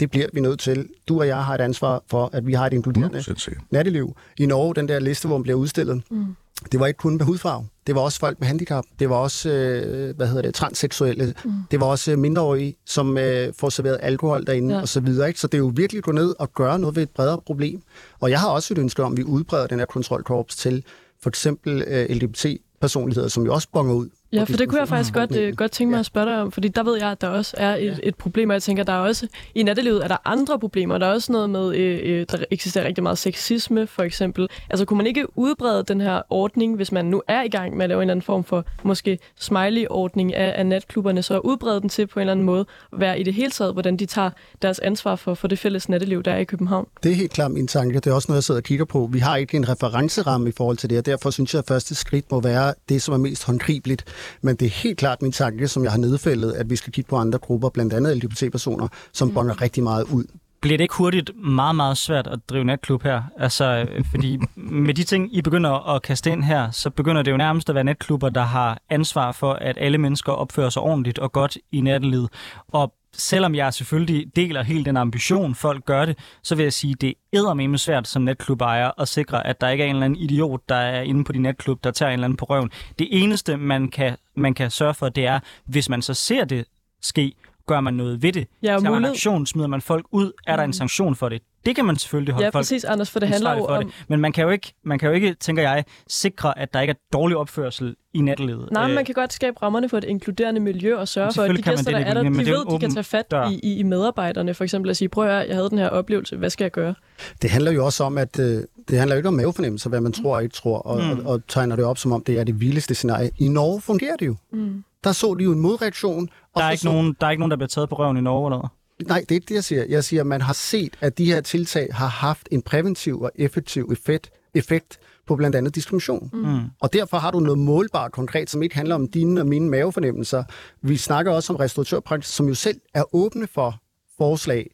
Det 0.00 0.10
bliver 0.10 0.26
vi 0.32 0.40
nødt 0.40 0.60
til. 0.60 0.88
Du 1.08 1.20
og 1.20 1.26
jeg 1.26 1.44
har 1.44 1.54
et 1.54 1.60
ansvar 1.60 2.02
for, 2.10 2.30
at 2.32 2.46
vi 2.46 2.52
har 2.52 2.66
et 2.66 2.72
inkluderende 2.72 3.22
natteliv. 3.70 4.16
I 4.38 4.46
Norge, 4.46 4.74
den 4.74 4.88
der 4.88 4.98
liste, 4.98 5.28
hvor 5.28 5.38
man 5.38 5.42
bliver 5.42 5.58
udstillet, 5.58 6.02
mm. 6.10 6.24
det 6.72 6.80
var 6.80 6.86
ikke 6.86 6.98
kun 6.98 7.16
med 7.16 7.24
hudfarve. 7.24 7.66
Det 7.86 7.94
var 7.94 8.00
også 8.00 8.18
folk 8.18 8.40
med 8.40 8.48
handicap. 8.48 8.84
Det 8.98 9.10
var 9.10 9.16
også, 9.16 9.50
øh, 9.50 10.16
hvad 10.16 10.26
hedder 10.26 10.42
det, 10.42 10.54
transseksuelle. 10.54 11.34
Mm. 11.44 11.52
Det 11.70 11.80
var 11.80 11.86
også 11.86 12.12
øh, 12.12 12.18
mindreårige, 12.18 12.76
som 12.86 13.18
øh, 13.18 13.52
får 13.58 13.68
serveret 13.68 13.98
alkohol 14.02 14.46
derinde 14.46 14.74
ja. 14.74 14.80
og 14.80 14.88
så 14.88 15.00
videre. 15.00 15.28
Ikke? 15.28 15.40
Så 15.40 15.46
det 15.46 15.54
er 15.54 15.58
jo 15.58 15.72
virkelig 15.76 15.98
at 15.98 16.04
gå 16.04 16.12
ned 16.12 16.34
og 16.38 16.52
gøre 16.52 16.78
noget 16.78 16.96
ved 16.96 17.02
et 17.02 17.10
bredere 17.10 17.40
problem. 17.46 17.82
Og 18.20 18.30
jeg 18.30 18.40
har 18.40 18.48
også 18.48 18.74
et 18.74 18.78
ønske 18.78 19.02
om, 19.02 19.12
at 19.12 19.18
vi 19.18 19.24
udbreder 19.24 19.66
den 19.66 19.78
her 19.78 19.86
kontrolkorps 19.86 20.56
til 20.56 20.84
for 21.22 21.28
eksempel 21.28 21.84
øh, 21.86 22.10
LGBT-personligheder, 22.10 23.28
som 23.28 23.44
jo 23.44 23.54
også 23.54 23.68
bonger 23.72 23.94
ud 23.94 24.08
Ja, 24.32 24.42
for 24.42 24.56
det 24.56 24.68
kunne 24.68 24.80
jeg 24.80 24.88
faktisk 24.88 25.14
godt, 25.14 25.36
uh, 25.36 25.56
godt 25.56 25.70
tænke 25.70 25.90
mig 25.90 26.00
at 26.00 26.06
spørge 26.06 26.26
dig 26.26 26.40
om, 26.40 26.52
fordi 26.52 26.68
der 26.68 26.82
ved 26.82 26.96
jeg, 26.98 27.10
at 27.10 27.20
der 27.20 27.28
også 27.28 27.54
er 27.56 27.76
et, 27.76 28.00
et 28.02 28.14
problem, 28.14 28.50
og 28.50 28.54
jeg 28.54 28.62
tænker, 28.62 28.82
der 28.82 28.92
er 28.92 28.98
også, 28.98 29.28
i 29.54 29.62
nattelivet 29.62 30.04
er 30.04 30.08
der 30.08 30.16
andre 30.24 30.58
problemer. 30.58 30.98
Der 30.98 31.06
er 31.06 31.12
også 31.12 31.32
noget 31.32 31.50
med, 31.50 31.60
uh, 31.60 32.10
uh, 32.10 32.38
der 32.38 32.44
eksisterer 32.50 32.84
rigtig 32.84 33.02
meget 33.02 33.18
sexisme, 33.18 33.86
for 33.86 34.02
eksempel. 34.02 34.48
Altså, 34.70 34.84
kunne 34.84 34.96
man 34.96 35.06
ikke 35.06 35.38
udbrede 35.38 35.84
den 35.88 36.00
her 36.00 36.22
ordning, 36.30 36.76
hvis 36.76 36.92
man 36.92 37.04
nu 37.04 37.22
er 37.28 37.42
i 37.42 37.48
gang 37.48 37.76
med 37.76 37.84
at 37.84 37.88
lave 37.88 37.98
en 37.98 38.02
eller 38.02 38.12
anden 38.12 38.22
form 38.22 38.44
for, 38.44 38.64
måske 38.82 39.18
smiley-ordning 39.36 40.34
af, 40.34 40.54
af 40.58 40.66
natklubberne, 40.66 41.22
så 41.22 41.38
udbrede 41.38 41.80
den 41.80 41.88
til 41.88 42.06
på 42.06 42.18
en 42.18 42.20
eller 42.20 42.32
anden 42.32 42.46
måde, 42.46 42.66
være 42.92 43.20
i 43.20 43.22
det 43.22 43.34
hele 43.34 43.50
taget, 43.50 43.72
hvordan 43.72 43.96
de 43.96 44.06
tager 44.06 44.30
deres 44.62 44.78
ansvar 44.78 45.16
for, 45.16 45.34
for 45.34 45.48
det 45.48 45.58
fælles 45.58 45.88
natteliv, 45.88 46.22
der 46.22 46.32
er 46.32 46.38
i 46.38 46.44
København? 46.44 46.86
Det 47.02 47.12
er 47.12 47.16
helt 47.16 47.32
klart 47.32 47.50
min 47.50 47.66
tanke. 47.66 47.94
Det 47.94 48.06
er 48.06 48.14
også 48.14 48.26
noget, 48.28 48.36
jeg 48.36 48.44
sidder 48.44 48.60
og 48.60 48.64
kigger 48.64 48.84
på. 48.84 49.08
Vi 49.12 49.18
har 49.18 49.36
ikke 49.36 49.56
en 49.56 49.68
referenceramme 49.68 50.48
i 50.48 50.52
forhold 50.56 50.76
til 50.76 50.90
det, 50.90 50.98
og 50.98 51.06
derfor 51.06 51.30
synes 51.30 51.54
jeg, 51.54 51.58
at 51.58 51.66
første 51.68 51.94
skridt 51.94 52.32
må 52.32 52.40
være 52.40 52.74
det, 52.88 53.02
som 53.02 53.14
er 53.14 53.18
mest 53.18 53.44
håndgribeligt 53.44 54.04
men 54.42 54.56
det 54.56 54.66
er 54.66 54.70
helt 54.70 54.98
klart 54.98 55.22
min 55.22 55.32
tanke, 55.32 55.68
som 55.68 55.84
jeg 55.84 55.92
har 55.92 55.98
nedfældet, 55.98 56.52
at 56.52 56.70
vi 56.70 56.76
skal 56.76 56.92
kigge 56.92 57.08
på 57.08 57.16
andre 57.16 57.38
grupper, 57.38 57.68
blandt 57.68 57.92
andet 57.92 58.16
LGBT-personer, 58.16 58.88
som 59.12 59.28
mm. 59.28 59.34
bonger 59.34 59.62
rigtig 59.62 59.82
meget 59.82 60.04
ud 60.04 60.24
bliver 60.60 60.76
det 60.76 60.84
ikke 60.84 60.94
hurtigt 60.94 61.30
meget, 61.36 61.76
meget 61.76 61.98
svært 61.98 62.26
at 62.26 62.38
drive 62.48 62.64
natklub 62.64 63.02
her? 63.02 63.22
Altså, 63.36 63.86
øh, 63.90 64.04
fordi 64.10 64.38
med 64.56 64.94
de 64.94 65.04
ting, 65.04 65.36
I 65.36 65.42
begynder 65.42 65.94
at 65.94 66.02
kaste 66.02 66.30
ind 66.30 66.44
her, 66.44 66.70
så 66.70 66.90
begynder 66.90 67.22
det 67.22 67.30
jo 67.30 67.36
nærmest 67.36 67.68
at 67.68 67.74
være 67.74 67.84
natklubber, 67.84 68.28
der 68.28 68.42
har 68.42 68.78
ansvar 68.90 69.32
for, 69.32 69.52
at 69.52 69.76
alle 69.80 69.98
mennesker 69.98 70.32
opfører 70.32 70.70
sig 70.70 70.82
ordentligt 70.82 71.18
og 71.18 71.32
godt 71.32 71.58
i 71.72 71.80
nattelivet. 71.80 72.28
Og 72.68 72.94
selvom 73.12 73.54
jeg 73.54 73.74
selvfølgelig 73.74 74.36
deler 74.36 74.62
helt 74.62 74.86
den 74.86 74.96
ambition, 74.96 75.54
folk 75.54 75.84
gør 75.84 76.04
det, 76.04 76.18
så 76.42 76.54
vil 76.54 76.62
jeg 76.62 76.72
sige, 76.72 76.94
det 76.94 77.14
er 77.32 77.54
med 77.54 77.78
svært 77.78 78.08
som 78.08 78.22
netklubejer 78.22 79.00
at 79.00 79.08
sikre, 79.08 79.46
at 79.46 79.60
der 79.60 79.68
ikke 79.68 79.84
er 79.84 79.88
en 79.88 79.94
eller 79.96 80.04
anden 80.04 80.18
idiot, 80.18 80.60
der 80.68 80.74
er 80.74 81.02
inde 81.02 81.24
på 81.24 81.32
din 81.32 81.42
netklub, 81.42 81.84
der 81.84 81.90
tager 81.90 82.10
en 82.10 82.12
eller 82.12 82.24
anden 82.24 82.36
på 82.36 82.44
røven. 82.44 82.70
Det 82.98 83.08
eneste, 83.10 83.56
man 83.56 83.88
kan, 83.88 84.16
man 84.34 84.54
kan 84.54 84.70
sørge 84.70 84.94
for, 84.94 85.08
det 85.08 85.26
er, 85.26 85.40
hvis 85.64 85.88
man 85.88 86.02
så 86.02 86.14
ser 86.14 86.44
det 86.44 86.64
ske, 87.02 87.32
gør 87.66 87.80
man 87.80 87.94
noget 87.94 88.22
ved 88.22 88.32
det. 88.32 88.46
Ja, 88.62 88.66
Tager 88.66 88.90
man 88.90 89.04
aktion, 89.04 89.46
smider 89.46 89.68
man 89.68 89.80
folk 89.80 90.06
ud, 90.10 90.32
er 90.46 90.56
der 90.56 90.64
en 90.64 90.72
sanktion 90.72 91.16
for 91.16 91.28
det. 91.28 91.42
Det 91.66 91.76
kan 91.76 91.84
man 91.84 91.96
selvfølgelig 91.96 92.34
holde 92.34 92.44
Ja, 92.44 92.48
folk 92.48 92.62
præcis, 92.62 92.84
Anders, 92.84 93.10
for 93.10 93.20
det 93.20 93.28
handler 93.28 93.52
jo 93.52 93.58
for 93.58 93.66
om... 93.66 93.84
det. 93.84 93.94
Men 94.08 94.20
man 94.20 94.32
kan, 94.32 94.44
jo 94.44 94.50
ikke, 94.50 94.72
man 94.84 94.98
kan 94.98 95.08
jo 95.08 95.14
ikke, 95.14 95.34
tænker 95.34 95.62
jeg, 95.62 95.84
sikre, 96.08 96.58
at 96.58 96.74
der 96.74 96.80
ikke 96.80 96.90
er 96.90 96.94
dårlig 97.12 97.36
opførsel 97.36 97.96
i 98.14 98.20
nattelivet. 98.20 98.68
Nej, 98.72 98.82
men 98.82 98.90
Øh, 98.90 98.94
man 98.94 99.04
kan 99.04 99.14
godt 99.14 99.32
skabe 99.32 99.56
rammerne 99.62 99.88
for 99.88 99.98
et 99.98 100.04
inkluderende 100.04 100.60
miljø 100.60 100.96
og 100.96 101.08
sørge 101.08 101.32
for, 101.34 101.42
at 101.42 101.50
de 101.50 101.62
gæster, 101.62 101.90
der 101.90 101.98
det, 101.98 102.08
er 102.08 102.14
der, 102.14 102.22
de 102.22 102.26
er 102.28 102.30
ved, 102.32 102.64
en 102.68 102.74
de 102.74 102.78
kan 102.80 102.90
tage 102.94 103.04
fat 103.04 103.30
dør. 103.30 103.50
i, 103.62 103.78
i, 103.78 103.82
medarbejderne. 103.82 104.54
For 104.54 104.64
eksempel 104.64 104.90
at 104.90 104.96
sige, 104.96 105.08
prøv 105.08 105.24
at 105.24 105.30
høre, 105.30 105.44
jeg 105.48 105.56
havde 105.56 105.70
den 105.70 105.78
her 105.78 105.88
oplevelse, 105.88 106.36
hvad 106.36 106.50
skal 106.50 106.64
jeg 106.64 106.72
gøre? 106.72 106.94
Det 107.42 107.50
handler 107.50 107.72
jo 107.72 107.84
også 107.84 108.04
om, 108.04 108.18
at 108.18 108.38
øh, 108.38 108.62
det 108.88 108.98
handler 108.98 109.14
jo 109.14 109.18
ikke 109.18 109.28
om 109.28 109.34
mavefornemmelse, 109.34 109.88
hvad 109.88 110.00
man 110.00 110.12
tror 110.12 110.36
og 110.36 110.42
ikke 110.42 110.52
tror, 110.54 110.78
og, 110.78 110.98
Mm. 110.98 111.04
mm. 111.04 111.26
og, 111.26 111.32
og 111.32 111.40
tegner 111.48 111.76
det 111.76 111.84
op, 111.84 111.98
som 111.98 112.12
om 112.12 112.24
det 112.24 112.38
er 112.38 112.44
det 112.44 112.60
vildeste 112.60 112.94
scenarie. 112.94 113.30
I 113.38 113.48
Norge 113.48 113.80
fungerer 113.80 114.16
det 114.16 114.26
jo. 114.26 114.36
Mm. 114.52 114.84
Der 115.04 115.12
så 115.12 115.34
de 115.34 115.44
jo 115.44 115.52
en 115.52 115.60
modreaktion. 115.60 116.28
Og 116.54 116.60
der, 116.60 116.62
er 116.62 116.68
så 116.68 116.72
ikke 116.72 116.80
så, 116.82 116.88
nogen, 116.92 117.16
der 117.20 117.26
er 117.26 117.30
ikke 117.30 117.40
nogen, 117.40 117.50
der 117.50 117.56
bliver 117.56 117.68
taget 117.68 117.88
på 117.88 117.94
røven 117.94 118.16
i 118.16 118.20
Norge 118.20 118.48
eller? 118.48 118.72
Nej, 119.06 119.20
det 119.20 119.30
er 119.30 119.34
ikke 119.34 119.48
det, 119.48 119.54
jeg 119.54 119.64
siger. 119.64 119.84
Jeg 119.88 120.04
siger, 120.04 120.20
at 120.20 120.26
man 120.26 120.40
har 120.40 120.52
set, 120.52 120.96
at 121.00 121.18
de 121.18 121.24
her 121.24 121.40
tiltag 121.40 121.88
har 121.90 122.06
haft 122.06 122.48
en 122.50 122.62
præventiv 122.62 123.20
og 123.20 123.30
effektiv 123.34 123.88
effekt, 123.92 124.30
effekt 124.54 124.98
på 125.26 125.36
blandt 125.36 125.56
andet 125.56 125.74
diskrimination. 125.74 126.30
Mm. 126.32 126.60
Og 126.80 126.92
derfor 126.92 127.18
har 127.18 127.30
du 127.30 127.40
noget 127.40 127.58
målbart 127.58 128.12
konkret, 128.12 128.50
som 128.50 128.62
ikke 128.62 128.76
handler 128.76 128.94
om 128.94 129.08
dine 129.08 129.40
og 129.40 129.46
mine 129.46 129.68
mavefornemmelser. 129.68 130.44
Vi 130.82 130.96
snakker 130.96 131.32
også 131.32 131.52
om 131.52 131.56
restauratørpraksis, 131.56 132.34
som 132.34 132.48
jo 132.48 132.54
selv 132.54 132.80
er 132.94 133.14
åbne 133.14 133.46
for 133.46 133.82
forslag 134.18 134.70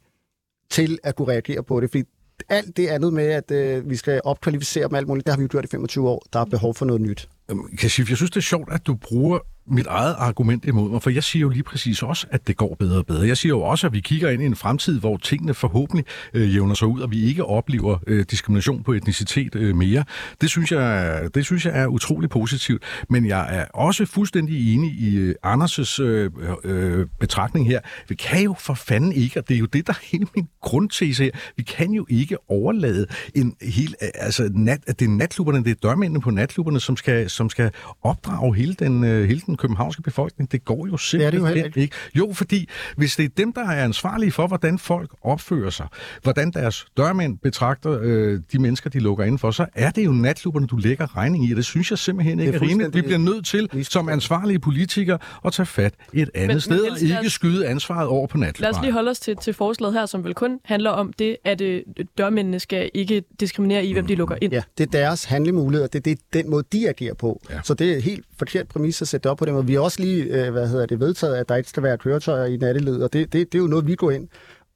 til 0.69 0.99
at 1.03 1.15
kunne 1.15 1.27
reagere 1.27 1.63
på 1.63 1.79
det. 1.81 1.89
Fordi 1.89 2.03
alt 2.49 2.77
det 2.77 2.87
andet 2.87 3.13
med, 3.13 3.25
at 3.25 3.51
øh, 3.51 3.89
vi 3.89 3.95
skal 3.95 4.21
opkvalificere 4.23 4.87
dem 4.87 4.95
alt 4.95 5.07
muligt, 5.07 5.25
det 5.25 5.33
har 5.33 5.37
vi 5.37 5.43
jo 5.43 5.47
gjort 5.51 5.65
i 5.65 5.67
25 5.67 6.09
år. 6.09 6.25
Der 6.33 6.39
er 6.39 6.45
behov 6.45 6.75
for 6.75 6.85
noget 6.85 7.01
nyt. 7.01 7.29
Øhm, 7.51 7.77
Kashif, 7.77 8.09
jeg 8.09 8.17
synes, 8.17 8.31
det 8.31 8.37
er 8.37 8.41
sjovt, 8.41 8.73
at 8.73 8.87
du 8.87 8.95
bruger 8.95 9.39
mit 9.67 9.87
eget 9.87 10.15
argument 10.17 10.65
imod 10.65 10.89
mig, 10.89 11.01
for 11.01 11.09
jeg 11.09 11.23
siger 11.23 11.41
jo 11.41 11.49
lige 11.49 11.63
præcis 11.63 12.03
også, 12.03 12.27
at 12.31 12.47
det 12.47 12.57
går 12.57 12.75
bedre 12.79 12.97
og 12.97 13.05
bedre. 13.05 13.27
Jeg 13.27 13.37
siger 13.37 13.49
jo 13.49 13.61
også, 13.61 13.87
at 13.87 13.93
vi 13.93 13.99
kigger 13.99 14.29
ind 14.29 14.41
i 14.41 14.45
en 14.45 14.55
fremtid, 14.55 14.99
hvor 14.99 15.17
tingene 15.17 15.53
forhåbentlig 15.53 16.05
øh, 16.33 16.53
jævner 16.53 16.73
sig 16.73 16.87
ud, 16.87 17.01
og 17.01 17.11
vi 17.11 17.23
ikke 17.23 17.45
oplever 17.45 17.97
øh, 18.07 18.25
diskrimination 18.31 18.83
på 18.83 18.93
etnicitet 18.93 19.55
øh, 19.55 19.75
mere. 19.75 20.03
Det 20.41 20.49
synes, 20.49 20.71
jeg, 20.71 21.21
det 21.35 21.45
synes 21.45 21.65
jeg 21.65 21.79
er 21.79 21.87
utrolig 21.87 22.29
positivt. 22.29 22.83
Men 23.09 23.25
jeg 23.25 23.57
er 23.59 23.65
også 23.73 24.05
fuldstændig 24.05 24.73
enig 24.73 24.91
i 24.91 25.15
øh, 25.15 25.35
Anders' 25.45 26.01
øh, 26.01 26.31
øh, 26.63 27.07
betragtning 27.19 27.67
her. 27.67 27.79
Vi 28.09 28.15
kan 28.15 28.43
jo 28.43 28.55
for 28.59 28.73
fanden 28.73 29.11
ikke, 29.11 29.39
og 29.39 29.47
det 29.47 29.55
er 29.55 29.59
jo 29.59 29.65
det, 29.65 29.87
der 29.87 29.93
er 29.93 29.99
hele 30.11 30.27
min 30.35 30.47
grundtese 30.61 31.23
her, 31.23 31.31
vi 31.57 31.63
kan 31.63 31.91
jo 31.91 32.05
ikke 32.09 32.37
overlade 32.49 33.07
en 33.35 33.55
hel, 33.61 33.95
altså 34.01 34.49
nat, 34.53 34.79
at 34.87 34.99
det 34.99 35.05
er 35.05 35.09
natklubberne, 35.09 35.63
det 35.63 35.71
er 35.71 35.75
dørmændene 35.83 36.21
på 36.21 36.31
natklubberne, 36.31 36.79
som 36.79 36.97
skal, 36.97 37.29
som 37.29 37.49
skal 37.49 37.71
opdrage 38.01 38.55
hele 38.55 38.73
den, 38.73 39.03
øh, 39.03 39.27
hele 39.27 39.41
den 39.45 39.54
københavnske 39.57 40.01
befolkning. 40.01 40.51
Det 40.51 40.65
går 40.65 40.87
jo 40.87 40.97
simpelthen 40.97 41.39
jo 41.41 41.45
heller 41.47 41.65
ikke. 41.65 41.79
ikke. 41.79 41.95
Jo, 42.15 42.31
fordi 42.33 42.69
hvis 42.97 43.15
det 43.15 43.25
er 43.25 43.29
dem, 43.37 43.53
der 43.53 43.61
er 43.67 43.83
ansvarlige 43.83 44.31
for, 44.31 44.47
hvordan 44.47 44.79
folk 44.79 45.11
opfører 45.21 45.69
sig, 45.69 45.87
hvordan 46.23 46.51
deres 46.51 46.85
dørmænd 46.97 47.37
betragter 47.37 47.99
øh, 48.01 48.39
de 48.51 48.59
mennesker, 48.59 48.89
de 48.89 48.99
lukker 48.99 49.23
indenfor, 49.23 49.51
så 49.51 49.65
er 49.75 49.89
det 49.91 50.05
jo 50.05 50.11
natklubberne, 50.11 50.67
du 50.67 50.75
lægger 50.77 51.17
regning 51.17 51.47
i, 51.49 51.51
og 51.51 51.55
det 51.57 51.65
synes 51.65 51.91
jeg 51.91 51.99
simpelthen 51.99 52.39
ikke 52.39 52.51
Det 52.51 52.57
er, 52.57 52.61
er 52.61 52.65
er 52.65 52.69
rimeligt. 52.69 52.95
Vi 52.95 53.01
bliver 53.01 53.17
nødt 53.17 53.45
til, 53.45 53.85
som 53.85 54.09
ansvarlige 54.09 54.59
politikere, 54.59 55.17
at 55.45 55.53
tage 55.53 55.65
fat 55.65 55.93
et 56.13 56.29
andet 56.35 56.47
men 56.55 56.59
sted, 56.61 56.79
og 56.79 56.85
Niels, 56.87 57.01
lad 57.01 57.09
ikke 57.09 57.27
os- 57.27 57.33
skyde 57.33 57.67
ansvaret 57.67 58.07
over 58.07 58.27
på 58.27 58.37
Lad 58.37 58.43
os 58.43 58.47
natklubberne. 58.47 58.85
lige 58.85 58.93
holde 58.93 59.11
os 59.11 59.19
til, 59.19 59.35
til 59.37 59.53
forslaget 59.53 59.93
her, 59.93 60.05
som 60.05 60.23
vel 60.23 60.33
kun 60.33 60.59
handler 60.65 60.89
om 60.89 61.13
det, 61.13 61.37
at 61.45 61.61
øh, 61.61 61.81
dørmændene 62.17 62.59
skal 62.59 62.89
ikke 62.93 63.23
diskriminere 63.39 63.85
i, 63.85 63.93
hvem 63.93 64.07
de 64.07 64.15
lukker 64.15 64.35
ind. 64.41 64.53
Ja, 64.53 64.61
det 64.77 64.85
er 64.87 64.91
deres 64.91 65.23
handlemuligheder, 65.25 65.87
det 65.87 65.99
er 65.99 66.03
det, 66.03 66.19
den 66.33 66.49
måde, 66.49 66.63
de 66.71 66.89
agerer 66.89 67.13
på. 67.13 67.41
Ja. 67.49 67.59
Så 67.63 67.73
det 67.73 67.97
er 67.97 68.01
helt 68.01 68.25
forkert 68.37 68.67
præmis 68.67 69.01
at 69.01 69.07
sætte 69.07 69.23
det 69.23 69.31
op 69.31 69.37
på 69.37 69.44
den 69.45 69.53
måde. 69.53 69.65
Vi 69.65 69.73
har 69.73 69.81
også 69.81 70.01
lige, 70.01 70.23
øh, 70.23 70.51
hvad 70.51 70.67
hedder 70.67 70.85
det, 70.85 70.99
vedtaget, 70.99 71.35
at 71.35 71.49
der 71.49 71.55
ikke 71.55 71.69
skal 71.69 71.83
være 71.83 71.97
køretøjer 71.97 72.45
i 72.45 72.57
nattelivet, 72.57 73.03
og 73.03 73.13
det, 73.13 73.33
det, 73.33 73.53
det 73.53 73.57
er 73.57 73.61
jo 73.61 73.67
noget, 73.67 73.87
vi 73.87 73.95
går 73.95 74.11
ind 74.11 74.27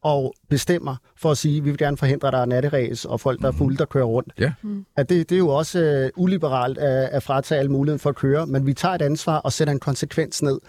og 0.04 0.34
bestemmer 0.50 0.96
for 1.18 1.32
at 1.32 1.38
sige, 1.38 1.58
at 1.58 1.66
vi 1.66 1.70
vil 1.70 1.78
gerne 1.78 1.98
forhindre, 1.98 2.28
at 2.28 2.34
der 2.34 2.40
er 2.40 2.46
natteræs 2.46 3.06
og 3.06 3.20
folk, 3.20 3.42
der 3.42 3.48
er 3.48 3.52
fulde, 3.52 3.78
der 3.78 3.86
kører 3.86 4.06
rundt. 4.06 4.34
Ja. 4.40 4.54
At 4.98 5.10
det, 5.10 5.30
det 5.30 5.36
er 5.36 5.40
jo 5.40 5.48
også 5.48 5.80
øh, 5.80 6.10
uliberalt 6.16 6.78
at, 6.78 7.10
at 7.10 7.24
fratage 7.24 7.60
alle 7.60 7.72
muligheden 7.72 8.00
for 8.00 8.10
at 8.10 8.16
køre, 8.16 8.48
men 8.48 8.66
vi 8.66 8.74
tager 8.74 8.96
et 8.96 9.02
ansvar 9.02 9.38
og 9.38 9.54
sætter 9.54 9.72
en 9.72 9.80
konsekvens 9.80 10.42
ned. 10.44 10.60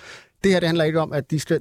Det 0.44 0.52
her 0.52 0.60
det 0.60 0.68
handler 0.68 0.84
ikke 0.84 1.00
om, 1.00 1.12
at 1.12 1.30
de 1.30 1.40
skal... 1.40 1.60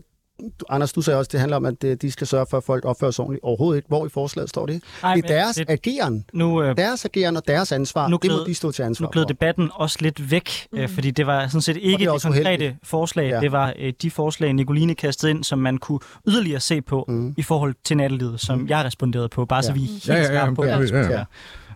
Anders, 0.69 0.93
du 0.93 1.01
sagde 1.01 1.19
også, 1.19 1.29
det 1.31 1.39
handler 1.39 1.57
om, 1.57 1.65
at 1.65 1.83
øh, 1.83 1.97
de 2.01 2.11
skal 2.11 2.27
sørge 2.27 2.45
for, 2.49 2.57
at 2.57 2.63
folk 2.63 2.85
opfører 2.85 3.11
sig 3.11 3.23
ordentligt. 3.23 3.43
Overhovedet 3.43 3.77
ikke. 3.77 3.87
Hvor 3.87 4.05
i 4.05 4.09
forslaget 4.09 4.49
står 4.49 4.65
det? 4.65 4.81
Ej, 5.03 5.15
det 5.15 5.23
er 5.25 5.27
deres 5.27 5.55
det- 5.55 5.69
ageren. 5.69 6.25
Nu, 6.33 6.63
øh, 6.63 6.77
Deres 6.77 7.05
ageren 7.05 7.37
og 7.37 7.47
deres 7.47 7.71
ansvar. 7.71 8.07
Nu 8.07 8.19
det 8.21 8.31
må 8.31 8.37
gled- 8.37 8.45
de 8.45 8.53
stå 8.55 8.71
til 8.71 8.83
ansvar 8.83 9.07
nu 9.07 9.11
gled 9.11 9.23
for. 9.23 9.27
debatten 9.27 9.69
også 9.73 9.97
lidt 10.01 10.31
væk, 10.31 10.49
mm. 10.71 10.77
øh, 10.79 10.89
fordi 10.89 11.11
det 11.11 11.27
var 11.27 11.47
sådan 11.47 11.61
set 11.61 11.77
ikke 11.77 12.05
det 12.05 12.13
det, 12.13 12.21
konkrete 12.21 12.41
uheldigt. 12.45 12.75
forslag. 12.83 13.29
Ja. 13.29 13.35
Ja. 13.35 13.41
Det 13.41 13.51
var 13.51 13.73
øh, 13.79 13.93
de 14.01 14.11
forslag, 14.11 14.53
Nicoline 14.53 14.95
kastede 14.95 15.31
ind, 15.31 15.43
som 15.43 15.59
man 15.59 15.77
kunne 15.77 15.99
yderligere 16.27 16.59
se 16.59 16.81
på 16.81 17.05
mm. 17.07 17.33
i 17.37 17.41
forhold 17.41 17.75
til 17.83 17.97
nattelivet, 17.97 18.39
som 18.41 18.67
jeg 18.67 18.85
responderede 18.85 19.29
på, 19.29 19.45
bare 19.45 19.57
ja. 19.57 19.61
så 19.61 19.73
vi 19.73 19.79
er 19.83 19.87
helt 19.87 20.07
Ja, 20.07 20.13
ja, 20.13 20.19
ja, 20.19 20.25
skarpe 20.25 20.55
på, 20.55 20.63
ja, 20.65 20.79
ja, 20.79 21.11
ja. 21.19 21.23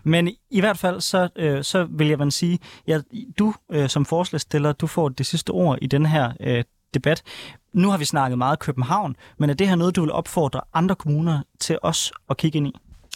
Men 0.06 0.28
i 0.50 0.60
hvert 0.60 0.78
fald, 0.78 1.00
så, 1.00 1.28
øh, 1.36 1.64
så 1.64 1.86
vil 1.90 2.08
jeg 2.08 2.18
vel 2.18 2.32
sige, 2.32 2.58
at 2.88 3.02
du 3.38 3.54
øh, 3.72 3.88
som 3.88 4.04
forslagsstiller, 4.04 4.72
du 4.72 4.86
får 4.86 5.08
det 5.08 5.26
sidste 5.26 5.50
ord 5.50 5.78
i 5.82 5.86
den 5.86 6.06
her 6.06 6.32
øh, 6.40 6.64
debat. 6.94 7.22
Nu 7.72 7.90
har 7.90 7.98
vi 7.98 8.04
snakket 8.04 8.38
meget 8.38 8.58
København, 8.58 9.16
men 9.38 9.50
er 9.50 9.54
det 9.54 9.68
her 9.68 9.74
noget, 9.74 9.96
du 9.96 10.00
vil 10.00 10.12
opfordre 10.12 10.60
andre 10.74 10.94
kommuner 10.94 11.42
til 11.60 11.78
os 11.82 12.12
at 12.30 12.36
kigge 12.36 12.56
ind 12.56 12.66
i? 12.66 12.72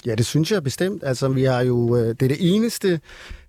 Ja, 0.06 0.14
det 0.14 0.26
synes 0.26 0.52
jeg 0.52 0.62
bestemt. 0.62 1.02
Altså, 1.04 1.28
vi 1.28 1.44
har 1.44 1.60
jo, 1.60 1.96
øh, 1.96 2.08
det 2.08 2.22
er 2.22 2.28
det 2.28 2.54
eneste 2.54 3.00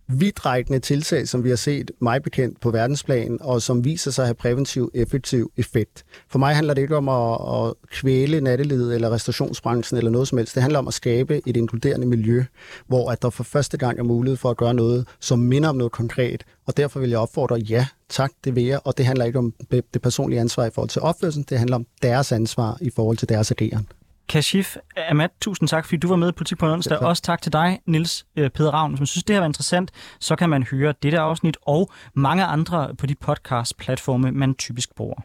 vidtrækkende 0.09 0.79
tiltag, 0.79 1.27
som 1.27 1.43
vi 1.43 1.49
har 1.49 1.55
set 1.55 1.91
mig 1.99 2.23
bekendt 2.23 2.59
på 2.59 2.71
verdensplan, 2.71 3.37
og 3.41 3.61
som 3.61 3.85
viser 3.85 4.11
sig 4.11 4.23
at 4.23 4.27
have 4.27 4.35
præventiv, 4.35 4.91
effektiv 4.93 5.51
effekt. 5.57 6.03
For 6.29 6.39
mig 6.39 6.55
handler 6.55 6.73
det 6.73 6.81
ikke 6.81 6.97
om 6.97 7.09
at, 7.09 7.37
at 7.55 7.73
kvæle 7.91 8.41
nattelivet 8.41 8.95
eller 8.95 9.11
restaurationsbranchen 9.11 9.97
eller 9.97 10.11
noget 10.11 10.27
som 10.27 10.37
helst. 10.37 10.55
Det 10.55 10.61
handler 10.61 10.79
om 10.79 10.87
at 10.87 10.93
skabe 10.93 11.41
et 11.45 11.57
inkluderende 11.57 12.07
miljø, 12.07 12.43
hvor 12.87 13.11
at 13.11 13.21
der 13.21 13.29
for 13.29 13.43
første 13.43 13.77
gang 13.77 13.99
er 13.99 14.03
mulighed 14.03 14.37
for 14.37 14.49
at 14.49 14.57
gøre 14.57 14.73
noget, 14.73 15.07
som 15.19 15.39
minder 15.39 15.69
om 15.69 15.75
noget 15.75 15.91
konkret. 15.91 16.43
Og 16.65 16.77
derfor 16.77 16.99
vil 16.99 17.09
jeg 17.09 17.19
opfordre, 17.19 17.55
ja, 17.55 17.85
tak, 18.09 18.31
det 18.43 18.55
vil 18.55 18.65
jeg. 18.65 18.79
Og 18.83 18.97
det 18.97 19.05
handler 19.05 19.25
ikke 19.25 19.39
om 19.39 19.53
det 19.69 20.01
personlige 20.03 20.39
ansvar 20.39 20.65
i 20.65 20.69
forhold 20.69 20.89
til 20.89 21.01
opførelsen, 21.01 21.45
det 21.49 21.57
handler 21.57 21.75
om 21.75 21.85
deres 22.01 22.31
ansvar 22.31 22.77
i 22.81 22.89
forhold 22.89 23.17
til 23.17 23.29
deres 23.29 23.51
ageren. 23.51 23.87
Kashif 24.29 24.77
Ahmad, 24.97 25.29
tusind 25.41 25.69
tak, 25.69 25.85
fordi 25.85 25.97
du 25.97 26.07
var 26.07 26.15
med 26.15 26.29
i 26.29 26.31
Politik 26.31 26.57
på 26.57 26.65
onsdag. 26.73 26.89
Selv 26.89 26.99
tak. 26.99 27.07
Også 27.07 27.23
tak 27.23 27.41
til 27.41 27.53
dig, 27.53 27.79
Nils 27.85 28.25
øh, 28.35 28.49
Peder 28.49 28.71
Ravn. 28.71 28.91
Hvis 28.91 28.99
man 28.99 29.07
synes, 29.07 29.23
det 29.23 29.35
her 29.35 29.39
var 29.39 29.47
interessant, 29.47 29.91
så 30.19 30.35
kan 30.35 30.49
man 30.49 30.63
høre 30.63 30.93
dette 31.03 31.19
afsnit 31.19 31.57
og 31.61 31.91
mange 32.13 32.43
andre 32.43 32.95
på 32.95 33.05
de 33.05 33.15
podcast-platforme, 33.15 34.31
man 34.31 34.55
typisk 34.55 34.95
bruger. 34.95 35.21